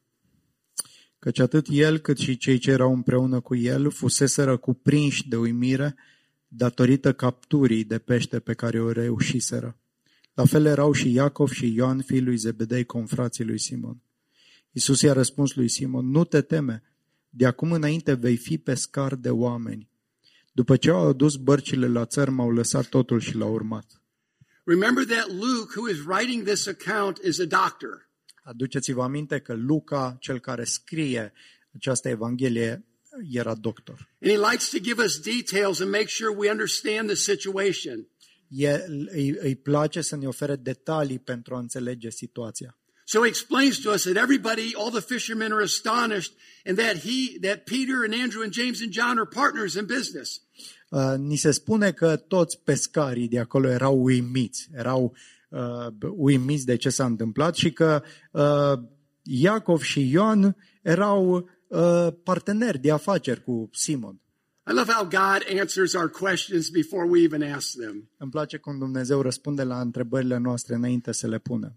Căci 1.18 1.38
atât 1.38 1.66
el 1.70 1.98
cât 1.98 2.18
și 2.18 2.36
cei 2.36 2.58
ce 2.58 2.70
erau 2.70 2.92
împreună 2.92 3.40
cu 3.40 3.56
el 3.56 3.90
fuseseră 3.90 4.56
cuprinși 4.56 5.28
de 5.28 5.36
uimire 5.36 5.96
datorită 6.48 7.12
capturii 7.12 7.84
de 7.84 7.98
pește 7.98 8.40
pe 8.40 8.54
care 8.54 8.80
o 8.80 8.92
reușiseră. 8.92 9.76
La 10.34 10.44
fel 10.44 10.64
erau 10.64 10.92
și 10.92 11.12
Iacov 11.12 11.50
și 11.50 11.74
Ioan, 11.74 12.00
fiul 12.00 12.24
lui 12.24 12.36
Zebedei, 12.36 12.84
confrații 12.84 13.44
lui 13.44 13.58
Simon. 13.58 14.02
Iisus 14.72 15.00
i-a 15.00 15.12
răspuns 15.12 15.54
lui 15.54 15.68
Simon, 15.68 16.10
nu 16.10 16.24
te 16.24 16.40
teme, 16.40 16.82
de 17.34 17.46
acum 17.46 17.72
înainte 17.72 18.12
vei 18.12 18.36
fi 18.36 18.58
pescar 18.58 19.14
de 19.14 19.30
oameni. 19.30 19.90
După 20.52 20.76
ce 20.76 20.90
au 20.90 21.08
adus 21.08 21.36
bărcile 21.36 21.86
la 21.86 22.04
țărm, 22.04 22.40
au 22.40 22.50
lăsat 22.50 22.86
totul 22.86 23.20
și 23.20 23.36
l-au 23.36 23.52
urmat. 23.52 24.02
Remember 24.64 25.04
that 25.04 25.28
Luke, 25.28 25.72
who 25.76 25.88
is 25.88 25.98
writing 26.06 26.44
this 26.44 26.66
account, 26.66 27.18
is 27.24 27.38
a 27.38 27.44
doctor. 27.44 28.10
Aduceți-vă 28.42 29.02
aminte 29.02 29.38
că 29.38 29.54
Luca, 29.54 30.16
cel 30.20 30.38
care 30.38 30.64
scrie 30.64 31.32
această 31.74 32.08
evanghelie, 32.08 32.84
era 33.30 33.54
doctor. 33.54 34.08
And 34.20 34.30
he 34.30 34.50
likes 34.50 34.70
to 34.70 34.78
give 34.78 35.02
us 35.02 35.20
details 35.20 35.80
and 35.80 35.90
make 35.90 36.06
sure 36.06 36.34
we 36.36 36.50
understand 36.50 37.06
the 37.06 37.16
situation. 37.16 38.06
El, 38.48 39.08
îi, 39.12 39.36
îi 39.38 39.56
place 39.56 40.00
să 40.00 40.16
ne 40.16 40.26
ofere 40.26 40.56
detalii 40.56 41.18
pentru 41.18 41.54
a 41.54 41.58
înțelege 41.58 42.10
situația. 42.10 42.76
So 43.04 43.22
he 43.22 43.28
explains 43.28 43.78
to 43.80 43.92
us 43.92 44.04
that 44.04 44.16
everybody, 44.16 44.74
all 44.74 44.90
the 44.90 45.00
fishermen 45.00 45.52
are 45.52 45.62
astonished 45.62 46.32
and 46.66 46.76
that 46.78 46.96
he, 46.96 47.38
that 47.42 47.66
Peter 47.66 48.04
and 48.04 48.14
Andrew 48.14 48.42
and 48.42 48.52
James 48.52 48.80
and 48.80 48.92
John 48.92 49.18
are 49.18 49.26
partners 49.26 49.74
in 49.74 49.86
business. 49.86 50.40
Uh, 50.88 51.14
ni 51.18 51.36
se 51.36 51.50
spune 51.50 51.92
că 51.92 52.16
toți 52.16 52.60
pescarii 52.64 53.28
de 53.28 53.38
acolo 53.38 53.68
erau 53.68 54.02
uimiți, 54.02 54.68
erau 54.74 55.16
uh, 55.48 56.10
uimiți 56.16 56.66
de 56.66 56.76
ce 56.76 56.88
s-a 56.90 57.04
întâmplat 57.04 57.54
și 57.54 57.72
că 57.72 58.02
uh, 58.30 58.78
Iacov 59.22 59.80
și 59.80 60.10
Ioan 60.10 60.56
erau 60.82 61.48
uh, 61.68 62.08
parteneri 62.22 62.78
de 62.78 62.90
afaceri 62.90 63.42
cu 63.42 63.70
Simon. 63.72 64.20
I 64.70 64.72
love 64.72 64.92
how 64.92 65.04
God 65.04 65.58
answers 65.60 65.94
our 65.94 66.08
questions 66.08 66.68
before 66.68 67.08
we 67.08 67.22
even 67.22 67.42
ask 67.42 67.76
them. 67.76 68.10
Îmi 68.16 68.30
place 68.30 68.56
cum 68.56 68.78
Dumnezeu 68.78 69.20
răspunde 69.20 69.62
la 69.62 69.80
întrebările 69.80 70.36
noastre 70.36 70.74
înainte 70.74 71.12
să 71.12 71.26
le 71.26 71.38
punem. 71.38 71.76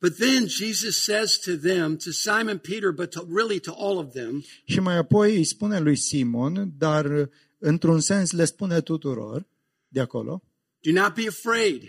But 0.00 0.16
then 0.16 0.46
Jesus 0.46 1.02
says 1.04 1.38
to 1.38 1.56
them, 1.56 1.96
to 1.96 2.10
Simon 2.10 2.58
Peter, 2.58 2.90
but 2.92 3.10
to, 3.10 3.26
really 3.28 3.60
to 3.60 3.72
all 3.72 3.98
of 3.98 4.12
them, 4.12 4.44
Și 4.64 4.80
mai 4.80 4.96
apoi 4.96 5.36
îi 5.36 5.44
spune 5.44 5.78
lui 5.80 5.96
Simon, 5.96 6.72
dar 6.78 7.30
într-un 7.58 8.00
sens 8.00 8.32
le 8.32 8.44
spune 8.44 8.80
tuturor 8.80 9.46
de 9.88 10.00
acolo, 10.00 10.42
do 10.80 10.92
not 10.92 11.14
be 11.14 11.26
afraid. 11.28 11.82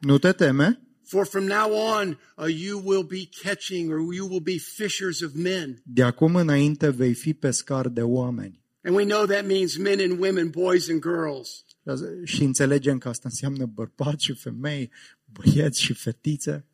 nu 0.00 0.18
te 0.18 0.32
teme, 0.32 0.78
For 1.06 1.26
from 1.26 1.44
now 1.44 1.72
on, 1.72 2.18
uh, 2.38 2.46
you 2.48 2.82
will 2.84 3.02
be 3.02 3.28
catching 3.42 3.90
or 3.90 4.14
you 4.14 4.28
will 4.28 4.40
be 4.40 4.58
fishers 4.58 5.20
of 5.20 5.32
men. 5.34 5.82
de 5.84 6.02
acum 6.02 6.34
înainte 6.36 6.88
vei 6.88 7.14
fi 7.14 7.34
pescar 7.34 7.88
de 7.88 8.02
oameni. 8.02 8.62
And 8.82 8.96
we 8.96 9.04
know 9.04 9.26
that 9.26 9.46
means 9.46 9.76
men 9.76 10.00
and 10.10 10.20
women, 10.20 10.50
boys 10.50 10.88
and 10.88 11.02
girls. 11.02 11.64
Și 12.24 12.42
înțelegem 12.42 12.98
că 12.98 13.08
asta 13.08 13.28
înseamnă 13.28 13.66
bărbați 13.66 14.24
și 14.24 14.32
femei, 14.32 14.90
băieți 15.24 15.80
și 15.82 15.92
fetițe. 15.92 16.64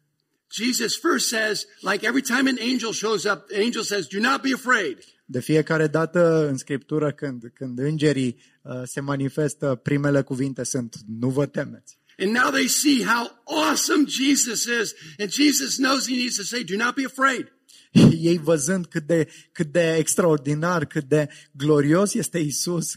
Jesus 0.51 0.96
first 0.96 1.28
says, 1.28 1.66
like 1.80 2.07
every 2.07 2.22
time 2.22 2.48
an 2.48 2.59
angel 2.61 2.92
shows 2.92 3.24
up, 3.24 3.48
the 3.48 3.61
angel 3.61 3.84
says, 3.84 4.07
do 4.07 4.20
not 4.20 4.42
be 4.42 4.53
afraid. 4.53 4.98
De 5.24 5.40
fiecare 5.40 5.86
dată 5.86 6.48
în 6.48 6.57
Scriptură 6.57 7.12
când, 7.12 7.51
când 7.55 7.78
îngerii 7.78 8.40
uh, 8.62 8.82
se 8.84 9.01
manifestă, 9.01 9.80
primele 9.82 10.22
cuvinte 10.22 10.64
sunt 10.64 10.96
nu 11.07 11.28
vă 11.28 11.46
temeți. 11.46 11.98
And 12.18 12.32
now 12.32 12.51
they 12.51 12.68
see 12.68 13.05
how 13.05 13.42
awesome 13.44 14.05
Jesus 14.07 14.64
is. 14.64 14.94
And 15.18 15.30
Jesus 15.30 15.76
knows 15.76 16.07
he 16.07 16.14
needs 16.14 16.36
to 16.36 16.42
say, 16.42 16.64
do 16.64 16.76
not 16.76 16.94
be 16.94 17.05
afraid. 17.05 17.53
Ei 18.30 18.38
văzând 18.38 18.86
cât 18.86 19.07
de, 19.07 19.28
cât 19.53 19.72
de 19.72 19.94
extraordinar, 19.98 20.84
cât 20.84 21.05
de 21.05 21.28
glorios 21.53 22.14
este 22.14 22.38
Isus, 22.38 22.96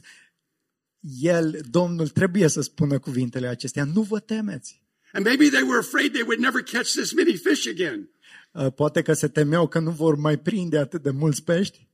el, 1.21 1.59
Domnul, 1.69 2.07
trebuie 2.07 2.47
să 2.47 2.61
spună 2.61 2.99
cuvintele 2.99 3.47
acestea. 3.47 3.83
Nu 3.83 4.01
vă 4.01 4.19
temeți. 4.19 4.82
And 5.15 5.25
maybe 5.25 5.49
they 5.49 5.61
were 5.61 5.77
afraid 5.79 6.11
they 6.13 6.23
would 6.23 6.39
never 6.39 6.61
catch 6.63 6.91
this 6.93 7.13
many 7.13 7.35
fish 7.37 7.67
again. 7.67 8.09
Uh, 8.51 8.71
Poate 8.73 9.01
că 9.01 9.13
se 9.13 9.27
temeau 9.27 9.67
că 9.67 9.79
nu 9.79 9.91
vor 9.91 10.15
mai 10.15 10.39
prinde 10.39 10.77
atât 10.77 11.01
de 11.01 11.09
mulți 11.09 11.43
pești, 11.43 11.87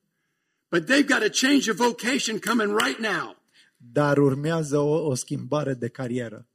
But 0.71 0.83
they've 0.83 1.07
got 1.07 1.21
a 1.21 1.29
change 1.47 1.71
of 1.71 1.77
vocation 1.77 2.39
coming 2.39 2.77
right 2.85 2.99
now. 2.99 3.37
dar 3.77 4.17
urmează 4.17 4.77
o, 4.77 5.05
o 5.07 5.13
schimbare 5.15 5.73
de 5.73 5.87
carieră. 5.87 6.47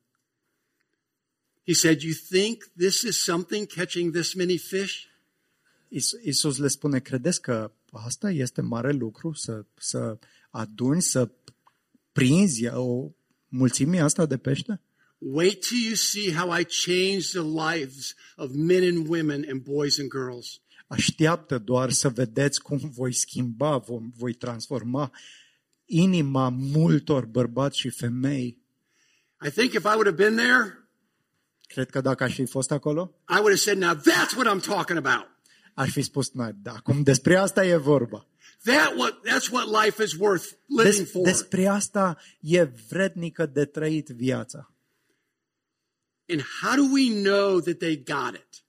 He 1.66 1.72
said, 1.74 2.00
You 2.02 2.12
think 2.30 2.64
this 2.76 3.00
is 3.02 3.16
something 3.22 3.66
catching 3.66 4.12
this 4.12 4.34
many 4.34 4.58
fish? 4.58 5.04
Is- 5.88 6.16
Isus 6.22 6.58
le 6.58 6.68
spune, 6.68 6.98
credeți 7.00 7.40
că 7.40 7.72
asta 7.92 8.30
este 8.30 8.60
mare 8.60 8.92
lucru, 8.92 9.32
să, 9.32 9.64
să 9.78 10.18
aduni, 10.50 11.02
să 11.02 11.30
prinzi 12.12 12.66
o 12.66 13.10
mulțime 13.48 13.98
asta 14.00 14.26
de 14.26 14.36
pește? 14.38 14.80
Wait 15.18 15.60
till 15.66 15.84
you 15.86 15.94
see 15.94 16.32
how 16.32 16.58
I 16.60 16.64
change 16.64 17.30
the 17.32 17.42
lives 17.42 18.14
of 18.36 18.50
men 18.52 18.82
and 18.82 19.08
women 19.08 19.44
and 19.50 19.62
boys 19.62 19.98
and 19.98 20.10
girls. 20.10 20.60
Așteaptă 20.86 21.58
doar 21.58 21.90
să 21.90 22.08
vedeți 22.08 22.62
cum 22.62 22.78
voi 22.94 23.12
schimba, 23.12 23.76
vom, 23.78 24.10
voi 24.16 24.32
transforma 24.32 25.12
inima 25.84 26.48
multor 26.48 27.24
bărbați 27.26 27.78
și 27.78 27.88
femei. 27.90 28.62
I 29.46 29.50
think 29.50 29.72
if 29.72 29.82
I 29.82 29.94
would 29.94 30.06
have 30.06 30.16
been 30.28 30.36
there, 30.36 30.78
Cred 31.66 31.90
că 31.90 32.00
dacă 32.00 32.24
aș 32.24 32.34
fi 32.34 32.44
fost 32.46 32.70
acolo, 32.70 33.14
I 33.28 33.32
would 33.32 33.44
have 33.48 33.56
said, 33.56 33.78
Now 33.78 33.94
that's 33.94 34.36
what 34.36 34.56
I'm 34.56 34.64
talking 34.66 34.98
about. 35.06 35.26
aș 35.74 35.90
fi 35.90 36.02
spus, 36.02 36.30
"Na, 36.32 36.52
da, 36.52 36.72
acum 36.72 37.02
despre 37.02 37.36
asta 37.36 37.66
e 37.66 37.76
vorba. 37.76 38.26
That 38.64 38.94
what 38.96 39.20
that's 39.28 39.50
what 39.50 39.84
life 39.84 40.02
is 40.02 40.12
worth 40.18 40.44
living 40.66 40.96
Des, 40.96 41.10
for. 41.10 41.22
despre 41.24 41.66
asta 41.66 42.18
e 42.40 42.62
vrednică 42.88 43.46
de 43.46 43.64
trăit 43.64 44.08
viața. 44.08 44.73
And 46.28 46.40
how 46.60 46.76
do 46.76 46.92
we 46.92 47.22
know 47.22 47.60
that 47.60 47.78
they 47.78 47.96
got 47.96 48.34
it? 48.34 48.64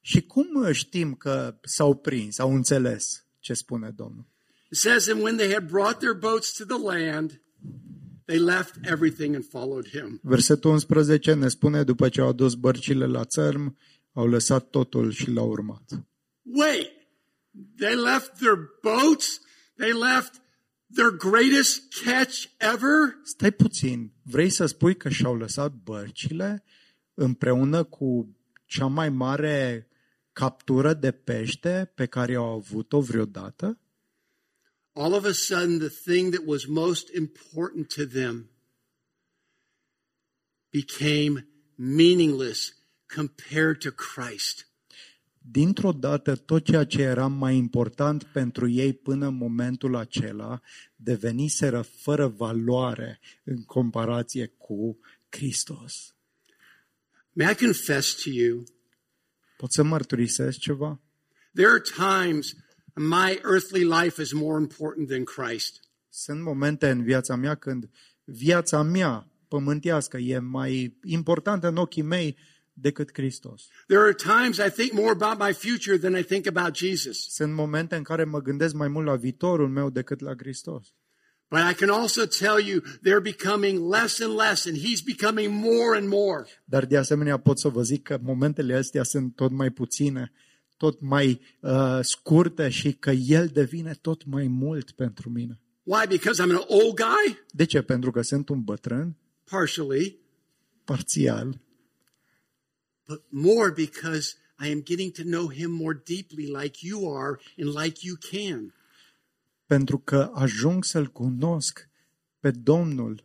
Și 0.00 0.22
cum 0.22 0.72
știm 0.72 1.14
că 1.14 1.58
s-au 1.62 1.94
prins, 1.94 2.38
au 2.38 2.54
înțeles 2.54 3.26
ce 3.38 3.54
spune 3.54 3.90
Domnul? 3.90 4.26
It 4.70 4.78
says, 4.78 5.08
and 5.08 5.22
when 5.22 5.36
they 5.36 5.52
had 5.52 5.68
brought 5.68 5.98
their 5.98 6.14
boats 6.14 6.52
to 6.52 6.64
the 6.64 6.78
land, 6.78 7.40
they 8.24 8.38
left 8.38 8.74
everything 8.82 9.34
and 9.34 9.44
followed 9.44 9.88
him. 9.88 10.20
Versetul 10.22 10.70
11 10.70 11.34
ne 11.34 11.48
spune, 11.48 11.82
după 11.82 12.08
ce 12.08 12.20
au 12.20 12.28
adus 12.28 12.54
bărcile 12.54 13.06
la 13.06 13.24
țărm, 13.24 13.76
au 14.12 14.26
lăsat 14.26 14.70
totul 14.70 15.10
și 15.10 15.30
l-au 15.30 15.48
urmat. 15.48 15.90
Wait, 16.42 16.90
they 17.76 17.94
left 17.94 18.36
their 18.38 18.58
boats? 18.82 19.40
They 19.76 19.92
left 19.92 20.40
their 20.94 21.10
greatest 21.10 21.82
catch 22.04 22.44
ever? 22.58 23.20
Stai 23.24 23.50
puțin, 23.50 24.12
vrei 24.22 24.50
să 24.50 24.66
spui 24.66 24.96
că 24.96 25.08
și-au 25.08 25.36
lăsat 25.36 25.72
bărcile 25.72 26.64
împreună 27.16 27.84
cu 27.84 28.36
cea 28.64 28.86
mai 28.86 29.08
mare 29.08 29.88
captură 30.32 30.94
de 30.94 31.10
pește 31.10 31.92
pe 31.94 32.06
care 32.06 32.34
au 32.34 32.52
avut-o 32.52 33.00
vreodată? 33.00 33.78
All 34.92 35.12
of 35.12 35.24
a 35.24 35.32
sudden, 35.32 35.78
the 35.78 35.88
thing 35.88 36.32
that 36.32 36.42
was 36.46 36.64
most 36.64 37.14
important 37.14 37.94
to 37.94 38.04
them 38.04 38.50
became 40.70 41.46
meaningless 41.74 42.74
compared 43.14 43.78
to 43.78 43.90
Christ. 43.90 44.70
Dintr-o 45.38 45.92
dată, 45.92 46.36
tot 46.36 46.64
ceea 46.64 46.84
ce 46.84 47.02
era 47.02 47.26
mai 47.26 47.56
important 47.56 48.22
pentru 48.22 48.68
ei 48.68 48.92
până 48.92 49.26
în 49.26 49.36
momentul 49.36 49.96
acela 49.96 50.60
deveniseră 50.96 51.82
fără 51.82 52.28
valoare 52.28 53.20
în 53.44 53.64
comparație 53.64 54.46
cu 54.46 54.98
Hristos. 55.28 56.15
May 57.36 57.50
I 57.50 57.54
confess 57.54 58.14
to 58.22 58.30
you, 58.30 58.64
Pot 59.56 59.72
să 59.72 59.82
mărturisesc 59.82 60.58
ceva? 60.58 61.00
there 61.54 61.68
are 61.68 61.80
times 61.80 62.54
my 62.94 63.40
earthly 63.44 63.84
life 63.84 64.22
is 64.22 64.32
more 64.32 64.60
important 64.60 65.08
than 65.08 65.24
Christ. 65.24 65.80
Sunt 66.08 66.42
momente 66.42 66.90
în 66.90 67.02
viața 67.02 67.36
mea 67.36 67.54
când 67.54 67.90
viața 68.24 68.82
mea 68.82 69.30
pământească 69.48 70.16
e 70.16 70.38
mai 70.38 70.98
importantă 71.02 71.68
în 71.68 71.76
ochii 71.76 72.02
mei 72.02 72.36
decât 72.72 73.10
Hristos. 73.12 73.68
There 73.86 74.00
are 74.00 74.14
times 74.14 74.56
I 74.56 74.70
think 74.70 74.92
more 74.92 75.10
about 75.20 75.38
my 75.46 75.52
future 75.52 75.98
than 75.98 76.16
I 76.16 76.22
think 76.22 76.46
about 76.46 76.76
Jesus. 76.76 77.18
Sunt 77.28 77.52
momente 77.52 77.96
în 77.96 78.02
care 78.02 78.24
mă 78.24 78.40
gândesc 78.42 78.74
mai 78.74 78.88
mult 78.88 79.06
la 79.06 79.16
viitorul 79.16 79.68
meu 79.68 79.90
decât 79.90 80.20
la 80.20 80.32
Hristos. 80.36 80.94
But 81.48 81.60
I 81.60 81.74
can 81.74 81.90
also 81.90 82.26
tell 82.26 82.58
you 82.60 82.80
they're 83.02 83.20
becoming 83.20 83.88
less 83.88 84.20
and 84.20 84.34
less, 84.34 84.66
and 84.66 84.76
He's 84.76 85.00
becoming 85.04 85.52
more 85.52 85.96
and 85.96 86.08
more. 86.08 86.46
Dar 86.64 86.84
de 86.84 86.96
asemenea 86.96 87.36
pot 87.36 87.58
să 87.58 87.68
vă 87.68 87.82
zic 87.82 88.02
că 88.02 88.18
momentele 88.22 88.74
astea 88.74 89.02
sunt 89.02 89.34
tot 89.34 89.50
mai 89.50 89.70
puține, 89.70 90.32
tot 90.76 91.00
mai 91.00 91.40
uh, 91.60 91.98
scurte 92.02 92.68
și 92.68 92.92
că 92.92 93.10
El 93.10 93.46
devine 93.46 93.94
tot 94.00 94.24
mai 94.24 94.46
mult 94.46 94.90
pentru 94.90 95.30
mine. 95.30 95.60
Why? 95.82 96.06
Because 96.08 96.42
I'm 96.42 96.50
an 96.50 96.64
old 96.66 96.94
guy? 96.94 97.38
De 97.50 97.64
ce? 97.64 97.82
Pentru 97.82 98.10
că 98.10 98.22
sunt 98.22 98.48
un 98.48 98.62
bătrân, 98.62 99.16
Partially, 99.50 100.18
parțial, 100.84 101.60
but 103.06 103.22
more 103.28 103.70
because 103.70 104.34
I 104.58 104.72
am 104.72 104.82
getting 104.82 105.12
to 105.12 105.22
know 105.22 105.48
Him 105.48 105.70
more 105.70 106.02
deeply 106.04 106.46
like 106.46 106.82
you 106.82 107.16
are 107.16 107.38
and 107.58 107.72
like 107.82 108.02
you 108.02 108.16
can. 108.16 108.74
Pentru 109.66 109.98
că 109.98 110.30
ajung 110.34 110.84
să-L 110.84 111.06
cunosc 111.06 111.88
pe 112.40 112.50
Domnul, 112.50 113.24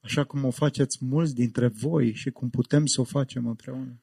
așa 0.00 0.24
cum 0.24 0.44
o 0.44 0.50
faceți 0.50 0.98
mulți 1.00 1.34
dintre 1.34 1.68
voi 1.68 2.14
și 2.14 2.30
cum 2.30 2.50
putem 2.50 2.86
să 2.86 3.00
o 3.00 3.04
facem 3.04 3.46
împreună. 3.46 4.00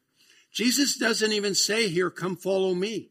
Jesus 0.51 0.95
doesn't 0.97 1.35
even 1.35 1.53
say 1.53 1.91
here, 1.93 2.09
come 2.09 2.35
follow 2.39 2.73
me. 2.73 3.07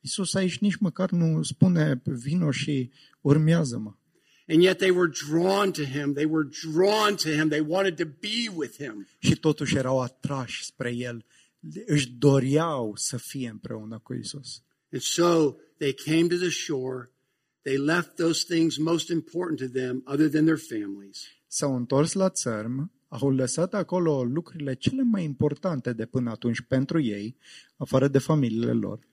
Iisus 0.00 0.34
aici 0.34 0.58
nici 0.58 0.76
măcar 0.76 1.10
nu 1.10 1.42
spune 1.42 2.02
vino 2.04 2.50
și 2.50 2.90
urmează-mă. 3.20 3.94
And 4.48 4.62
yet 4.62 4.78
they 4.78 4.90
were 4.90 5.10
drawn 5.28 5.72
to 5.72 5.84
him. 5.84 6.12
They 6.14 6.24
were 6.24 6.48
drawn 6.72 7.16
to 7.16 7.28
him. 7.28 7.48
They 7.48 7.60
wanted 7.60 7.96
to 7.96 8.04
be 8.04 8.50
with 8.54 8.76
him. 8.76 9.06
Și 9.18 9.36
totuși 9.36 9.76
erau 9.76 10.00
atrași 10.00 10.64
spre 10.64 10.94
El. 10.94 11.24
Își 11.86 12.10
doreau 12.10 12.92
să 12.96 13.16
fie 13.16 13.48
împreună 13.48 13.98
cu 13.98 14.14
Isus. 14.14 14.62
And 14.92 15.02
so 15.02 15.54
they 15.76 15.92
came 15.92 16.26
to 16.26 16.36
the 16.36 16.48
shore. 16.48 17.10
They 17.62 17.76
left 17.76 18.14
those 18.16 18.44
things 18.54 18.76
most 18.76 19.08
important 19.08 19.58
to 19.58 19.78
them 19.78 20.02
other 20.06 20.28
than 20.28 20.44
their 20.44 20.58
families. 20.58 21.22
S-au 21.46 21.76
întors 21.76 22.12
la 22.12 22.28
țărm, 22.30 22.92
au 23.08 23.30
lăsat 23.30 23.74
acolo 23.74 24.24
lucrurile 24.24 24.74
cele 24.74 25.02
mai 25.02 25.24
importante 25.24 25.92
de 25.92 26.06
până 26.06 26.30
atunci 26.30 26.60
pentru 26.60 27.00
ei, 27.00 27.36
afară 27.76 28.08
de 28.08 28.18
familiile 28.18 28.72
lor, 28.72 29.08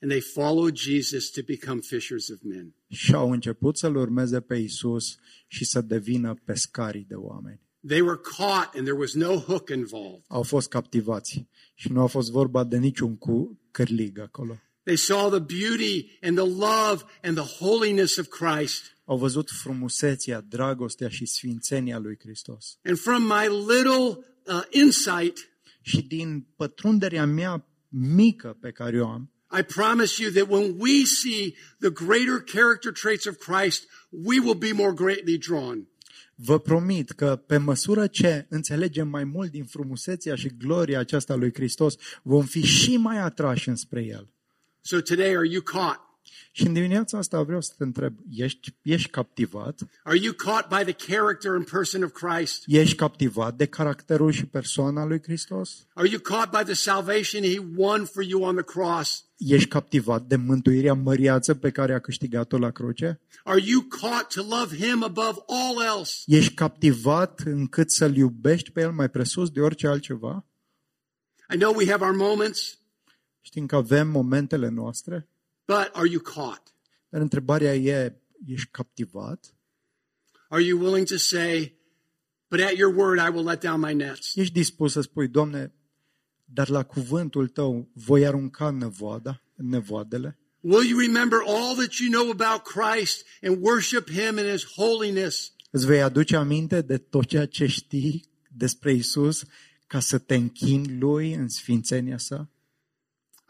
And 0.00 0.10
they 0.10 0.20
followed 0.22 0.76
Jesus 0.76 1.30
to 1.30 1.40
become 1.46 1.80
fishers 1.80 2.28
of 2.28 2.38
men. 2.42 2.74
și 2.88 3.14
au 3.14 3.30
început 3.30 3.76
să-L 3.76 3.96
urmeze 3.96 4.40
pe 4.40 4.56
Isus 4.56 5.18
și 5.46 5.64
să 5.64 5.80
devină 5.80 6.34
pescarii 6.44 7.04
de 7.08 7.14
oameni. 7.14 7.60
They 7.86 8.00
were 8.00 8.20
caught 8.36 8.74
and 8.74 8.84
there 8.84 8.98
was 8.98 9.14
no 9.14 9.34
hook 9.36 9.68
involved. 9.68 10.22
Au 10.26 10.42
fost 10.42 10.68
captivați 10.68 11.46
și 11.74 11.92
nu 11.92 12.00
a 12.02 12.06
fost 12.06 12.30
vorba 12.30 12.64
de 12.64 12.76
niciun 12.78 13.16
cu 13.16 13.58
cârlig 13.70 14.18
acolo. 14.18 14.56
They 14.84 14.96
saw 14.96 15.28
the 15.30 15.40
beauty 15.40 16.18
and 16.22 16.36
the 16.36 16.48
love 16.48 17.04
and 17.22 17.36
the 17.36 17.64
holiness 17.64 18.16
of 18.16 18.26
Christ. 18.28 18.82
Au 19.04 19.16
văzut 19.16 19.50
frumusețea, 19.50 20.40
dragostea 20.40 21.08
și 21.08 21.26
sfințenia 21.26 21.98
lui 21.98 22.18
Hristos. 22.20 22.78
And 22.84 22.98
from 22.98 23.22
my 23.22 23.48
little 23.48 24.24
uh, 24.46 24.62
insight, 24.70 25.52
Și 25.82 26.02
din 26.02 26.46
pătrunderea 26.56 27.26
mea 27.26 27.66
mică 27.88 28.56
pe 28.60 28.70
care 28.70 29.00
o 29.00 29.08
am, 29.08 29.30
I 29.58 29.62
promise 29.62 30.22
you 30.22 30.32
that 30.32 30.48
when 30.48 30.74
we 30.78 31.04
see 31.04 31.54
the 31.80 31.90
greater 31.90 32.40
character 32.40 32.92
traits 32.92 33.26
of 33.26 33.36
Christ, 33.36 33.88
we 34.10 34.38
will 34.38 34.54
be 34.54 34.72
more 34.72 34.92
greatly 34.92 35.38
drawn. 35.38 35.86
Vă 36.34 36.58
promit 36.58 37.10
că 37.10 37.36
pe 37.46 37.56
măsură 37.56 38.06
ce 38.06 38.46
înțelegem 38.48 39.08
mai 39.08 39.24
mult 39.24 39.50
din 39.50 39.64
frumusețea 39.64 40.34
și 40.34 40.56
gloria 40.58 40.98
aceasta 40.98 41.34
lui 41.34 41.52
Hristos, 41.54 41.96
vom 42.22 42.44
fi 42.44 42.64
și 42.64 42.96
mai 42.96 43.18
atrași 43.18 43.68
înspre 43.68 44.04
El. 44.04 44.32
So 44.84 45.00
today, 45.00 45.36
are 45.36 45.46
you 45.46 45.62
caught? 45.62 46.00
Și 46.54 46.66
în 46.66 46.72
dimineața 46.72 47.18
asta 47.18 47.42
vreau 47.42 47.60
să 47.60 47.72
te 47.76 47.82
întreb, 47.82 48.14
ești, 48.30 48.74
ești 48.82 49.08
captivat? 49.08 49.80
Are 50.02 50.18
you 50.18 50.32
caught 50.32 50.68
by 50.68 50.92
the 50.92 51.12
character 51.12 51.50
and 51.50 51.70
person 51.70 52.02
of 52.02 52.12
Christ? 52.12 52.62
Ești 52.66 52.96
captivat 52.96 53.56
de 53.56 53.66
caracterul 53.66 54.32
și 54.32 54.46
persoana 54.46 55.04
lui 55.04 55.22
Hristos? 55.22 55.86
Are 55.94 56.08
you 56.08 56.20
caught 56.20 56.50
by 56.50 56.64
the 56.64 56.74
salvation 56.74 57.42
he 57.42 57.58
won 57.76 58.04
for 58.04 58.22
you 58.22 58.42
on 58.42 58.54
the 58.54 58.64
cross? 58.64 59.24
Ești 59.36 59.68
captivat 59.68 60.22
de 60.22 60.36
mântuirea 60.36 60.94
măriață 60.94 61.54
pe 61.54 61.70
care 61.70 61.94
a 61.94 61.98
câștigat-o 61.98 62.58
la 62.58 62.70
cruce? 62.70 63.20
Are 63.44 63.60
you 63.64 63.80
caught 63.80 64.28
to 64.34 64.40
love 64.56 64.76
him 64.76 65.02
above 65.02 65.38
all 65.46 65.96
else? 65.96 66.22
Ești 66.26 66.54
captivat 66.54 67.40
încât 67.44 67.90
să-L 67.90 68.16
iubești 68.16 68.70
pe 68.70 68.80
El 68.80 68.92
mai 68.92 69.08
presus 69.08 69.50
de 69.50 69.60
orice 69.60 69.86
altceva? 69.86 70.46
I 71.54 71.56
know 71.56 71.74
we 71.74 71.90
have 71.90 72.04
our 72.04 72.14
moments, 72.14 72.81
Știm 73.44 73.66
că 73.66 73.76
avem 73.76 74.08
momentele 74.08 74.68
noastre, 74.68 75.28
but 75.64 75.90
are 75.92 76.08
you 76.08 76.20
caught? 76.20 76.74
dar 77.08 77.20
întrebarea 77.20 77.74
e, 77.74 78.20
ești 78.46 78.68
captivat? 78.70 79.54
Are 80.48 80.62
you 80.62 80.80
willing 80.80 81.06
to 81.06 81.16
say, 81.16 81.78
but 82.48 82.60
at 82.60 82.76
your 82.76 82.94
word 82.96 83.18
I 83.18 83.30
will 83.34 83.44
let 83.44 83.60
down 83.60 83.80
my 83.80 83.94
nets? 83.94 84.36
Ești 84.36 84.52
dispus 84.52 84.92
să 84.92 85.00
spui, 85.00 85.28
Doamne, 85.28 85.74
dar 86.44 86.68
la 86.68 86.82
cuvântul 86.82 87.48
Tău 87.48 87.90
voi 87.92 88.26
arunca 88.26 88.70
nevoada, 88.70 89.42
nevoadele? 89.54 90.38
Will 90.60 90.88
you 90.88 90.98
remember 90.98 91.38
all 91.46 91.74
that 91.74 91.92
you 91.94 92.10
know 92.10 92.30
about 92.30 92.62
Christ 92.62 93.26
and 93.42 93.62
worship 93.62 94.10
him 94.10 94.38
in 94.38 94.50
his 94.50 94.64
holiness? 94.64 95.52
Îți 95.70 95.86
vei 95.86 96.02
aduce 96.02 96.36
aminte 96.36 96.80
de 96.80 96.98
tot 96.98 97.24
ceea 97.24 97.46
ce 97.46 97.66
știi 97.66 98.30
despre 98.48 98.92
Isus 98.92 99.44
ca 99.86 100.00
să 100.00 100.18
te 100.18 100.34
închini 100.34 100.98
Lui 100.98 101.32
în 101.32 101.48
sfințenia 101.48 102.18
sa? 102.18 102.51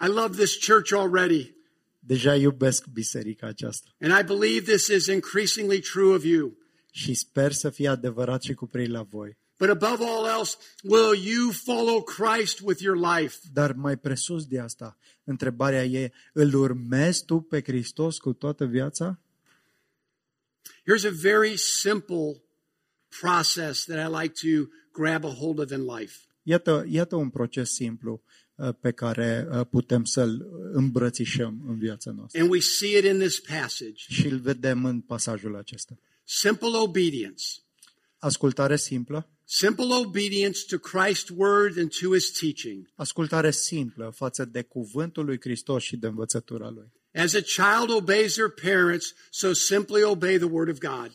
I 0.03 0.07
love 0.07 0.37
this 0.37 0.57
church 0.67 0.93
already, 0.93 1.55
Deja 1.99 2.35
iubesc 2.35 2.87
biserica 2.87 3.47
aceasta 3.47 3.95
and 4.01 4.13
I 4.21 4.23
believe 4.23 4.73
this 4.73 4.89
is 4.89 5.07
increasingly 5.07 5.81
true 5.81 6.15
of 6.15 6.25
you. 6.25 6.57
și 6.91 7.15
sper 7.15 7.53
să 7.53 7.71
fie 7.71 7.89
adevărat 7.89 8.43
și 8.43 8.55
cu 8.55 8.67
prei 8.67 8.87
la 8.87 9.03
voi. 9.03 9.37
But 9.59 9.71
above 9.71 10.05
all 10.05 10.27
else, 10.27 10.57
will 10.83 11.15
you 11.15 11.51
follow 11.51 12.03
Christ 12.03 12.61
with 12.61 12.81
your 12.81 12.97
life? 12.97 13.39
Dar 13.53 13.73
mai 13.73 13.97
presus 13.97 14.47
de 14.47 14.59
asta, 14.59 14.99
întrebarea 15.25 15.85
e, 15.85 16.13
îl 16.33 16.55
urmezi 16.55 17.25
tu 17.25 17.41
pe 17.41 17.63
Hristos 17.63 18.19
cu 18.19 18.33
toată 18.33 18.65
viața? 18.65 19.21
Here's 20.63 21.05
a 21.05 21.15
very 21.21 21.57
simple 21.57 22.43
process 23.21 23.85
that 23.85 24.11
I 24.11 24.23
like 24.23 24.35
to 24.41 24.69
grab 24.93 25.25
a 25.25 25.35
hold 25.35 25.59
of 25.59 25.71
in 25.71 25.85
life. 25.85 26.19
Iată, 26.43 26.85
iată 26.89 27.17
un 27.17 27.31
proces 27.31 27.73
simplu 27.73 28.13
uh, 28.13 28.42
pe 28.81 28.91
care 28.91 29.49
uh, 29.51 29.67
putem 29.71 30.05
să-l 30.05 30.47
îmbrățișăm 30.73 31.65
în 31.67 31.79
viața 31.79 32.11
noastră. 32.11 32.41
And 32.41 32.51
we 32.51 32.61
see 32.61 32.99
it 32.99 33.05
in 33.05 33.19
this 33.19 33.41
passage. 33.41 34.05
Și 34.09 34.27
îl 34.27 34.39
vedem 34.39 34.85
în 34.85 35.01
pasajul 35.01 35.57
acesta. 35.57 35.99
Simple 36.25 36.77
obedience. 36.77 37.45
Ascultare 38.19 38.77
simplă, 38.77 39.29
Simple 39.45 39.93
obedience 39.93 40.65
to 40.69 40.79
Christ's 40.79 41.31
word 41.31 41.79
and 41.79 41.91
to 41.91 42.15
his 42.15 42.31
teaching. 42.31 42.91
ascultare 42.95 43.51
simplă 43.51 44.13
față 44.15 44.45
de 44.45 44.63
cuvântul 44.63 45.25
lui 45.25 45.41
Hristos 45.41 45.83
și 45.83 45.97
de 45.97 46.07
învățătura 46.07 46.71
lui. 46.71 46.93
As 47.15 47.35
a 47.35 47.41
child 47.41 47.97
obeys 47.97 48.33
their 48.33 48.49
parents, 48.63 49.15
so 49.31 49.53
simply 49.53 50.03
obey 50.03 50.37
the 50.37 50.47
word 50.47 50.69
of 50.69 50.79
God. 50.79 51.13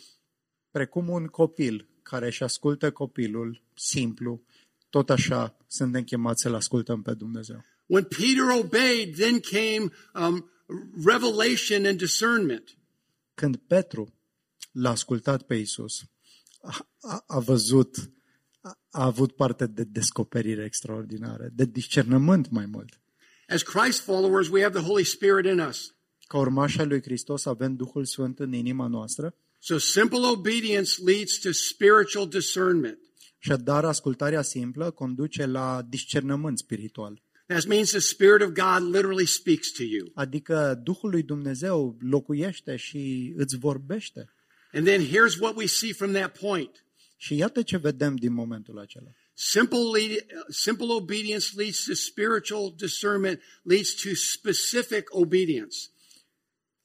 Precum 0.72 1.10
un 1.10 1.26
copil 1.26 1.88
care 2.02 2.26
își 2.26 2.44
ascultă 2.44 2.92
copilul 2.92 3.62
simplu, 3.74 4.42
tot 4.90 5.10
așa 5.10 5.58
suntem 5.68 6.04
chemați 6.04 6.42
să-L 6.42 6.54
ascultăm 6.54 7.02
pe 7.02 7.14
Dumnezeu. 7.14 7.64
When 7.86 8.04
Peter 8.04 8.50
obeyed, 8.60 9.16
then 9.16 9.40
came 9.40 9.92
um, 10.14 10.50
revelation 11.06 11.86
and 11.86 11.98
discernment. 11.98 12.78
Când 13.34 13.56
Petru 13.56 14.14
l-a 14.72 14.90
ascultat 14.90 15.42
pe 15.42 15.56
Isus, 15.56 16.04
a, 16.62 16.90
a, 17.00 17.24
a 17.28 17.40
văzut, 17.40 18.12
a, 18.62 18.80
a 18.90 19.06
avut 19.06 19.36
parte 19.36 19.68
de 19.68 19.84
descoperire 19.84 20.64
extraordinară, 20.64 21.50
de 21.54 21.66
discernământ 21.66 22.50
mai 22.50 22.66
mult. 22.66 23.00
As 23.48 23.62
Christ 23.62 24.00
followers, 24.00 24.50
we 24.50 24.62
have 24.62 24.80
the 24.80 24.88
Holy 24.88 25.04
Spirit 25.04 25.46
in 25.46 25.60
us. 25.60 25.96
Ca 26.28 26.38
urmașa 26.38 26.84
lui 26.84 27.02
Hristos 27.02 27.46
avem 27.46 27.76
Duhul 27.76 28.06
Sfânt 28.06 28.40
în 28.40 28.54
inima 28.54 28.88
noastră 28.88 29.36
So 29.60 29.78
simple 29.78 30.26
obedience 30.26 31.02
leads 31.04 31.40
to 31.40 31.52
spiritual 31.52 32.28
discernment. 32.28 33.00
Și 33.48 33.62
dar 33.64 33.86
ascultarea 33.86 34.42
simplă 34.42 34.92
conduce 34.92 35.46
la 35.46 35.86
discernământ 35.90 36.58
spiritual. 36.58 37.22
That 37.46 37.66
means 37.66 37.90
the 37.90 38.00
Spirit 38.00 38.42
of 38.42 38.50
God 38.50 38.94
literally 38.96 39.26
speaks 39.26 39.72
to 39.72 39.84
you. 39.84 40.12
Adică 40.14 40.82
Duhul 40.84 41.10
lui 41.10 41.24
Dumnezeu 41.24 41.98
locuiește 42.00 42.76
și 42.76 43.34
îți 43.38 43.58
vorbește. 43.58 44.30
And 44.74 44.86
then 44.86 45.06
here's 45.06 45.40
what 45.40 45.56
we 45.56 45.66
see 45.66 45.94
from 45.94 46.12
that 46.12 46.38
point. 46.38 46.86
Și 47.18 47.36
iată 47.36 47.62
ce 47.62 47.78
vedem 47.78 48.16
din 48.16 48.34
momentul 48.34 48.80
acela. 48.80 49.10
Simple, 49.34 49.78
lead, 49.94 50.26
simple 50.50 50.86
obedience 50.90 51.48
leads 51.56 51.84
to 51.86 51.94
spiritual 51.94 52.74
discernment, 52.78 53.42
leads 53.62 53.94
to 53.94 54.10
specific 54.14 55.04
obedience. 55.10 55.78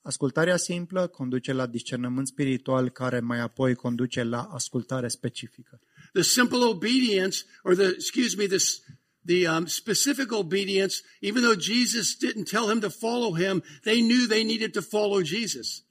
Ascultarea 0.03 0.57
simplă 0.57 1.07
conduce 1.07 1.53
la 1.53 1.67
discernământ 1.67 2.27
spiritual, 2.27 2.91
care 2.91 3.21
mai 3.21 3.41
apoi 3.41 3.75
conduce 3.75 4.23
la 4.23 4.43
ascultare 4.43 5.09
specifică. 5.09 5.81
The 6.13 6.23
simple 6.23 6.63
obedience, 6.65 7.45
or 7.65 7.75
the, 7.75 7.89
excuse 7.89 8.37
me, 8.37 8.47
this, 8.47 8.81
the 9.25 9.47
um, 9.47 9.67
specific 9.67 10.33
obedience, 10.33 11.03
even 11.21 11.43
though 11.43 11.57
Jesus 11.57 12.17
didn't 12.17 12.49
tell 12.49 12.69
him 12.69 12.81
to 12.81 12.91
follow 12.91 13.33
him, 13.33 13.63
they 13.85 14.01
knew 14.01 14.27
they 14.27 14.45
needed 14.45 14.73
to 14.75 14.83
follow 14.83 15.23
Jesus. 15.23 15.85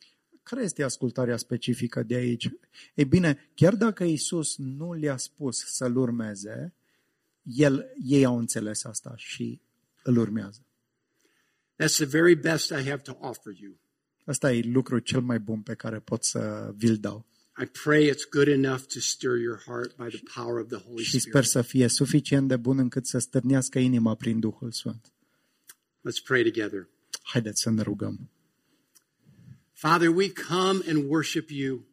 Care 0.44 0.64
este 0.64 0.84
ascultarea 0.84 1.38
specifică 1.38 2.04
de 2.04 2.16
aici? 2.16 2.50
Ei 2.94 3.06
bine, 3.06 3.52
chiar 3.56 3.76
dacă 3.76 4.04
Isus 4.04 4.58
nu 4.58 4.94
le-a 4.94 5.18
spus 5.18 5.58
să-L 5.58 5.98
urmeze, 5.98 6.74
el, 7.44 7.86
ei 8.04 8.26
au 8.26 8.38
înțeles 8.38 8.84
asta 8.84 9.14
și 9.18 9.62
îl 10.04 10.18
urmează. 10.18 10.66
That's 11.82 11.96
the 11.96 12.06
very 12.06 12.36
best 12.36 12.70
I 12.70 12.90
have 12.90 13.02
to 13.02 13.18
offer 13.20 13.54
you. 13.60 13.80
Asta 14.26 14.54
e 14.54 14.62
lucrul 14.62 15.00
cel 15.00 15.22
mai 15.22 15.40
bun 15.40 15.62
pe 15.62 15.74
care 15.74 16.00
pot 16.00 16.24
să 16.24 16.72
vi-l 16.76 16.98
dau. 16.98 17.26
I 17.58 17.66
pray 17.84 18.10
it's 18.10 18.26
good 18.30 18.48
enough 18.48 18.82
to 18.94 19.00
stir 19.00 19.38
your 19.38 19.62
heart 19.66 19.96
by 19.98 20.08
the 20.10 20.22
power 20.36 20.60
of 20.60 20.68
the 20.68 20.78
Holy 20.78 21.04
Și 21.04 21.20
sper 21.20 21.44
Spirit. 21.44 21.50
să 21.50 21.62
fie 21.62 21.88
suficient 21.88 22.48
de 22.48 22.56
bun 22.56 22.78
încât 22.78 23.06
să 23.06 23.18
stârnească 23.18 23.80
inima 23.80 24.16
prin 24.16 24.40
Duhul 24.40 24.72
Sfânt. 24.72 25.12
Let's 26.10 26.24
pray 26.24 26.44
together. 26.44 26.88
Haideți 27.24 27.62
să 27.62 27.70
ne 27.70 27.82
rugăm. 27.82 28.30
Father, 29.74 30.08
we 30.08 30.32
come 30.32 30.80
and 30.88 31.10
worship 31.10 31.50
you. 31.50 31.86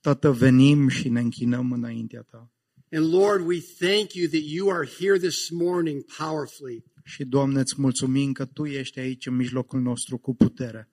Tată, 0.00 0.30
venim 0.32 0.88
și 0.88 1.08
ne 1.08 1.20
închinăm 1.20 1.72
înaintea 1.72 2.22
Ta. 2.22 2.50
And 2.92 3.12
Lord, 3.12 3.46
we 3.46 3.60
thank 3.78 4.12
you 4.12 4.28
that 4.28 4.42
you 4.44 4.70
are 4.70 4.86
here 4.98 5.18
this 5.18 5.50
morning 5.50 6.04
powerfully. 6.18 6.84
Și, 7.04 7.24
Doamne, 7.24 7.60
îți 7.60 7.74
mulțumim 7.80 8.32
că 8.32 8.44
Tu 8.44 8.64
ești 8.64 8.98
aici 8.98 9.26
în 9.26 9.34
mijlocul 9.36 9.80
nostru 9.80 10.18
cu 10.18 10.34
putere. 10.34 10.88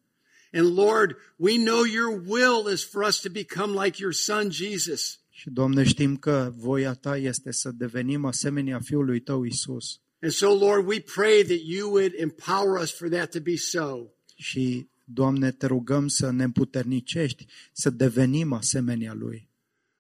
And 0.52 0.76
Lord, 0.76 1.16
we 1.36 1.58
know 1.58 1.84
your 1.84 2.22
will 2.28 2.74
is 2.74 2.84
for 2.84 3.04
us 3.04 3.20
to 3.20 3.30
become 3.30 3.84
like 3.84 4.02
your 4.02 4.14
son 4.14 4.52
Jesus. 4.52 5.20
Și, 5.30 5.50
Doamne, 5.50 5.84
știm 5.84 6.18
că 6.18 6.54
voia 6.56 6.94
Ta 6.94 7.18
este 7.18 7.52
să 7.52 7.72
devenim 7.72 8.26
asemenea 8.26 8.80
Fiului 8.80 9.20
Tău, 9.20 9.44
Isus. 9.44 10.00
And 10.22 10.32
so, 10.32 10.58
Lord, 10.58 10.88
we 10.88 11.00
pray 11.00 11.44
that 11.44 11.60
you 11.64 11.90
would 11.90 12.14
empower 12.18 12.82
us 12.82 12.92
for 12.92 13.10
that 13.10 13.32
to 13.32 13.40
be 13.40 13.56
so. 13.56 14.12
Și, 14.36 14.88
Doamne, 15.04 15.52
te 15.52 15.66
rugăm 15.66 16.08
să 16.08 16.32
ne 16.32 16.44
împuternicești, 16.44 17.46
să 17.72 17.90
devenim 17.90 18.54
asemenea 18.54 19.14
Lui. 19.14 19.50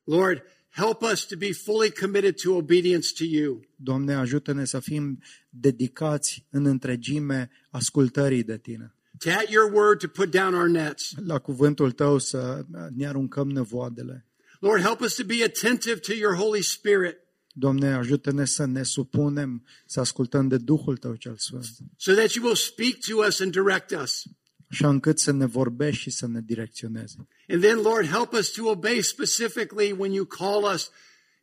Lord, 0.04 0.44
help 0.70 1.02
us 1.02 1.26
to 1.26 1.36
be 1.38 1.52
fully 1.52 1.92
committed 1.92 2.36
to 2.42 2.56
obedience 2.56 3.08
to 3.18 3.24
you. 3.24 3.62
Doamne, 3.76 4.14
ajută-ne 4.14 4.66
să 4.66 4.80
fim 4.80 5.22
dedicați 5.50 6.46
în 6.50 6.66
întregime 6.66 7.50
ascultării 7.70 8.44
de 8.44 8.58
Tine. 8.58 8.94
To 9.20 9.30
at 9.30 9.50
your 9.50 9.74
word 9.74 10.00
to 10.00 10.08
put 10.08 10.32
down 10.32 10.54
our 10.54 10.68
nets. 10.68 11.12
La 11.26 11.40
cuvântul 11.40 11.92
Tău 11.92 12.18
să 12.18 12.66
ne 12.96 13.08
aruncăm 13.08 13.50
nevoadele. 13.50 14.26
Lord, 14.60 14.82
help 14.82 15.00
us 15.02 15.16
to 15.16 15.24
be 15.24 15.44
attentive 15.44 16.00
to 16.00 16.14
your 16.14 16.36
Holy 16.36 16.62
Spirit 16.62 17.18
Doamne, 17.54 17.94
ajută-ne 17.94 18.46
să 18.46 18.66
ne 18.66 18.84
supunem, 18.84 19.66
să 19.86 20.00
ascultăm 20.00 20.48
de 20.48 20.58
Duhul 20.58 20.98
Tău 20.98 21.16
cel 21.16 21.36
Sfânt, 21.38 21.66
so 21.98 22.14
that 22.14 22.32
you 22.32 22.46
will 22.46 22.56
speak 22.56 22.98
to 23.08 23.26
us 23.28 23.40
and 23.40 23.52
direct 23.52 23.92
us. 24.04 24.24
așa 24.70 24.90
încât 24.90 25.20
să 25.20 25.32
ne 25.32 25.46
vorbești 25.46 26.02
și 26.02 26.10
să 26.10 26.28
ne 26.28 26.42
direcționeze. 26.42 27.28
And 27.48 27.62
then, 27.62 27.78
Lord, 27.82 28.06
help 28.08 28.34
us 28.34 28.52
to 28.52 28.70
obey 28.70 29.02
specifically 29.02 29.92
when 29.92 30.12
you 30.12 30.26
call 30.26 30.74
us 30.74 30.92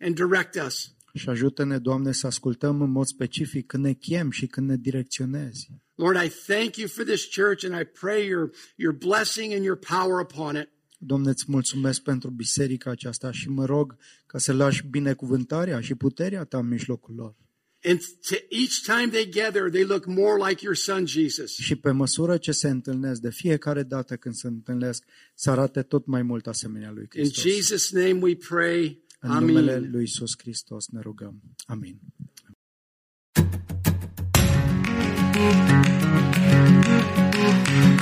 and 0.00 0.14
direct 0.14 0.62
us. 0.66 0.90
Și 1.14 1.28
ajută-ne, 1.28 1.78
Doamne, 1.78 2.12
să 2.12 2.26
ascultăm 2.26 2.80
în 2.82 2.90
mod 2.90 3.06
specific 3.06 3.66
când 3.66 3.84
ne 3.84 3.92
chem 3.92 4.30
și 4.30 4.46
când 4.46 4.68
ne 4.68 4.76
direcționezi. 4.76 5.70
Lord, 5.96 6.16
I 6.24 6.28
thank 6.28 6.76
you 6.76 6.88
for 6.88 7.04
this 7.04 7.28
church 7.28 7.64
and 7.64 7.80
I 7.80 7.84
pray 7.84 8.26
your, 8.26 8.50
your 8.76 8.92
blessing 8.92 9.52
and 9.54 9.64
your 9.64 9.76
power 9.76 10.20
upon 10.20 10.56
it. 10.56 10.68
Doamne, 10.98 11.30
îți 11.30 11.44
mulțumesc 11.46 12.02
pentru 12.02 12.30
biserica 12.30 12.90
aceasta 12.90 13.30
și 13.30 13.48
mă 13.48 13.64
rog 13.64 13.96
ca 14.26 14.38
să 14.38 14.52
lași 14.52 14.86
binecuvântarea 14.86 15.80
și 15.80 15.94
puterea 15.94 16.44
Ta 16.44 16.58
în 16.58 16.68
mijlocul 16.68 17.14
lor. 17.14 17.34
And 17.84 18.00
to 18.28 18.34
each 18.50 18.80
time 18.84 19.10
they 19.10 19.26
gather, 19.28 19.70
they 19.70 19.84
look 19.84 20.06
more 20.06 20.48
like 20.48 20.64
your 20.64 20.76
son, 20.76 21.06
Jesus. 21.06 21.54
Și 21.56 21.76
pe 21.76 21.90
măsură 21.90 22.36
ce 22.36 22.52
se 22.52 22.68
întâlnesc, 22.68 23.20
de 23.20 23.30
fiecare 23.30 23.82
dată 23.82 24.16
când 24.16 24.34
se 24.34 24.46
întâlnesc, 24.46 25.04
să 25.34 25.50
arate 25.50 25.82
tot 25.82 26.06
mai 26.06 26.22
mult 26.22 26.46
asemenea 26.46 26.90
lui 26.90 27.08
In 27.14 27.22
Hristos. 27.22 27.44
Jesus' 27.44 27.90
name 27.90 28.18
we 28.20 28.36
pray. 28.36 29.04
În 29.20 29.30
numele 29.30 29.72
Amen. 29.72 29.90
lui 29.90 30.02
Isus 30.02 30.34
Hristos 30.38 30.86
ne 30.88 31.00
rugăm. 31.00 31.42
Amin. 31.66 32.00
Thank 35.36 35.68
you. 37.70 37.95